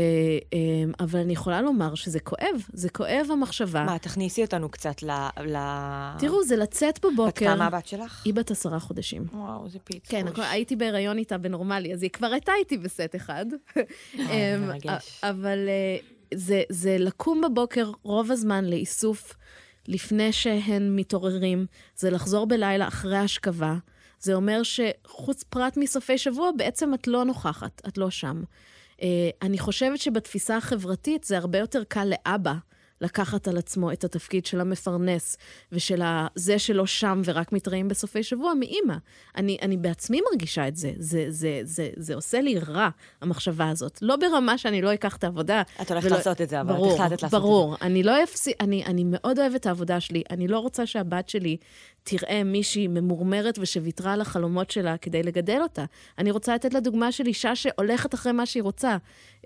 אה, 0.54 0.58
אבל 1.00 1.20
אני 1.20 1.34
יכולה 1.34 1.62
לומר 1.62 1.96
שזה 1.96 2.20
כואב, 2.20 2.64
זה 2.74 2.90
כואב 2.90 3.28
המחשבה. 3.32 3.84
מה, 3.84 4.00
תכניסי 4.00 4.42
אותנו 4.42 4.70
קצת 4.70 5.04
ל... 5.04 5.12
ל... 5.46 5.58
תראו, 6.20 6.44
זה 6.44 6.56
לצאת 6.56 7.00
בת 7.00 7.06
בבוקר. 7.14 7.56
כמה 7.56 7.66
הבת 7.68 7.88
שלך? 7.88 8.22
היא 8.26 8.34
בת 8.34 8.52
עשרה 8.52 8.80
חודשים. 8.80 9.26
וואו, 9.34 9.70
זה 9.70 9.80
פיצוש. 9.80 10.10
כן, 10.12 10.28
הכל- 10.28 10.42
הייתי 10.42 10.76
בהיריון 10.76 11.18
איתה 11.18 11.38
בנורמלי, 11.38 11.94
אז 11.94 12.04
היא 12.04 12.12
כבר 12.12 12.28
הייתה 12.28 12.52
איתי 12.60 12.78
בסט 12.78 13.16
אחד. 13.16 13.46
אמ. 14.20 14.72
אבל 15.24 15.70
אה, 15.70 15.98
זה, 16.34 16.62
זה 16.70 16.98
לקום 17.00 17.42
בבוקר 17.42 17.92
רוב 18.04 18.32
הזמן 18.32 18.66
לאיסוף 18.66 19.36
לפני 19.88 20.32
שהן 20.32 20.96
מתעוררים, 20.96 21.66
זה 21.96 22.10
לחזור 22.10 22.48
בלילה 22.48 22.88
אחרי 22.88 23.18
השכבה. 23.18 23.76
זה 24.20 24.34
אומר 24.34 24.62
שחוץ 24.64 25.44
פרט 25.44 25.78
מסופי 25.78 26.18
שבוע, 26.18 26.52
בעצם 26.58 26.94
את 26.94 27.08
לא 27.08 27.26
נוכחת, 27.26 27.82
את 27.88 27.98
לא 27.98 28.10
שם. 28.10 28.44
אה, 29.02 29.30
אני 29.42 29.58
חושבת 29.58 30.00
שבתפיסה 30.00 30.58
החברתית 30.58 31.24
זה 31.24 31.38
הרבה 31.38 31.58
יותר 31.58 31.84
קל 31.84 32.06
לאבא 32.06 32.54
לקחת 33.02 33.48
על 33.48 33.58
עצמו 33.58 33.92
את 33.92 34.04
התפקיד 34.04 34.46
של 34.46 34.62
המפרנס 34.62 35.38
ושל 35.72 36.02
זה 36.36 36.60
שלא 36.60 36.86
שם 36.86 37.22
ורק 37.26 37.52
מתראים 37.52 37.88
בסופי 37.88 38.24
שבוע 38.24 38.54
מאימא. 38.54 38.96
אני, 39.38 39.58
אני 39.62 39.78
בעצמי 39.78 40.20
מרגישה 40.32 40.68
את 40.68 40.76
זה. 40.76 40.92
זה, 40.98 41.26
זה, 41.30 41.60
זה. 41.64 41.90
זה 41.96 42.16
עושה 42.16 42.42
לי 42.42 42.60
רע, 42.60 42.90
המחשבה 43.22 43.70
הזאת. 43.70 44.00
לא 44.02 44.16
ברמה 44.16 44.58
שאני 44.58 44.82
לא 44.82 44.94
אקח 44.94 45.16
את 45.16 45.24
העבודה. 45.24 45.62
את 45.82 45.92
הולכת 45.92 46.08
ולא... 46.08 46.18
לעשות 46.18 46.42
את 46.42 46.50
זה, 46.50 46.62
אבל 46.62 46.74
ברור, 46.74 46.96
את 46.96 47.00
החלטת 47.00 47.24
לעשות 47.24 47.42
ברור. 47.42 47.74
את 47.74 47.80
זה. 47.80 47.86
ברור, 47.86 47.92
אני 47.92 48.04
לא 48.04 48.24
אפסיק, 48.24 48.56
אני, 48.60 48.86
אני 48.86 49.04
מאוד 49.06 49.40
אוהבת 49.40 49.56
את 49.56 49.66
העבודה 49.66 50.00
שלי. 50.00 50.24
אני 50.30 50.48
לא 50.48 50.60
רוצה 50.60 50.86
שהבת 50.86 51.30
שלי 51.30 51.58
תראה 52.10 52.44
מישהי 52.44 52.88
ממורמרת 52.88 53.60
ושוויתרה 53.62 54.14
על 54.14 54.22
החלומות 54.22 54.72
שלה 54.72 54.98
כדי 54.98 55.24
לגדל 55.24 55.60
אותה. 55.62 55.86
אני 56.18 56.32
רוצה 56.32 56.56
לתת 56.56 56.74
לה 56.74 56.80
דוגמה 56.80 57.12
של 57.12 57.26
אישה 57.28 57.56
שהולכת 57.56 58.14
אחרי 58.14 58.32
מה 58.32 58.46
שהיא 58.46 58.64
רוצה. 58.64 58.90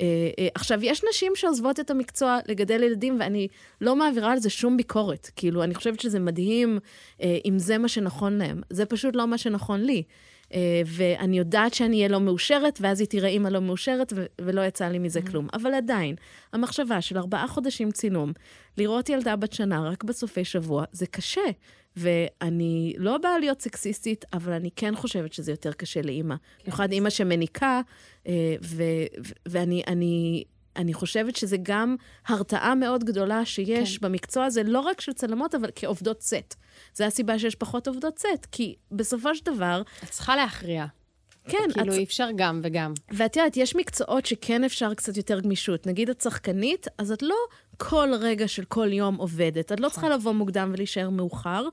אה, 0.02 0.06
אה, 0.40 0.48
עכשיו, 0.56 0.80
יש 0.84 1.02
נשים 1.10 1.32
שעוזבות 1.36 1.80
את 1.80 1.92
המקצוע 1.92 2.40
לגדל 2.48 2.84
ילדים, 2.84 3.18
ואני 3.20 3.48
לא 3.82 3.96
מעבירה 3.96 4.32
על 4.32 4.40
זה 4.40 4.50
שום 4.50 4.78
ביקורת. 4.78 5.30
כאילו, 5.36 5.64
אני 5.64 5.76
חושבת 5.76 6.00
שזה 6.00 6.20
מדהים 6.20 6.80
אה, 7.22 7.38
אם 7.46 7.60
זה 7.60 7.78
מה 7.78 7.88
שנכון 7.88 8.38
להם. 8.38 8.62
זה 8.70 8.86
פשוט 8.86 9.16
לא 9.16 9.28
מה 9.28 9.38
שנכון 9.38 9.82
לי. 9.82 10.04
אה, 10.54 10.82
ואני 10.86 11.38
יודעת 11.38 11.74
שאני 11.74 11.98
אהיה 11.98 12.08
לא 12.08 12.20
מאושרת, 12.20 12.80
ואז 12.82 13.00
היא 13.00 13.08
תראה 13.08 13.30
אימא 13.30 13.48
לא 13.48 13.62
מאושרת, 13.62 14.14
ו- 14.16 14.26
ולא 14.42 14.62
יצא 14.62 14.88
לי 14.88 15.00
מזה 15.00 15.20
mm-hmm. 15.20 15.32
כלום. 15.32 15.48
אבל 15.54 15.74
עדיין, 15.74 16.16
המחשבה 16.54 17.02
של 17.02 17.18
ארבעה 17.18 17.48
חודשים 17.48 17.92
צילום, 17.92 18.32
לראות 18.78 19.10
ילדה 19.10 19.36
בת 19.36 19.54
שנה 19.54 19.90
רק 19.90 20.04
בסופי 20.04 20.46
שבוע, 20.46 20.84
זה 20.92 21.06
קשה. 21.06 21.42
ואני 21.96 22.94
לא 22.98 23.18
באה 23.18 23.40
להיות 23.40 23.62
סקסיסטית, 23.62 24.26
אבל 24.34 24.54
אני 24.54 24.70
כן 24.76 24.96
חושבת 24.96 25.34
שזה 25.34 25.52
יותר 25.52 25.74
קשה 25.74 26.02
לאימא. 26.02 26.36
כן. 26.36 26.64
במיוחד 26.64 26.92
אימא 26.92 27.10
שמניקה, 27.10 27.82
אה, 28.28 28.56
ואני 29.46 29.84
אני, 29.88 30.44
אני 30.76 30.94
חושבת 30.94 31.36
שזה 31.36 31.58
גם 31.64 31.96
הרתעה 32.28 32.76
מאוד 32.76 33.04
גדולה 33.04 33.46
שיש 33.46 33.98
כן. 33.98 34.08
במקצוע 34.08 34.46
הזה, 34.46 34.64
לא 34.64 34.80
רק 34.80 35.02
של 35.02 35.14
צלמות, 35.14 35.56
אבל 35.56 35.70
כעובדות 35.76 36.22
סט. 36.22 36.56
זו 36.96 37.04
הסיבה 37.04 37.40
שיש 37.40 37.56
פחות 37.56 37.88
עובדות 37.88 38.20
סט, 38.20 38.48
כי 38.52 38.76
בסופו 38.92 39.36
של 39.36 39.46
דבר... 39.46 39.82
את 40.04 40.10
צריכה 40.10 40.36
להכריע. 40.36 40.86
כן. 41.48 41.58
כאילו, 41.74 41.94
אי 41.94 42.04
אפשר 42.04 42.28
גם 42.36 42.62
וגם. 42.64 42.94
ואת 43.12 43.36
יודעת, 43.36 43.58
יש 43.58 43.76
מקצועות 43.76 44.26
שכן 44.26 44.64
אפשר 44.64 44.94
קצת 44.94 45.18
יותר 45.18 45.40
גמישות. 45.40 45.88
נגיד 45.88 46.10
את 46.10 46.22
שחקנית, 46.22 46.88
אז 46.98 47.12
את 47.12 47.22
לא 47.22 47.36
כל 47.78 48.10
רגע 48.20 48.48
של 48.48 48.64
כל 48.64 48.94
יום 48.94 49.16
עובדת. 49.16 49.72
את 49.72 49.80
לא 49.80 49.90
צריכה 49.90 50.08
נכון. 50.08 50.20
לבוא 50.20 50.32
מוקדם 50.32 50.70
ולהישאר 50.74 51.10
מאוחר. 51.10 51.68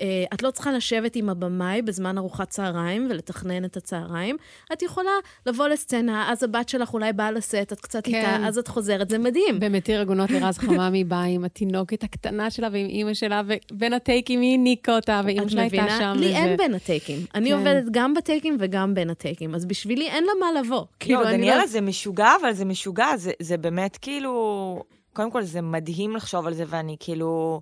אה, 0.00 0.24
את 0.34 0.42
לא 0.42 0.50
צריכה 0.50 0.72
לשבת 0.72 1.16
עם 1.16 1.28
הבמאי 1.28 1.82
בזמן 1.82 2.18
ארוחת 2.18 2.48
צהריים 2.48 3.06
ולתכנן 3.10 3.64
את 3.64 3.76
הצהריים. 3.76 4.36
את 4.72 4.82
יכולה 4.82 5.10
לבוא 5.46 5.68
לסצנה, 5.68 6.32
אז 6.32 6.42
הבת 6.42 6.68
שלך 6.68 6.94
אולי 6.94 7.12
באה 7.12 7.30
לסט, 7.30 7.54
את 7.72 7.80
קצת 7.80 8.04
כן. 8.04 8.14
איתה, 8.14 8.46
אז 8.46 8.58
את 8.58 8.68
חוזרת, 8.68 9.08
זה 9.08 9.18
מדהים. 9.18 9.60
במתיר 9.60 10.00
עגונות 10.00 10.30
לרז 10.40 10.58
חממי 10.58 11.04
באה 11.04 11.24
עם 11.24 11.44
התינוקת 11.44 12.04
הקטנה 12.04 12.50
שלה 12.50 12.68
ועם 12.72 12.86
אימא 12.86 13.14
שלה, 13.14 13.42
ובין 13.70 13.92
הטייקים 13.92 14.40
היא 14.40 14.54
הניקה 14.54 14.96
אותה, 14.96 15.20
ואימא 15.24 15.48
שלה 15.48 15.62
הייתה 15.62 15.86
שם. 15.98 16.12
לי 16.16 16.26
וזה... 16.26 16.36
אין 16.36 16.56
בין 16.56 16.74
הטייקים. 16.74 17.18
אני 17.34 17.50
כן. 17.50 17.56
עובדת 17.56 17.84
גם 17.90 18.14
בטייקים 18.14 18.56
וגם 18.60 18.94
בין 18.94 19.10
הטייקים, 19.10 19.54
אז 19.54 19.64
בשבילי 19.64 20.08
אין 20.08 20.24
לה 20.24 20.32
מה 20.40 20.60
לבוא. 20.60 20.76
לא, 20.76 20.86
כאילו, 21.00 21.24
דניאלה, 21.24 21.60
לא... 21.60 21.66
זה 21.66 21.80
משוגע, 21.80 22.28
אבל 22.40 22.52
זה 22.52 22.64
משוגע, 22.64 23.16
זה, 23.16 23.32
זה 23.40 23.56
באמת 23.56 23.98
כאילו... 24.00 24.82
קודם 25.16 25.30
כל, 25.30 25.42
זה 25.42 25.62
מדהים 25.62 26.16
לחשוב 26.16 26.46
על 26.46 26.54
זה, 26.54 26.64
ואני 26.66 26.96
כאילו... 27.00 27.60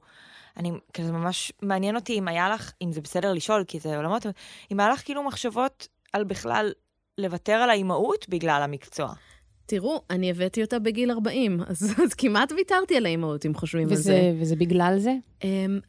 אני, 0.57 0.73
כאילו, 0.93 1.09
זה 1.09 1.13
ממש 1.13 1.53
מעניין 1.63 1.97
אותי 1.97 2.19
אם 2.19 2.29
היה 2.29 2.49
לך, 2.49 2.73
אם 2.83 2.93
זה 2.93 3.01
בסדר 3.01 3.33
לשאול, 3.33 3.65
כי 3.65 3.81
זה 3.81 3.97
עולמות, 3.97 4.27
אם 4.73 4.81
היה 4.81 4.89
לך 4.89 5.05
כאילו 5.05 5.23
מחשבות 5.23 5.89
על 6.13 6.25
בכלל 6.25 6.73
לוותר 7.19 7.53
על 7.53 7.71
האימהות 7.71 8.29
בגלל 8.29 8.63
המקצוע. 8.63 9.13
תראו, 9.67 10.03
אני 10.11 10.31
הבאתי 10.31 10.63
אותה 10.63 10.79
בגיל 10.79 11.11
40, 11.11 11.61
אז, 11.67 11.83
אז 12.05 12.15
כמעט 12.15 12.53
ויתרתי 12.53 12.97
על 12.97 13.07
האימהות, 13.07 13.47
אם 13.47 13.55
חושבים 13.55 13.87
וזה, 13.91 13.95
על 13.95 14.21
זה. 14.21 14.33
וזה 14.41 14.57
בגלל 14.57 14.95
זה? 14.99 15.15
Um, 15.41 15.45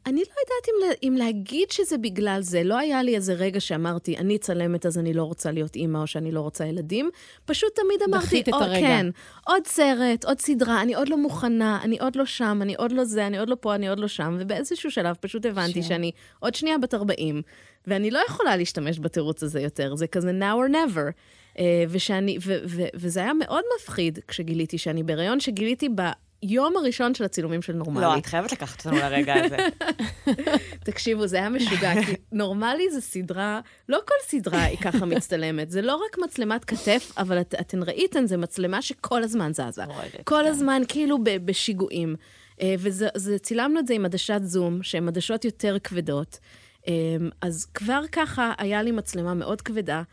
אני 0.05 0.19
לא 0.19 0.35
יודעת 0.41 0.95
אם, 1.03 1.07
אם 1.07 1.13
להגיד 1.17 1.71
שזה 1.71 1.97
בגלל 1.97 2.41
זה. 2.41 2.63
לא 2.63 2.77
היה 2.77 3.03
לי 3.03 3.15
איזה 3.15 3.33
רגע 3.33 3.59
שאמרתי, 3.59 4.17
אני 4.17 4.37
צלמת 4.37 4.85
אז 4.85 4.97
אני 4.97 5.13
לא 5.13 5.23
רוצה 5.23 5.51
להיות 5.51 5.75
אימא, 5.75 5.97
או 5.97 6.07
שאני 6.07 6.31
לא 6.31 6.41
רוצה 6.41 6.65
ילדים. 6.65 7.09
פשוט 7.45 7.75
תמיד 7.75 8.01
אמרתי, 8.09 8.41
את 8.41 8.47
הרגע. 8.47 8.79
כן, 8.79 9.07
עוד 9.47 9.67
סרט, 9.67 10.25
עוד 10.25 10.39
סדרה, 10.39 10.81
אני 10.81 10.95
עוד 10.95 11.09
לא 11.09 11.17
מוכנה, 11.17 11.79
אני 11.83 11.97
עוד 11.99 12.15
לא 12.15 12.25
שם, 12.25 12.59
אני 12.61 12.75
עוד 12.75 12.91
לא 12.91 13.03
זה, 13.03 13.27
אני 13.27 13.39
עוד 13.39 13.49
לא 13.49 13.57
פה, 13.59 13.75
אני 13.75 13.89
עוד 13.89 13.99
לא 13.99 14.07
שם. 14.07 14.37
ובאיזשהו 14.39 14.91
שלב 14.91 15.15
פשוט 15.19 15.45
הבנתי 15.45 15.83
ש... 15.83 15.87
שאני 15.87 16.11
עוד 16.39 16.55
שנייה 16.55 16.77
בת 16.77 16.93
40, 16.93 17.41
ואני 17.87 18.11
לא 18.11 18.19
יכולה 18.27 18.57
להשתמש 18.57 18.99
בתירוץ 18.99 19.43
הזה 19.43 19.61
יותר. 19.61 19.95
זה 19.95 20.07
כזה 20.07 20.31
now 20.31 20.69
or 20.69 20.71
never. 20.71 21.11
אה, 21.59 21.83
ושאני, 21.89 22.37
ו, 22.45 22.57
ו, 22.67 22.81
וזה 22.95 23.19
היה 23.19 23.33
מאוד 23.33 23.63
מפחיד 23.79 24.19
כשגיליתי 24.27 24.77
שאני 24.77 25.03
בהיריון, 25.03 25.39
שגיליתי 25.39 25.89
ביום 25.89 26.77
הראשון 26.77 27.13
של 27.13 27.23
הצילומים 27.23 27.61
של 27.61 27.73
נורמלי. 27.73 28.05
לא, 28.05 28.17
את 28.17 28.25
חייבת 28.25 28.51
לקחת 28.51 28.85
אותנו 28.85 28.99
לרגע 28.99 29.33
הזה. 29.33 29.57
תקשיבו, 30.85 31.27
זה 31.27 31.37
היה 31.37 31.49
משוגע, 31.49 31.93
כי 32.05 32.15
נורמלי 32.31 32.89
זה 32.91 33.01
סדרה, 33.01 33.59
לא 33.89 33.99
כל 34.07 34.15
סדרה 34.27 34.63
היא 34.63 34.77
ככה 34.77 35.05
מצטלמת. 35.05 35.71
זה 35.71 35.81
לא 35.81 35.95
רק 35.95 36.17
מצלמת 36.25 36.65
כתף, 36.65 37.11
אבל 37.17 37.41
את, 37.41 37.55
אתן 37.59 37.83
ראיתן, 37.83 38.27
זה 38.27 38.37
מצלמה 38.37 38.81
שכל 38.81 39.23
הזמן 39.23 39.51
זזה. 39.53 39.83
כל 40.23 40.41
כן. 40.43 40.49
הזמן, 40.49 40.81
כאילו 40.87 41.17
בשיגועים. 41.23 42.15
אה, 42.61 42.75
וצילמנו 43.25 43.79
את 43.79 43.87
זה 43.87 43.93
עם 43.93 44.05
עדשת 44.05 44.39
זום, 44.43 44.83
שהן 44.83 45.07
עדשות 45.07 45.45
יותר 45.45 45.77
כבדות. 45.83 46.39
אה, 46.87 46.93
אז 47.41 47.65
כבר 47.73 48.01
ככה 48.11 48.53
היה 48.57 48.83
לי 48.83 48.91
מצלמה 48.91 49.33
מאוד 49.33 49.61
כבדה. 49.61 50.03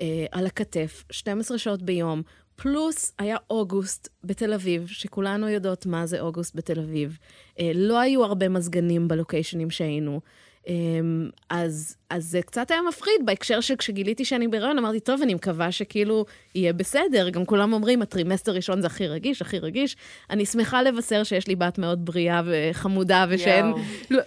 אה, 0.00 0.26
על 0.32 0.46
הכתף, 0.46 1.04
12 1.10 1.58
שעות 1.58 1.82
ביום, 1.82 2.22
פלוס 2.56 3.12
היה 3.18 3.36
אוגוסט 3.50 4.08
בתל 4.24 4.52
אביב, 4.52 4.86
שכולנו 4.86 5.48
יודעות 5.48 5.86
מה 5.86 6.06
זה 6.06 6.20
אוגוסט 6.20 6.56
בתל 6.56 6.80
אביב. 6.80 7.18
אה, 7.60 7.70
לא 7.74 8.00
היו 8.00 8.24
הרבה 8.24 8.48
מזגנים 8.48 9.08
בלוקיישנים 9.08 9.70
שהיינו. 9.70 10.20
אמ, 10.68 11.30
אז, 11.50 11.96
אז 12.10 12.24
זה 12.24 12.42
קצת 12.42 12.70
היה 12.70 12.80
מפחיד 12.88 13.14
בהקשר 13.24 13.60
שכשגיליתי 13.60 14.24
שאני 14.24 14.48
בהיריון, 14.48 14.78
אמרתי, 14.78 15.00
טוב, 15.00 15.22
אני 15.22 15.34
מקווה 15.34 15.72
שכאילו 15.72 16.24
יהיה 16.54 16.72
בסדר. 16.72 17.30
גם 17.30 17.44
כולם 17.44 17.72
אומרים, 17.72 18.02
הטרימסטר 18.02 18.52
ראשון 18.52 18.80
זה 18.80 18.86
הכי 18.86 19.06
רגיש, 19.06 19.42
הכי 19.42 19.58
רגיש. 19.58 19.96
אני 20.30 20.46
שמחה 20.46 20.82
לבשר 20.82 21.24
שיש 21.24 21.48
לי 21.48 21.56
בת 21.56 21.78
מאוד 21.78 22.04
בריאה 22.04 22.42
וחמודה, 22.46 23.26
ושאין... 23.28 23.72
לא, 24.10 24.22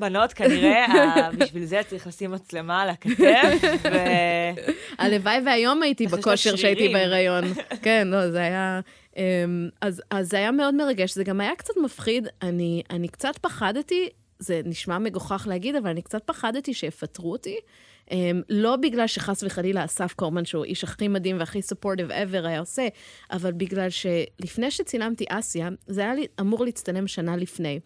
בנות, 0.00 0.32
כנראה, 0.32 0.86
בשביל 1.38 1.64
זה 1.64 1.80
צריך 1.86 2.06
לשים 2.06 2.30
מצלמה 2.30 2.82
על 2.82 2.88
הכתף, 2.90 3.62
ו... 3.92 3.96
הלוואי 4.98 5.38
והיום 5.46 5.82
הייתי 5.82 6.06
בכושר 6.06 6.56
שהייתי 6.56 6.88
בהיריון. 6.88 7.44
כן, 7.82 8.08
לא, 8.08 8.30
זה 8.30 8.38
היה... 8.38 8.80
אמ, 9.16 9.68
אז, 9.80 10.02
אז 10.10 10.30
זה 10.30 10.36
היה 10.36 10.50
מאוד 10.50 10.74
מרגש. 10.74 11.14
זה 11.14 11.24
גם 11.24 11.40
היה 11.40 11.56
קצת 11.56 11.74
מפחיד. 11.84 12.28
אני, 12.42 12.82
אני 12.90 13.08
קצת 13.08 13.38
פחדתי 13.38 14.08
זה 14.44 14.60
נשמע 14.64 14.98
מגוחך 14.98 15.46
להגיד, 15.50 15.76
אבל 15.76 15.90
אני 15.90 16.02
קצת 16.02 16.22
פחדתי 16.26 16.74
שיפטרו 16.74 17.32
אותי. 17.32 17.56
Um, 18.04 18.12
לא 18.48 18.76
בגלל 18.76 19.06
שחס 19.06 19.42
וחלילה 19.42 19.84
אסף 19.84 20.12
קורמן, 20.12 20.44
שהוא 20.44 20.64
האיש 20.64 20.84
הכי 20.84 21.08
מדהים 21.08 21.38
והכי 21.38 21.62
סופורטיב 21.62 22.10
ever 22.10 22.46
היה 22.46 22.60
עושה, 22.60 22.88
אבל 23.32 23.52
בגלל 23.52 23.88
שלפני 23.90 24.70
שצילמתי 24.70 25.24
אסיה, 25.28 25.68
זה 25.86 26.00
היה 26.00 26.14
לי, 26.14 26.26
אמור 26.40 26.64
להצטלם 26.64 27.06
שנה 27.06 27.36
לפני. 27.36 27.80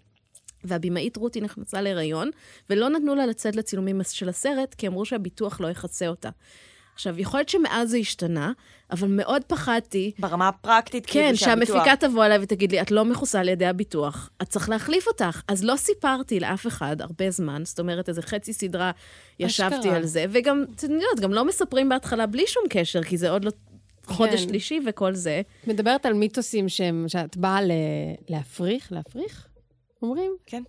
והבמאית 0.65 1.17
רותי 1.17 1.41
נכנסה 1.41 1.81
להיריון, 1.81 2.31
ולא 2.71 2.89
נתנו 2.89 3.15
לה 3.15 3.27
לצאת 3.27 3.57
לצילומים 3.57 4.01
של 4.11 4.29
הסרט, 4.29 4.75
כי 4.75 4.89
אמרו 4.89 5.05
שהביטוח 5.05 5.61
לא 5.61 5.69
יכסה 5.69 6.09
אותה. 6.09 6.31
עכשיו, 6.99 7.21
יכול 7.21 7.41
להיות 7.41 7.49
שמאז 7.49 7.91
זה 7.91 7.97
השתנה, 7.97 8.53
אבל 8.91 9.09
מאוד 9.09 9.43
פחדתי... 9.47 10.13
ברמה 10.19 10.49
הפרקטית, 10.49 11.07
כאילו, 11.07 11.25
כן, 11.29 11.37
שהמפיקה 11.37 11.97
תבוא 12.01 12.25
אליי 12.25 12.39
ותגיד 12.41 12.73
לי, 12.73 12.81
את 12.81 12.91
לא 12.91 13.05
מכוסה 13.05 13.41
על 13.41 13.49
ידי 13.49 13.67
הביטוח, 13.67 14.31
את 14.43 14.49
צריך 14.49 14.69
להחליף 14.69 15.07
אותך. 15.07 15.43
אז 15.49 15.65
לא 15.65 15.77
סיפרתי 15.77 16.41
לאף 16.41 16.67
אחד 16.67 17.01
הרבה 17.01 17.31
זמן, 17.31 17.63
זאת 17.65 17.81
אומרת, 17.81 18.09
איזה 18.09 18.23
חצי 18.23 18.53
סדרה 18.53 18.91
ישבתי 19.39 19.77
אשכרה. 19.77 19.97
על 19.97 20.07
זה, 20.07 20.25
וגם, 20.31 20.65
את 20.77 20.83
יודעת, 20.83 21.21
גם 21.21 21.33
לא 21.33 21.45
מספרים 21.45 21.89
בהתחלה 21.89 22.27
בלי 22.27 22.47
שום 22.47 22.63
קשר, 22.71 23.03
כי 23.03 23.17
זה 23.17 23.31
עוד 23.31 23.45
לא 23.45 23.51
חודש 24.07 24.41
כן. 24.41 24.49
שלישי 24.49 24.81
וכל 24.87 25.15
זה. 25.15 25.43
מדברת 25.67 26.07
על 26.07 26.13
מיתוסים 26.13 26.69
שהם, 26.69 27.05
שאת 27.09 27.37
באה 27.37 27.59
להפריך, 28.29 28.93
להפריך? 28.93 29.48
אומרים? 30.03 30.33
כן. 30.47 30.63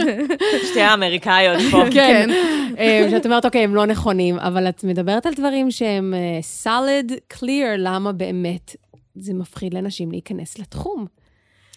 שתי 0.70 0.80
האמריקאיות 0.80 1.62
פה. 1.70 1.84
כן. 1.92 2.30
אה, 2.78 3.06
שאת 3.10 3.26
אומרת, 3.26 3.44
אוקיי, 3.44 3.64
הם 3.64 3.74
לא 3.74 3.86
נכונים, 3.86 4.38
אבל 4.38 4.68
את 4.68 4.84
מדברת 4.84 5.26
על 5.26 5.34
דברים 5.34 5.70
שהם 5.70 6.14
uh, 6.14 6.66
solid, 6.66 7.12
clear, 7.34 7.76
למה 7.78 8.12
באמת 8.12 8.76
זה 9.14 9.34
מפחיד 9.34 9.74
לנשים 9.74 10.10
להיכנס 10.10 10.58
לתחום. 10.58 11.06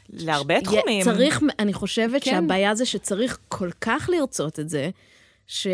להרבה 0.09 0.61
תחומים. 0.61 1.03
צריך, 1.03 1.41
אני 1.59 1.73
חושבת 1.73 2.23
כן. 2.23 2.31
שהבעיה 2.31 2.75
זה 2.75 2.85
שצריך 2.85 3.37
כל 3.47 3.69
כך 3.81 4.09
לרצות 4.13 4.59
את 4.59 4.69
זה, 4.69 4.89
ש, 5.47 5.67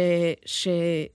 ש, 0.46 0.68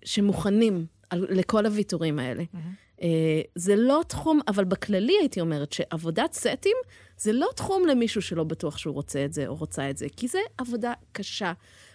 שמוכנים 0.05 0.87
על, 1.11 1.27
לכל 1.31 1.67
הוויתורים 1.67 2.19
האלה. 2.19 2.43
Mm-hmm. 2.43 3.03
אה, 3.03 3.41
זה 3.55 3.77
לא 3.77 4.01
תחום, 4.09 4.41
אבל 4.49 4.65
בכללי 4.65 5.15
הייתי 5.21 5.41
אומרת 5.41 5.73
שעבודת 5.73 6.33
סטים 6.33 6.77
זה 7.19 7.33
לא 7.33 7.49
תחום 7.57 7.87
למישהו 7.87 8.23
שלא 8.23 8.45
בטוח 8.45 8.79
שהוא 8.79 8.95
רוצה 8.95 9.25
את 9.25 9.33
זה 9.33 9.47
או 9.47 9.55
רוצה 9.55 9.91
את 9.91 9.97
זה, 9.97 10.07
כי 10.17 10.29
זה 10.29 10.39
עבודה 10.59 10.93
קשה. 11.13 11.53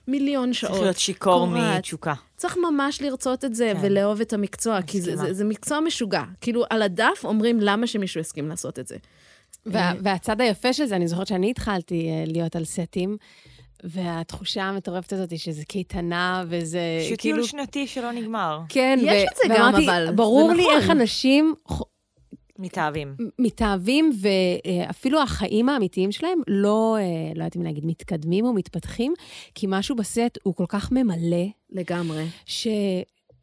מיליון 0.08 0.54
שעות. 0.54 0.72
צריך 0.72 0.84
להיות 0.84 0.98
שיכור. 0.98 1.48
מתשוקה. 1.48 2.14
צריך 2.38 2.58
ממש 2.58 3.02
לרצות 3.02 3.46
את 3.46 3.56
זה 3.56 3.72
כן. 3.76 3.80
ולאהוב 3.82 4.22
את 4.22 4.34
המקצוע, 4.34 4.82
כי 4.82 5.02
זה. 5.02 5.16
זה, 5.16 5.34
זה 5.34 5.44
מקצוע 5.44 5.80
משוגע. 5.80 6.24
כאילו, 6.42 6.64
על 6.70 6.82
הדף 6.82 7.22
אומרים 7.24 7.60
למה 7.62 7.88
שמישהו 7.88 8.22
יסכים 8.22 8.50
לעשות 8.50 8.80
את 8.80 8.88
זה. 8.88 8.98
וה, 9.66 9.94
והצד 10.04 10.42
היפה 10.42 10.74
של 10.74 10.86
זה, 10.86 10.96
אני 10.96 11.08
זוכרת 11.08 11.28
שאני 11.28 11.52
התחלתי 11.52 12.10
אה, 12.10 12.24
להיות 12.28 12.56
על 12.56 12.66
סטים, 12.66 13.18
והתחושה 13.84 14.64
המטורפת 14.64 15.14
הזאת 15.14 15.32
היא 15.32 15.40
שזה 15.40 15.66
קייטנה, 15.66 16.44
וזה 16.48 16.80
כאילו... 17.18 17.18
טיול 17.18 17.44
שנתי 17.44 17.88
שלא 17.88 18.12
נגמר. 18.12 18.60
כן, 18.70 19.00
יש 19.02 19.24
את 19.32 19.38
זה 19.38 19.56
גם, 19.56 19.66
ואמרתי, 19.66 19.86
אבל 19.86 20.12
ברור 20.16 20.54
לי 20.54 20.64
נכון. 20.64 20.76
איך 20.76 20.90
אנשים 20.90 21.54
מתאהבים. 22.60 23.16
מתאהבים, 23.40 24.12
ואפילו 24.22 25.22
החיים 25.22 25.70
האמיתיים 25.70 26.12
שלהם 26.12 26.40
לא, 26.48 26.98
אה, 27.00 27.04
לא 27.36 27.44
יודעת 27.44 27.56
אם 27.56 27.62
להגיד, 27.62 27.86
מתקדמים 27.86 28.46
או 28.46 28.54
מתפתחים, 28.54 29.14
כי 29.56 29.66
משהו 29.70 29.96
בסט 29.96 30.38
הוא 30.44 30.56
כל 30.56 30.66
כך 30.68 30.92
ממלא, 30.92 31.46
לגמרי. 31.72 32.26
ש... 32.46 32.68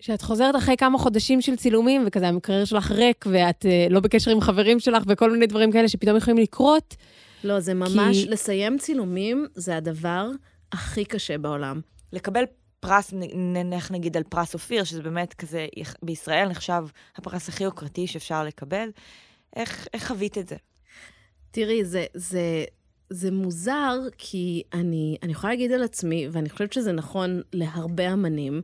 שאת 0.00 0.22
חוזרת 0.22 0.56
אחרי 0.56 0.76
כמה 0.76 0.98
חודשים 0.98 1.40
של 1.40 1.56
צילומים, 1.56 2.02
וכזה 2.06 2.28
המקרר 2.28 2.64
שלך 2.64 2.90
ריק, 2.90 3.24
ואת 3.30 3.66
אה, 3.66 3.86
לא 3.90 4.00
בקשר 4.00 4.30
עם 4.30 4.40
חברים 4.40 4.80
שלך, 4.80 5.02
וכל 5.06 5.30
מיני 5.30 5.46
דברים 5.46 5.72
כאלה 5.72 5.88
שפתאום 5.88 6.16
יכולים 6.16 6.38
לקרות. 6.38 6.96
לא, 7.44 7.60
זה 7.60 7.74
ממש, 7.74 8.24
כי- 8.24 8.30
לסיים 8.30 8.78
צילומים 8.78 9.46
זה 9.54 9.76
הדבר 9.76 10.28
הכי 10.72 11.04
קשה 11.04 11.38
בעולם. 11.38 11.80
לקבל 12.12 12.44
פרס, 12.80 13.14
נלך 13.34 13.90
נגיד 13.90 14.16
על 14.16 14.22
פרס 14.22 14.54
אופיר, 14.54 14.84
שזה 14.84 15.02
באמת 15.02 15.34
כזה, 15.34 15.66
בישראל 16.02 16.48
נחשב 16.48 16.84
הפרס 17.16 17.48
הכי 17.48 17.64
יוקרתי 17.64 18.06
שאפשר 18.06 18.44
לקבל. 18.44 18.90
איך, 19.56 19.88
איך 19.94 20.08
חווית 20.08 20.38
את 20.38 20.48
זה? 20.48 20.56
תראי, 21.50 21.84
זה, 21.84 22.06
זה, 22.14 22.64
זה 23.10 23.30
מוזר, 23.30 23.98
כי 24.18 24.62
אני, 24.72 25.16
אני 25.22 25.32
יכולה 25.32 25.52
להגיד 25.52 25.72
על 25.72 25.82
עצמי, 25.82 26.28
ואני 26.32 26.50
חושבת 26.50 26.72
שזה 26.72 26.92
נכון 26.92 27.42
להרבה 27.52 28.12
אמנים, 28.12 28.62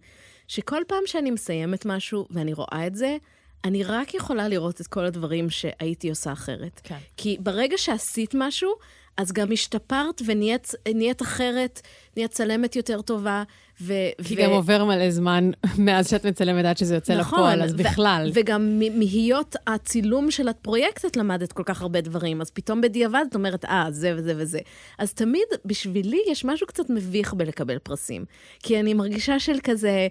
שכל 0.48 0.82
פעם 0.88 1.02
שאני 1.06 1.30
מסיימת 1.30 1.86
משהו 1.86 2.26
ואני 2.30 2.52
רואה 2.52 2.86
את 2.86 2.94
זה, 2.94 3.16
אני 3.64 3.84
רק 3.84 4.14
יכולה 4.14 4.48
לראות 4.48 4.80
את 4.80 4.86
כל 4.86 5.04
הדברים 5.04 5.50
שהייתי 5.50 6.10
עושה 6.10 6.32
אחרת. 6.32 6.80
כן. 6.84 6.98
כי 7.16 7.36
ברגע 7.40 7.78
שעשית 7.78 8.30
משהו, 8.34 8.74
אז 9.16 9.32
גם 9.32 9.52
השתפרת 9.52 10.22
ונהיית 10.26 10.72
נהיית 10.94 11.22
אחרת, 11.22 11.80
נהיית 12.16 12.30
צלמת 12.30 12.76
יותר 12.76 13.02
טובה, 13.02 13.42
ו... 13.80 13.92
כי 14.24 14.34
ו- 14.34 14.42
גם 14.42 14.50
עובר 14.50 14.84
מלא 14.84 15.10
זמן 15.10 15.50
מאז 15.78 16.10
שאת 16.10 16.26
מצלמת 16.26 16.64
עד 16.64 16.76
שזה 16.76 16.94
יוצא 16.94 17.14
נכון, 17.14 17.38
לפועל, 17.38 17.62
אז 17.62 17.74
בכלל. 17.74 18.30
וגם 18.34 18.80
מהיות 18.98 19.56
הצילום 19.66 20.30
של 20.30 20.48
הפרויקט, 20.48 21.04
את 21.04 21.16
למדת 21.16 21.52
כל 21.52 21.62
כך 21.62 21.82
הרבה 21.82 22.00
דברים, 22.00 22.40
אז 22.40 22.50
פתאום 22.50 22.80
בדיעבד 22.80 23.24
את 23.30 23.34
אומרת, 23.34 23.64
אה, 23.64 23.86
זה 23.90 24.14
וזה 24.16 24.34
וזה. 24.36 24.58
אז 24.98 25.12
תמיד, 25.12 25.46
בשבילי, 25.64 26.20
יש 26.30 26.44
משהו 26.44 26.66
קצת 26.66 26.90
מביך 26.90 27.34
בלקבל 27.34 27.78
פרסים. 27.78 28.24
כי 28.58 28.80
אני 28.80 28.94
מרגישה 28.94 29.38
של 29.38 29.56
כזה... 29.62 30.08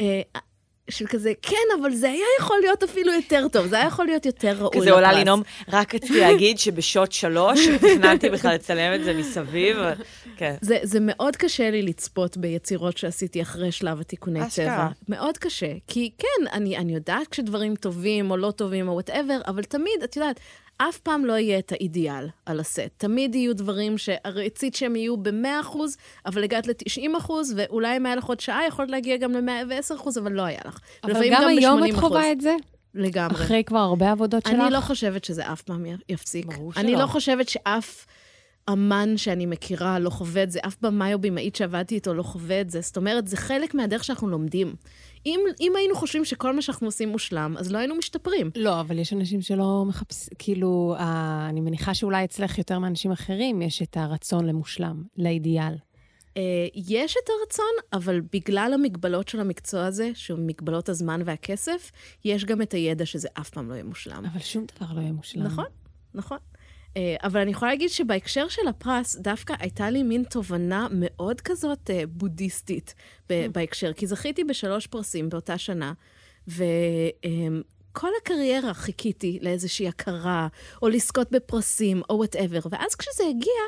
אה, 0.00 0.20
של 0.90 1.06
כזה, 1.06 1.32
כן, 1.42 1.56
אבל 1.80 1.94
זה 1.94 2.10
היה 2.10 2.24
יכול 2.40 2.56
להיות 2.62 2.82
אפילו 2.82 3.12
יותר 3.12 3.46
טוב, 3.52 3.66
זה 3.66 3.76
היה 3.76 3.86
יכול 3.86 4.06
להיות 4.06 4.26
יותר 4.26 4.48
ראוי 4.48 4.68
לפרס. 4.68 4.82
כזה 4.82 4.92
עולה 4.92 5.12
לנאום, 5.12 5.42
רק 5.68 5.94
רציתי 5.94 6.20
להגיד 6.20 6.58
שבשוט 6.58 7.12
שלוש, 7.12 7.68
תכננתי 7.76 8.30
בכלל 8.30 8.54
לצלם 8.54 8.94
את 8.94 9.04
זה 9.04 9.14
מסביב. 9.14 9.76
כן. 10.36 10.54
זה, 10.60 10.78
זה 10.82 10.98
מאוד 11.00 11.36
קשה 11.36 11.70
לי 11.70 11.82
לצפות 11.82 12.36
ביצירות 12.36 12.98
שעשיתי 12.98 13.42
אחרי 13.42 13.72
שלב 13.72 14.00
התיקוני 14.00 14.40
צבע. 14.48 14.88
מאוד 15.08 15.38
קשה. 15.38 15.72
כי 15.86 16.10
כן, 16.18 16.46
אני, 16.52 16.76
אני 16.76 16.94
יודעת 16.94 17.28
כשדברים 17.28 17.76
טובים 17.76 18.30
או 18.30 18.36
לא 18.36 18.50
טובים 18.50 18.88
או 18.88 18.92
whatever, 18.92 19.40
אבל 19.46 19.62
תמיד, 19.62 20.02
את 20.04 20.16
יודעת, 20.16 20.40
אף 20.78 20.98
פעם 20.98 21.24
לא 21.24 21.32
יהיה 21.32 21.58
את 21.58 21.72
האידיאל 21.72 22.28
על 22.46 22.60
הסט. 22.60 22.80
תמיד 22.96 23.34
יהיו 23.34 23.56
דברים 23.56 23.98
שרצית 23.98 24.74
שהם 24.74 24.96
יהיו 24.96 25.16
ב-100%, 25.16 25.76
אבל 26.26 26.44
הגעת 26.44 26.66
ל-90%, 26.66 27.30
ואולי 27.56 27.96
אם 27.96 28.06
היה 28.06 28.16
לך 28.16 28.24
עוד 28.24 28.40
שעה, 28.40 28.66
יכולת 28.68 28.90
להגיע 28.90 29.16
גם 29.16 29.32
ל-110%, 29.32 30.20
אבל 30.20 30.32
לא 30.32 30.42
היה 30.42 30.60
לך. 30.64 30.78
אבל 31.04 31.10
לפעמים 31.10 31.32
גם 31.32 31.48
היום 31.48 31.84
את 31.84 31.94
ב-80%. 31.94 32.00
חווה 32.00 32.32
את 32.32 32.40
זה? 32.40 32.54
לגמרי. 32.94 33.36
אחרי 33.36 33.64
כבר 33.64 33.78
הרבה 33.78 34.10
עבודות 34.10 34.46
שלך? 34.46 34.60
אני 34.60 34.70
לא 34.70 34.80
חושבת 34.80 35.24
שזה 35.24 35.52
אף 35.52 35.62
פעם 35.62 35.86
יפסיק. 36.08 36.46
ברור 36.46 36.72
אני 36.76 36.92
שלא. 36.92 37.00
לא 37.00 37.06
חושבת 37.06 37.48
שאף 37.48 38.06
אמן 38.72 39.16
שאני 39.16 39.46
מכירה 39.46 39.98
לא 39.98 40.10
חווה 40.10 40.42
את 40.42 40.50
זה, 40.50 40.58
אף 40.66 40.76
במאי 40.80 41.14
או 41.14 41.18
במאית 41.18 41.56
שעבדתי 41.56 41.94
איתו 41.94 42.14
לא 42.14 42.22
חווה 42.22 42.60
את 42.60 42.70
זה. 42.70 42.80
זאת 42.80 42.96
אומרת, 42.96 43.28
זה 43.28 43.36
חלק 43.36 43.74
מהדרך 43.74 44.04
שאנחנו 44.04 44.28
לומדים. 44.28 44.74
אם, 45.26 45.40
אם 45.60 45.72
היינו 45.76 45.94
חושבים 45.96 46.24
שכל 46.24 46.54
מה 46.54 46.62
שאנחנו 46.62 46.86
עושים 46.86 47.08
מושלם, 47.08 47.54
אז 47.58 47.72
לא 47.72 47.78
היינו 47.78 47.94
משתפרים. 47.94 48.50
לא, 48.56 48.80
אבל 48.80 48.98
יש 48.98 49.12
אנשים 49.12 49.42
שלא 49.42 49.84
מחפשים, 49.88 50.32
כאילו, 50.38 50.94
ה- 50.98 51.46
אני 51.48 51.60
מניחה 51.60 51.94
שאולי 51.94 52.24
אצלך 52.24 52.58
יותר 52.58 52.78
מאנשים 52.78 53.12
אחרים 53.12 53.62
יש 53.62 53.82
את 53.82 53.96
הרצון 53.96 54.46
למושלם, 54.46 55.02
לאידיאל. 55.18 55.74
אה, 56.36 56.42
יש 56.74 57.14
את 57.24 57.30
הרצון, 57.40 57.64
אבל 57.92 58.20
בגלל 58.32 58.70
המגבלות 58.74 59.28
של 59.28 59.40
המקצוע 59.40 59.84
הזה, 59.84 60.10
שהוא 60.14 60.38
מגבלות 60.38 60.88
הזמן 60.88 61.20
והכסף, 61.24 61.90
יש 62.24 62.44
גם 62.44 62.62
את 62.62 62.72
הידע 62.72 63.06
שזה 63.06 63.28
אף 63.40 63.50
פעם 63.50 63.68
לא 63.68 63.74
יהיה 63.74 63.84
מושלם. 63.84 64.24
אבל 64.32 64.40
שום 64.40 64.66
דבר 64.76 64.86
לא 64.96 65.00
יהיה 65.00 65.12
מושלם. 65.12 65.42
נכון, 65.42 65.64
נכון. 66.14 66.38
אה, 66.96 67.16
אבל 67.22 67.40
אני 67.40 67.50
יכולה 67.50 67.70
להגיד 67.70 67.90
שבהקשר 67.90 68.48
של 68.48 68.68
הפרס, 68.68 69.16
דווקא 69.16 69.54
הייתה 69.58 69.90
לי 69.90 70.02
מין 70.02 70.24
תובנה 70.24 70.86
מאוד 70.90 71.40
כזאת 71.40 71.90
אה, 71.90 72.02
בודהיסטית 72.08 72.94
ב- 73.30 73.46
בהקשר, 73.52 73.92
כי 73.92 74.06
זכיתי 74.06 74.44
בשלוש 74.44 74.86
פרסים 74.86 75.28
באותה 75.28 75.58
שנה, 75.58 75.92
וכל 76.48 78.08
הקריירה 78.22 78.74
חיכיתי 78.74 79.38
לאיזושהי 79.42 79.88
הכרה, 79.88 80.48
או 80.82 80.88
לזכות 80.88 81.30
בפרסים, 81.30 82.02
או 82.10 82.14
whatever, 82.16 82.60
ואז 82.70 82.94
כשזה 82.94 83.24
הגיע, 83.30 83.62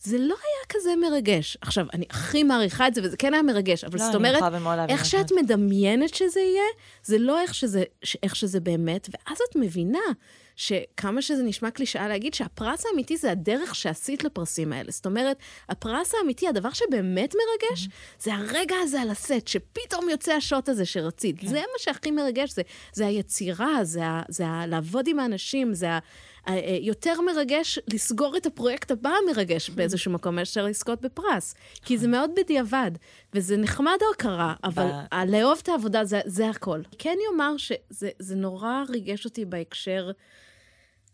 זה 0.00 0.18
לא 0.18 0.34
היה 0.34 0.64
כזה 0.68 0.90
מרגש. 0.96 1.56
עכשיו, 1.60 1.86
אני 1.94 2.04
הכי 2.10 2.42
מעריכה 2.42 2.88
את 2.88 2.94
זה, 2.94 3.00
וזה 3.04 3.16
כן 3.16 3.34
היה 3.34 3.42
מרגש, 3.42 3.84
אבל 3.84 3.98
לא, 3.98 4.04
זאת 4.04 4.14
אומרת, 4.14 4.42
איך 4.88 5.00
את 5.00 5.06
שאת. 5.06 5.32
מדמיינת 5.32 6.14
שזה 6.14 6.40
יהיה, 6.40 6.64
זה 7.04 7.18
לא 7.18 7.40
איך 7.40 7.54
שזה, 7.54 7.82
איך 8.22 8.36
שזה 8.36 8.60
באמת, 8.60 9.08
ואז 9.12 9.38
את 9.50 9.56
מבינה 9.56 9.98
שכמה 10.56 11.22
שזה 11.22 11.42
נשמע 11.42 11.70
קלישאה 11.70 12.08
להגיד 12.08 12.34
שהפרס 12.34 12.86
האמיתי 12.86 13.16
זה 13.16 13.30
הדרך 13.30 13.74
שעשית 13.74 14.24
לפרסים 14.24 14.72
האלה. 14.72 14.90
זאת 14.90 15.06
אומרת, 15.06 15.36
הפרס 15.68 16.14
האמיתי, 16.14 16.48
הדבר 16.48 16.70
שבאמת 16.70 17.34
מרגש, 17.34 17.88
זה 18.18 18.34
הרגע 18.34 18.76
הזה 18.82 19.00
על 19.00 19.10
הסט, 19.10 19.48
שפתאום 19.48 20.08
יוצא 20.08 20.32
השוט 20.32 20.68
הזה 20.68 20.86
שרצית. 20.86 21.36
זה 21.46 21.58
מה 21.58 21.78
שהכי 21.78 22.10
מרגש, 22.10 22.50
זה, 22.50 22.62
זה 22.92 23.06
היצירה, 23.06 23.78
זה, 23.82 24.04
ה, 24.04 24.22
זה 24.28 24.46
ה, 24.46 24.66
לעבוד 24.66 25.08
עם 25.08 25.18
האנשים, 25.18 25.74
זה 25.74 25.90
ה... 25.90 25.98
ה- 26.46 26.52
ה- 26.52 26.78
יותר 26.80 27.20
מרגש 27.20 27.78
לסגור 27.92 28.36
את 28.36 28.46
הפרויקט 28.46 28.90
הבא 28.90 29.10
המרגש 29.22 29.70
באיזשהו 29.70 30.12
מקום, 30.12 30.36
מאשר 30.36 30.64
לזכות 30.64 31.00
בפרס. 31.00 31.54
כי 31.84 31.98
זה 31.98 32.08
מאוד 32.08 32.30
בדיעבד, 32.36 32.90
וזה 33.34 33.56
נחמד 33.56 33.98
ההכרה, 34.08 34.54
אבל 34.64 34.86
ב- 34.86 35.24
לאהוב 35.28 35.58
את 35.62 35.68
העבודה 35.68 36.04
זה, 36.04 36.20
זה 36.26 36.48
הכל. 36.48 36.80
כן 36.98 37.16
אומר 37.32 37.56
שזה 37.56 38.10
זה 38.18 38.36
נורא 38.36 38.82
ריגש 38.88 39.24
אותי 39.24 39.44
בהקשר 39.44 40.10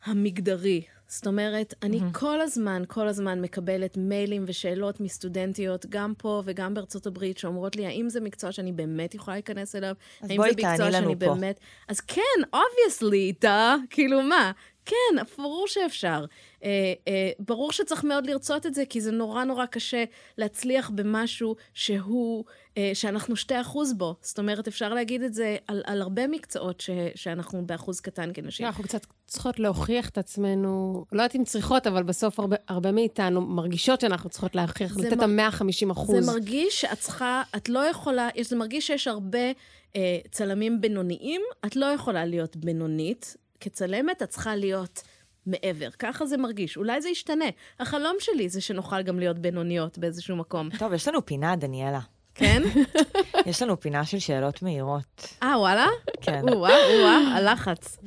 המגדרי. 0.05 0.83
זאת 1.11 1.27
אומרת, 1.27 1.75
אני 1.83 2.01
כל 2.13 2.41
הזמן, 2.41 2.83
כל 2.89 3.09
הזמן 3.09 3.41
מקבלת 3.41 3.97
מיילים 3.97 4.45
ושאלות 4.47 5.01
מסטודנטיות, 5.01 5.87
גם 5.89 6.13
פה 6.19 6.43
וגם 6.45 6.75
בארצות 6.75 7.07
הברית, 7.07 7.39
שאומרות 7.39 7.77
לי, 7.77 7.87
האם 7.87 8.09
זה 8.09 8.21
מקצוע 8.21 8.53
שאני 8.53 8.73
באמת 8.73 9.15
יכולה 9.15 9.37
להיכנס 9.37 9.77
אליו? 9.77 9.95
אז 10.21 10.31
האם 10.31 10.37
בואי 10.37 10.51
זה 10.51 10.57
מקצוע 10.57 10.77
תעני 10.77 10.91
לנו 10.93 11.11
שאני 11.11 11.27
פה. 11.29 11.35
באמת... 11.35 11.61
אז 11.89 12.01
כן, 12.01 12.23
obviously, 12.55 13.41
דה, 13.41 13.77
כאילו 13.91 14.23
מה? 14.23 14.53
כן, 14.89 15.43
ברור 15.43 15.67
שאפשר. 15.69 16.25
אה, 16.65 16.69
אה, 17.09 17.31
ברור 17.39 17.73
שצריך 17.73 18.05
מאוד 18.05 18.27
לרצות 18.27 18.67
את 18.67 18.75
זה, 18.75 18.85
כי 18.89 19.01
זה 19.01 19.11
נורא 19.11 19.45
נורא 19.45 19.67
קשה 19.67 20.05
להצליח 20.39 20.91
במשהו 20.95 21.57
שהוא, 21.75 22.45
אה, 22.77 22.91
שאנחנו 22.95 23.37
שתי 23.37 23.61
אחוז 23.61 23.93
בו. 23.93 24.15
זאת 24.23 24.39
אומרת, 24.39 24.69
אפשר 24.69 24.95
להגיד 24.95 25.23
את 25.23 25.35
זה 25.35 25.57
על, 25.67 25.83
על 25.87 26.03
הרבה 26.03 26.27
מקצועות 26.27 26.81
ש, 26.81 26.91
שאנחנו 27.15 27.67
באחוז 27.67 28.01
קטן 28.01 28.31
כנשים. 28.35 28.67
אנחנו 28.67 28.85
קצת 28.85 29.07
צריכות 29.27 29.59
להוכיח 29.59 30.09
את 30.09 30.19
עצמנו, 30.19 31.05
לא 31.13 31.23
יודעת 31.23 31.37
אם 31.37 31.45
צריכות, 31.45 31.87
אבל 31.87 32.03
בסוף 32.03 32.41
הרבה, 32.41 32.57
הרבה 32.69 32.93
מאיתנו 32.93 33.41
מרגישות 33.41 34.01
שאנחנו 34.01 34.31
צריכות 34.31 34.55
להוכיח, 34.55 34.97
לתת 34.97 35.13
את 35.13 35.19
מר- 35.23 35.45
ה-150 35.45 35.93
אחוז. 35.93 36.25
זה 36.25 36.33
מרגיש 36.33 36.81
שאת 36.81 36.99
צריכה, 36.99 37.43
את 37.57 37.69
לא 37.69 37.79
יכולה, 37.79 38.29
זה 38.41 38.57
מרגיש 38.57 38.87
שיש 38.87 39.09
הרבה 39.09 39.53
אה, 39.97 40.19
צלמים 40.31 40.81
בינוניים, 40.81 41.41
את 41.67 41.77
לא 41.77 41.87
יכולה 41.87 42.25
להיות 42.25 42.57
בינונית. 42.57 43.37
כצלמת 43.61 44.23
את 44.23 44.29
צריכה 44.29 44.57
להיות 44.57 45.03
מעבר. 45.47 45.91
ככה 45.99 46.27
זה 46.27 46.37
מרגיש. 46.37 46.77
אולי 46.77 47.01
זה 47.01 47.09
ישתנה. 47.09 47.45
החלום 47.81 48.17
שלי 48.21 48.49
זה 48.49 48.61
שנוכל 48.61 49.03
גם 49.03 49.19
להיות 49.19 49.39
בינוניות 49.39 49.99
באיזשהו 49.99 50.37
מקום. 50.37 50.69
טוב, 50.79 50.93
יש 50.93 51.09
לנו 51.09 51.27
פינה, 51.27 51.57
דניאלה. 51.57 52.01
כן? 52.35 52.63
יש 53.51 53.63
לנו 53.63 53.81
פינה 53.81 54.05
של 54.05 54.19
שאלות 54.19 54.63
מהירות. 54.63 55.35
אה, 55.43 55.59
וואלה? 55.59 55.87
כן. 56.21 56.49
או-אה, 56.49 56.85
או-אה, 56.87 57.37
הלחץ. 57.37 57.99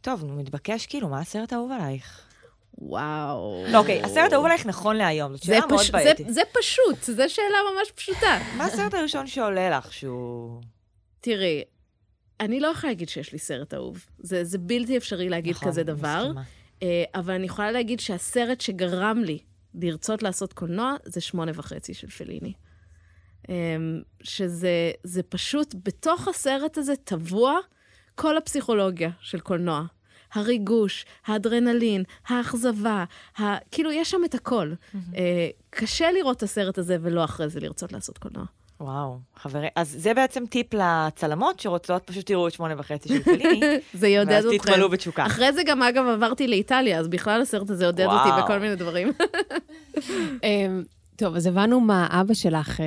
טוב, 0.00 0.24
נו, 0.24 0.36
מתבקש 0.36 0.86
כאילו, 0.86 1.08
מה 1.08 1.20
הסרט 1.20 1.52
האהוב 1.52 1.72
עלייך? 1.72 2.20
וואו. 2.78 3.64
לא, 3.68 3.78
אוקיי, 3.78 4.02
הסרט 4.02 4.32
האהוב 4.32 4.46
עלייך 4.46 4.66
נכון 4.66 4.96
להיום, 4.96 5.36
זאת 5.36 5.42
שאלה 5.42 5.66
מאוד 5.70 5.86
בעייתית. 5.92 6.26
זה 6.32 6.40
פשוט, 6.60 7.02
זו 7.02 7.22
שאלה 7.28 7.58
ממש 7.74 7.90
פשוטה. 7.90 8.38
מה 8.56 8.64
הסרט 8.64 8.94
הראשון 8.94 9.26
שעולה 9.26 9.78
לך 9.78 9.92
שהוא... 9.92 10.60
תראי, 11.20 11.62
אני 12.40 12.60
לא 12.60 12.66
יכולה 12.68 12.90
להגיד 12.90 13.08
שיש 13.08 13.32
לי 13.32 13.38
סרט 13.38 13.74
אהוב. 13.74 14.06
זה, 14.18 14.44
זה 14.44 14.58
בלתי 14.58 14.96
אפשרי 14.96 15.28
להגיד 15.28 15.54
נכון, 15.54 15.68
כזה 15.68 15.82
דבר. 15.82 16.22
מסכימה. 16.24 16.42
אה, 16.82 17.04
אבל 17.14 17.34
אני 17.34 17.46
יכולה 17.46 17.70
להגיד 17.70 18.00
שהסרט 18.00 18.60
שגרם 18.60 19.22
לי 19.24 19.38
לרצות 19.74 20.22
לעשות 20.22 20.52
קולנוע 20.52 20.96
זה 21.04 21.20
שמונה 21.20 21.52
וחצי 21.54 21.94
של 21.94 22.10
פליני. 22.10 22.52
אה, 23.50 23.54
שזה 24.22 24.92
זה 25.02 25.22
פשוט, 25.22 25.74
בתוך 25.84 26.28
הסרט 26.28 26.78
הזה 26.78 26.96
טבוע 26.96 27.58
כל 28.14 28.36
הפסיכולוגיה 28.36 29.10
של 29.20 29.40
קולנוע. 29.40 29.84
הריגוש, 30.32 31.06
האדרנלין, 31.26 32.02
האכזבה, 32.26 33.04
ה... 33.38 33.42
כאילו, 33.70 33.92
יש 33.92 34.10
שם 34.10 34.20
את 34.24 34.34
הכל. 34.34 34.72
אה, 34.94 35.48
קשה 35.70 36.12
לראות 36.12 36.36
את 36.36 36.42
הסרט 36.42 36.78
הזה 36.78 36.96
ולא 37.00 37.24
אחרי 37.24 37.48
זה 37.48 37.60
לרצות 37.60 37.92
לעשות 37.92 38.18
קולנוע. 38.18 38.44
וואו, 38.80 39.18
חברים, 39.36 39.70
אז 39.76 39.96
זה 39.98 40.14
בעצם 40.14 40.46
טיפ 40.46 40.66
לצלמות 40.74 41.60
שרוצות, 41.60 42.02
פשוט 42.04 42.26
תראו 42.26 42.48
את 42.48 42.52
שמונה 42.52 42.74
וחצי 42.78 43.08
של 43.08 43.22
פליני, 43.22 43.60
זה 43.94 44.08
יעודד 44.08 44.32
ואז 44.32 44.46
אתכם. 44.46 44.58
תתמלאו 44.58 44.88
בתשוקה. 44.88 45.26
אחרי 45.26 45.52
זה 45.52 45.62
גם, 45.66 45.82
אגב, 45.82 46.06
עברתי 46.06 46.48
לאיטליה, 46.48 46.98
אז 46.98 47.08
בכלל 47.08 47.42
הסרט 47.42 47.70
הזה 47.70 47.86
עודד 47.86 48.04
וואו. 48.06 48.28
אותי 48.28 48.42
בכל 48.42 48.58
מיני 48.58 48.76
דברים. 48.76 49.08
אמ, 50.44 50.82
טוב, 51.16 51.36
אז 51.36 51.46
הבנו 51.46 51.80
מה 51.80 52.08
אבא 52.10 52.34
שלך 52.34 52.80
אה, 52.80 52.86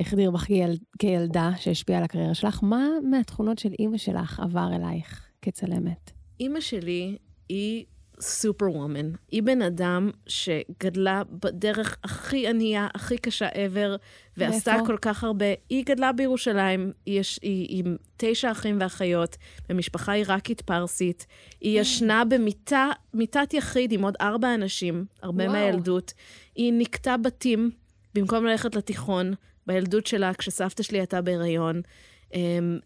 החדיר 0.00 0.30
בך 0.30 0.40
כיל, 0.44 0.78
כילדה 0.98 1.50
שהשפיע 1.56 1.98
על 1.98 2.04
הקריירה 2.04 2.34
שלך. 2.34 2.58
מה 2.62 2.86
מהתכונות 3.10 3.58
של 3.58 3.70
אימא 3.78 3.98
שלך 3.98 4.40
עבר 4.40 4.68
אלייך 4.76 5.28
כצלמת? 5.42 6.10
אימא 6.40 6.60
שלי 6.60 7.16
היא 7.48 7.84
סופר 8.20 8.70
וומן. 8.70 9.10
היא 9.30 9.42
בן 9.42 9.62
אדם 9.62 10.10
שגדלה 10.26 11.22
בדרך 11.30 11.96
הכי 12.04 12.48
ענייה, 12.48 12.88
הכי 12.94 13.18
קשה 13.18 13.48
ever, 13.48 13.98
ועשתה? 14.36 14.76
כל 14.86 14.96
כך 15.02 15.24
הרבה. 15.24 15.46
היא 15.68 15.84
גדלה 15.86 16.12
בירושלים, 16.12 16.92
היא, 17.06 17.20
יש, 17.20 17.38
היא 17.42 17.66
עם 17.70 17.96
תשע 18.16 18.50
אחים 18.50 18.78
ואחיות, 18.80 19.36
במשפחה 19.68 20.12
עיראקית 20.12 20.60
פרסית. 20.60 21.26
היא 21.60 21.80
ישנה 21.80 22.24
במיטה, 22.24 22.90
מיטת 23.14 23.54
יחיד 23.54 23.92
עם 23.92 24.02
עוד 24.02 24.14
ארבע 24.20 24.54
אנשים, 24.54 25.04
הרבה 25.22 25.44
וואו. 25.44 25.52
מהילדות. 25.52 26.12
היא 26.54 26.72
נקטה 26.76 27.16
בתים 27.16 27.70
במקום 28.14 28.46
ללכת 28.46 28.74
לתיכון, 28.74 29.34
בילדות 29.66 30.06
שלה, 30.06 30.34
כשסבתא 30.34 30.82
שלי 30.82 30.98
הייתה 30.98 31.20
בהיריון. 31.20 31.82
אמ, 32.34 32.78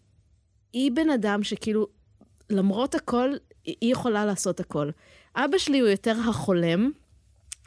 היא 0.73 0.91
בן 0.91 1.09
אדם 1.09 1.43
שכאילו, 1.43 1.87
למרות 2.49 2.95
הכל, 2.95 3.29
היא 3.65 3.91
יכולה 3.91 4.25
לעשות 4.25 4.59
הכל. 4.59 4.89
אבא 5.35 5.57
שלי 5.57 5.79
הוא 5.79 5.89
יותר 5.89 6.15
החולם, 6.29 6.91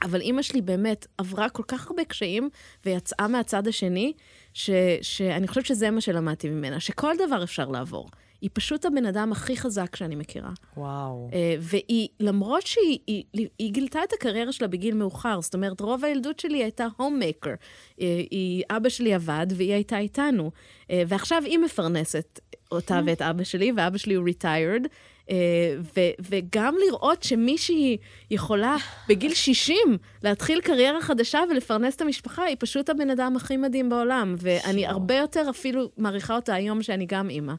אבל 0.02 0.20
אימא 0.20 0.42
שלי 0.42 0.60
באמת 0.60 1.06
עברה 1.18 1.48
כל 1.48 1.62
כך 1.68 1.86
הרבה 1.86 2.04
קשיים 2.04 2.48
ויצאה 2.86 3.28
מהצד 3.28 3.68
השני, 3.68 4.12
ש, 4.54 4.70
שאני 5.02 5.48
חושבת 5.48 5.66
שזה 5.66 5.90
מה 5.90 6.00
שלמדתי 6.00 6.48
ממנה, 6.48 6.80
שכל 6.80 7.14
דבר 7.26 7.42
אפשר 7.42 7.68
לעבור. 7.68 8.08
היא 8.40 8.50
פשוט 8.52 8.84
הבן 8.84 9.06
אדם 9.06 9.32
הכי 9.32 9.56
חזק 9.56 9.96
שאני 9.96 10.14
מכירה. 10.14 10.50
וואו. 10.76 11.30
אה, 11.32 11.56
והיא, 11.60 12.08
למרות 12.20 12.66
שהיא 12.66 12.98
היא, 13.06 13.48
היא 13.58 13.72
גילתה 13.72 14.04
את 14.04 14.12
הקריירה 14.12 14.52
שלה 14.52 14.68
בגיל 14.68 14.94
מאוחר, 14.94 15.40
זאת 15.40 15.54
אומרת, 15.54 15.80
רוב 15.80 16.04
הילדות 16.04 16.40
שלי 16.40 16.62
הייתה 16.62 16.86
הוממייקר. 16.96 17.54
היא, 17.96 18.64
אבא 18.70 18.88
שלי 18.88 19.14
עבד 19.14 19.46
והיא 19.54 19.72
הייתה 19.72 19.98
איתנו. 19.98 20.50
אה, 20.90 21.02
ועכשיו 21.08 21.42
היא 21.44 21.58
מפרנסת 21.58 22.40
אותה 22.72 23.00
ואת 23.06 23.22
אבא 23.22 23.44
שלי, 23.44 23.72
ואבא 23.76 23.98
שלי 23.98 24.14
הוא 24.14 24.28
retired. 24.28 24.88
אה, 25.30 25.34
ו- 25.80 26.14
וגם 26.20 26.74
לראות 26.86 27.22
שמישהי 27.22 27.96
יכולה 28.30 28.76
בגיל 29.08 29.34
60 29.34 29.76
להתחיל 30.22 30.60
קריירה 30.60 31.00
חדשה 31.00 31.40
ולפרנס 31.50 31.96
את 31.96 32.00
המשפחה, 32.00 32.44
היא 32.44 32.56
פשוט 32.58 32.90
הבן 32.90 33.10
אדם 33.10 33.36
הכי 33.36 33.56
מדהים 33.56 33.88
בעולם. 33.88 34.34
ואני 34.38 34.82
וואו. 34.82 34.92
הרבה 34.92 35.14
יותר 35.14 35.46
אפילו 35.50 35.90
מעריכה 35.96 36.36
אותה 36.36 36.54
היום 36.54 36.82
שאני 36.82 37.06
גם 37.06 37.30
אימא. 37.30 37.54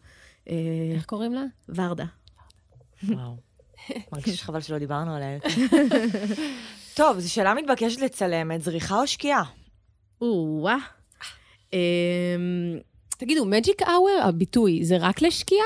אה, 0.49 0.55
איך 0.95 1.05
קוראים 1.05 1.33
לה? 1.33 1.43
ורדה. 1.69 2.05
וואו. 3.03 3.35
מרגיש 4.13 4.39
שחבל 4.39 4.61
שלא 4.61 4.77
דיברנו 4.77 5.15
עליה. 5.15 5.39
טוב, 6.99 7.19
זו 7.19 7.33
שאלה 7.33 7.53
מתבקשת 7.53 8.01
לצלמת, 8.01 8.61
זריחה 8.61 9.01
או 9.01 9.07
שקיעה? 9.07 9.43
או-אה. 10.21 10.77
אמ, 11.73 11.79
תגידו, 13.17 13.45
מג'יק 13.45 13.81
אאואר, 13.81 14.27
הביטוי, 14.27 14.83
זה 14.83 14.97
רק 14.99 15.21
לשקיעה? 15.21 15.65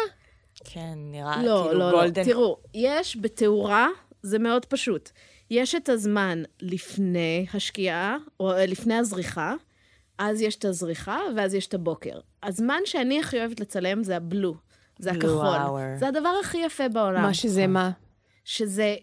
כן, 0.63 0.93
נראה 0.95 1.43
לא, 1.43 1.65
כאילו 1.67 1.79
לא, 1.79 1.91
לא. 1.91 1.99
גולדן. 1.99 2.23
תראו, 2.23 2.57
יש 2.73 3.17
בתאורה, 3.21 3.87
זה 4.21 4.39
מאוד 4.39 4.65
פשוט. 4.65 5.09
יש 5.49 5.75
את 5.75 5.89
הזמן 5.89 6.43
לפני 6.61 7.45
השקיעה, 7.53 8.17
או 8.39 8.51
אה, 8.51 8.65
לפני 8.65 8.93
הזריחה, 8.95 9.53
אז 10.17 10.41
יש 10.41 10.55
את 10.55 10.65
הזריחה, 10.65 11.19
ואז 11.35 11.53
יש 11.53 11.67
את 11.67 11.73
הבוקר. 11.73 12.19
הזמן 12.43 12.79
שאני 12.85 13.19
הכי 13.19 13.39
אוהבת 13.39 13.59
לצלם 13.59 14.03
זה 14.03 14.17
הבלו, 14.17 14.55
זה 14.99 15.11
Blue 15.11 15.15
הכחול. 15.15 15.55
hour. 15.57 15.99
זה 15.99 16.07
הדבר 16.07 16.33
הכי 16.41 16.57
יפה 16.57 16.89
בעולם. 16.89 17.21
מה 17.21 17.33
שזה 17.33 17.67
מה? 17.67 17.91
שזה 18.45 18.95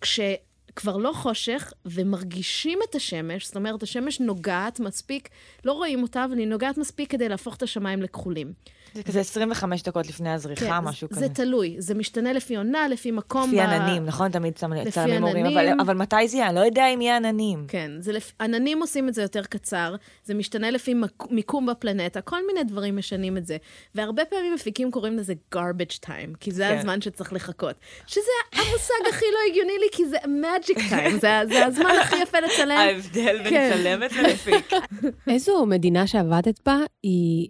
כשכבר 0.00 0.96
לא 0.96 1.12
חושך 1.12 1.72
ומרגישים 1.84 2.78
את 2.90 2.94
השמש, 2.94 3.46
זאת 3.46 3.56
אומרת, 3.56 3.82
השמש 3.82 4.20
נוגעת 4.20 4.80
מספיק, 4.80 5.28
לא 5.64 5.72
רואים 5.72 6.02
אותה, 6.02 6.24
אבל 6.24 6.38
היא 6.38 6.46
נוגעת 6.46 6.78
מספיק 6.78 7.10
כדי 7.10 7.28
להפוך 7.28 7.56
את 7.56 7.62
השמיים 7.62 8.02
לכחולים. 8.02 8.52
זה 8.94 9.02
כזה 9.02 9.20
25 9.20 9.82
דקות 9.82 10.08
לפני 10.08 10.30
הזריחה, 10.30 10.80
משהו 10.80 11.08
כן, 11.08 11.14
זה 11.14 11.20
כזה. 11.20 11.28
זה 11.28 11.34
תלוי, 11.34 11.76
זה 11.78 11.94
משתנה 11.94 12.32
לפי 12.32 12.56
עונה, 12.56 12.88
לפי 12.88 13.10
מקום. 13.10 13.48
לפי 13.48 13.56
ב- 13.56 13.60
עננים, 13.60 14.06
נכון? 14.06 14.30
תמיד 14.30 14.54
צלמים 14.90 15.24
אומרים, 15.24 15.46
אבל-. 15.46 15.80
אבל 15.80 15.94
מתי 15.94 16.28
זה 16.28 16.36
יהיה? 16.36 16.46
אני 16.46 16.54
לא 16.54 16.60
יודע 16.60 16.86
אם 16.86 17.00
יהיה 17.00 17.16
עננים. 17.16 17.64
כן, 17.68 17.90
זה 17.98 18.12
לפ... 18.12 18.32
עננים 18.40 18.80
עושים 18.80 19.08
את 19.08 19.14
זה 19.14 19.22
יותר 19.22 19.42
קצר, 19.42 19.94
זה 20.24 20.34
משתנה 20.34 20.70
לפי 20.70 20.94
מק... 20.94 21.30
מיקום 21.30 21.66
בפלנטה, 21.66 22.20
כל 22.20 22.46
מיני 22.46 22.64
דברים 22.64 22.96
משנים 22.96 23.36
את 23.36 23.46
זה. 23.46 23.56
והרבה 23.94 24.24
פעמים 24.24 24.54
מפיקים 24.54 24.90
קוראים 24.90 25.16
לזה 25.16 25.34
garbage 25.54 26.06
time, 26.06 26.36
כי 26.40 26.50
זה 26.52 26.68
כן. 26.68 26.78
הזמן 26.78 27.00
שצריך 27.00 27.32
לחכות. 27.32 27.76
שזה 28.06 28.30
המושג 28.52 29.08
הכי 29.08 29.24
לא 29.32 29.38
הגיוני 29.50 29.72
לי, 29.80 29.86
כי 29.92 30.06
זה 30.08 30.16
magic 30.18 30.78
time, 30.78 31.20
זה, 31.20 31.40
זה 31.48 31.66
הזמן 31.66 31.90
הכי 32.00 32.16
יפה 32.22 32.40
לצלם. 32.40 32.70
ההבדל 32.70 33.38
בין 33.42 33.50
כן. 33.50 33.70
צלמת 33.72 34.12
למפיק. 34.12 34.72
איזו 35.32 35.66
מדינה 35.66 36.06
שעבדת 36.06 36.60
בה, 36.66 36.76
היא 37.02 37.48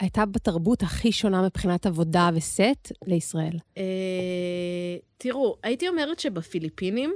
הייתה 0.00 0.26
בתרבות 0.26 0.82
הכי 0.82 1.12
שונה 1.12 1.42
מבחינת 1.42 1.86
עבודה 1.86 2.30
וסט 2.34 2.92
לישראל? 3.06 3.58
אה, 3.78 3.82
תראו, 5.18 5.56
הייתי 5.62 5.88
אומרת 5.88 6.20
שבפיליפינים 6.20 7.14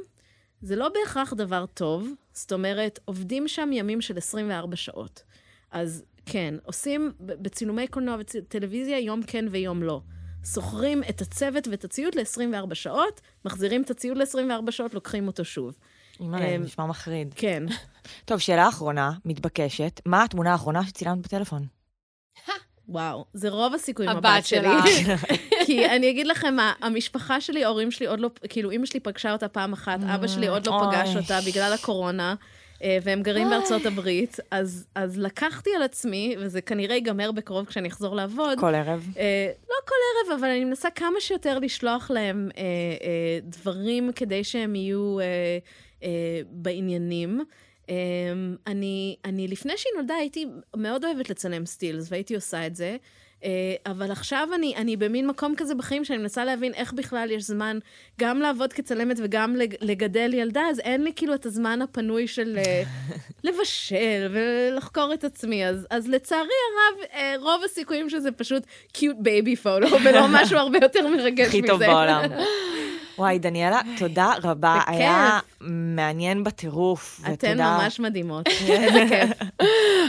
זה 0.61 0.76
לא 0.76 0.89
בהכרח 0.89 1.33
דבר 1.33 1.66
טוב, 1.66 2.09
זאת 2.33 2.53
אומרת, 2.53 2.99
עובדים 3.05 3.49
שם 3.49 3.70
ימים 3.72 4.01
של 4.01 4.18
24 4.18 4.76
שעות. 4.76 5.22
אז 5.70 6.05
כן, 6.26 6.55
עושים 6.64 7.12
בצילומי 7.20 7.87
קולנוע 7.87 8.16
וטלוויזיה 8.18 8.99
יום 8.99 9.22
כן 9.26 9.45
ויום 9.51 9.83
לא. 9.83 10.01
שוכרים 10.55 11.03
את 11.09 11.20
הצוות 11.20 11.68
ואת 11.68 11.85
הציוד 11.85 12.14
ל-24 12.14 12.74
שעות, 12.74 13.20
מחזירים 13.45 13.83
את 13.83 13.91
הציוד 13.91 14.16
ל-24 14.16 14.70
שעות, 14.70 14.95
לוקחים 14.95 15.26
אותו 15.26 15.45
שוב. 15.45 15.79
אימא'לה, 16.20 16.47
אמ, 16.47 16.62
נשמע 16.62 16.87
מחריד. 16.87 17.35
כן. 17.37 17.62
טוב, 18.24 18.39
שאלה 18.39 18.68
אחרונה, 18.68 19.12
מתבקשת. 19.24 20.01
מה 20.07 20.24
התמונה 20.24 20.53
האחרונה 20.53 20.85
שצילמת 20.85 21.18
בטלפון? 21.18 21.66
וואו, 22.89 23.24
זה 23.32 23.49
רוב 23.49 23.74
הסיכויים 23.74 24.11
הבת 24.11 24.47
שלי. 24.47 24.68
כי 25.66 25.86
אני 25.86 26.11
אגיד 26.11 26.26
לכם 26.26 26.55
מה, 26.55 26.72
המשפחה 26.80 27.41
שלי, 27.41 27.64
ההורים 27.64 27.91
שלי 27.91 28.07
עוד 28.07 28.20
לא, 28.20 28.30
כאילו, 28.49 28.70
אימא 28.70 28.86
שלי 28.86 29.01
פגשה 29.01 29.32
אותה 29.32 29.49
פעם 29.49 29.72
אחת, 29.72 29.99
אבא 30.14 30.26
שלי 30.26 30.47
עוד 30.47 30.66
לא. 30.66 30.80
פגש 30.82 31.16
אותה 31.16 31.39
בגלל 31.47 31.72
הקורונה, 31.72 32.34
אה, 32.82 32.99
והם 33.03 33.22
גרים 33.22 33.49
בארצות 33.51 33.86
הברית, 33.86 34.36
אז, 34.51 34.86
אז 34.95 35.18
לקחתי 35.18 35.70
על 35.76 35.82
עצמי, 35.82 36.36
וזה 36.39 36.61
כנראה 36.61 36.95
ייגמר 36.95 37.32
בקרוב 37.32 37.66
כשאני 37.66 37.89
אחזור 37.89 38.16
לעבוד. 38.16 38.59
כל 38.61 38.74
ערב. 38.74 39.07
אה, 39.18 39.51
לא 39.68 39.76
כל 39.84 39.95
ערב, 40.30 40.39
אבל 40.41 40.49
אני 40.49 40.64
מנסה 40.64 40.91
כמה 40.91 41.20
שיותר 41.20 41.59
לשלוח 41.59 42.11
להם 42.11 42.51
אה, 42.57 42.62
אה, 42.62 43.39
דברים 43.43 44.12
כדי 44.12 44.45
שהם 44.45 44.74
יהיו 44.74 45.20
אה, 45.20 45.24
אה, 46.03 46.41
בעניינים. 46.51 47.41
אה, 47.89 47.95
אני, 48.66 49.16
אני, 49.24 49.49
לפני 49.49 49.72
שהיא 49.76 49.93
נולדה, 49.97 50.14
הייתי 50.14 50.47
מאוד 50.76 51.05
אוהבת 51.05 51.30
לצלם 51.30 51.66
סטילס, 51.66 52.07
והייתי 52.11 52.34
עושה 52.34 52.66
את 52.66 52.76
זה. 52.76 52.97
אה, 53.45 53.51
אבל 53.86 54.11
עכשיו 54.11 54.49
אני, 54.55 54.74
אני 54.76 54.97
במין 54.97 55.26
מקום 55.26 55.55
כזה 55.57 55.74
בחיים 55.74 56.05
שאני 56.05 56.18
מנסה 56.18 56.45
להבין 56.45 56.74
איך 56.74 56.93
בכלל 56.93 57.30
יש 57.30 57.43
זמן 57.45 57.78
גם 58.20 58.41
לעבוד 58.41 58.72
כצלמת 58.72 59.16
וגם 59.22 59.57
לג- 59.57 59.74
לגדל 59.80 60.34
ילדה, 60.34 60.62
אז 60.70 60.80
אין 60.80 61.05
לי 61.05 61.12
כאילו 61.16 61.34
את 61.34 61.47
הזמן 61.47 61.82
הפנוי 61.82 62.26
של 62.28 62.59
אה, 62.59 62.82
לבשל 63.45 64.30
ולחקור 64.32 65.14
את 65.14 65.24
עצמי. 65.24 65.66
אז, 65.66 65.86
אז 65.91 66.09
לצערי 66.09 66.41
הרב, 66.43 67.05
אה, 67.14 67.34
רוב 67.41 67.62
הסיכויים 67.64 68.11
שזה 68.11 68.32
פשוט 68.32 68.62
cute 68.93 69.16
baby 69.20 69.57
photo, 69.57 69.86
ולא 70.05 70.20
משהו 70.43 70.59
הרבה 70.59 70.78
יותר 70.82 71.09
מרגש 71.09 71.47
מזה. 71.49 71.59
הכי 71.59 71.62
טוב 71.66 71.80
בעולם. 71.84 72.22
וואי, 73.19 73.39
דניאלה, 73.39 73.81
תודה 73.99 74.33
רבה. 74.43 74.79
בכיף. 74.83 74.95
היה 74.95 75.39
מעניין 75.61 76.45
בטירוף. 76.45 77.21
אתן 77.21 77.31
ותודה- 77.33 77.79
ממש 77.83 78.01
מדהימות. 78.01 78.47
איזה 78.69 79.05
כיף. 79.09 79.49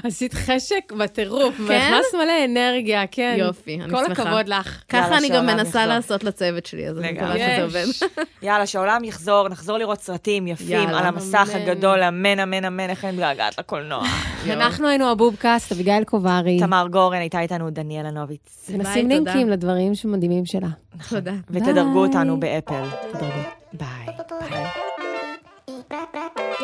עשית 0.03 0.33
חשק 0.33 0.93
בטירוף, 0.97 1.55
כן? 1.57 1.63
והכנסת 1.63 2.15
מלא 2.15 2.45
אנרגיה, 2.45 3.03
כן. 3.11 3.35
יופי, 3.39 3.79
אני 3.81 3.91
כל 3.93 4.05
שמחה. 4.07 4.23
הכבוד 4.23 4.47
לך. 4.47 4.83
ככה 4.89 5.17
אני 5.17 5.29
גם 5.29 5.45
מנסה 5.45 5.67
יחזור. 5.69 5.85
לעשות 5.85 6.23
לצוות 6.23 6.65
שלי, 6.65 6.87
אז 6.89 6.99
אני 6.99 7.11
מקווה. 7.11 7.33
שזה 7.33 7.41
יש. 7.43 7.59
עובד. 7.59 7.85
יאללה, 8.47 8.65
שהעולם 8.65 9.03
יחזור, 9.03 9.49
נחזור 9.49 9.77
לראות 9.77 10.01
סרטים 10.01 10.47
יפים. 10.47 10.89
על 10.89 11.05
המסך. 11.05 11.49
הגדול, 11.53 12.03
אמן, 12.03 12.39
אמן, 12.39 12.65
אמן, 12.65 12.89
איך 12.89 13.05
אני 13.05 13.11
מתגעגעת 13.11 13.59
לקולנוע. 13.59 14.03
אנחנו 14.53 14.87
היינו 14.87 15.11
הבובקאסט, 15.11 15.71
אביגיל 15.71 16.03
קוברי. 16.03 16.59
תמר 16.59 16.87
גורן, 16.91 17.17
הייתה 17.19 17.39
איתנו 17.39 17.69
דניאלה 17.69 18.11
נוביץ. 18.11 18.69
ונשים 18.69 19.01
תודה. 19.03 19.15
לינקים 19.33 19.49
לדברים 19.49 19.95
שמדהימים 19.95 20.45
שלה. 20.45 20.67
תודה. 21.09 21.31
ותדרגו 21.49 21.93
ביי. 21.93 22.07
אותנו 22.07 22.39
באפל. 22.39 22.83
תודה. 23.11 23.43
ביי. 23.73 24.05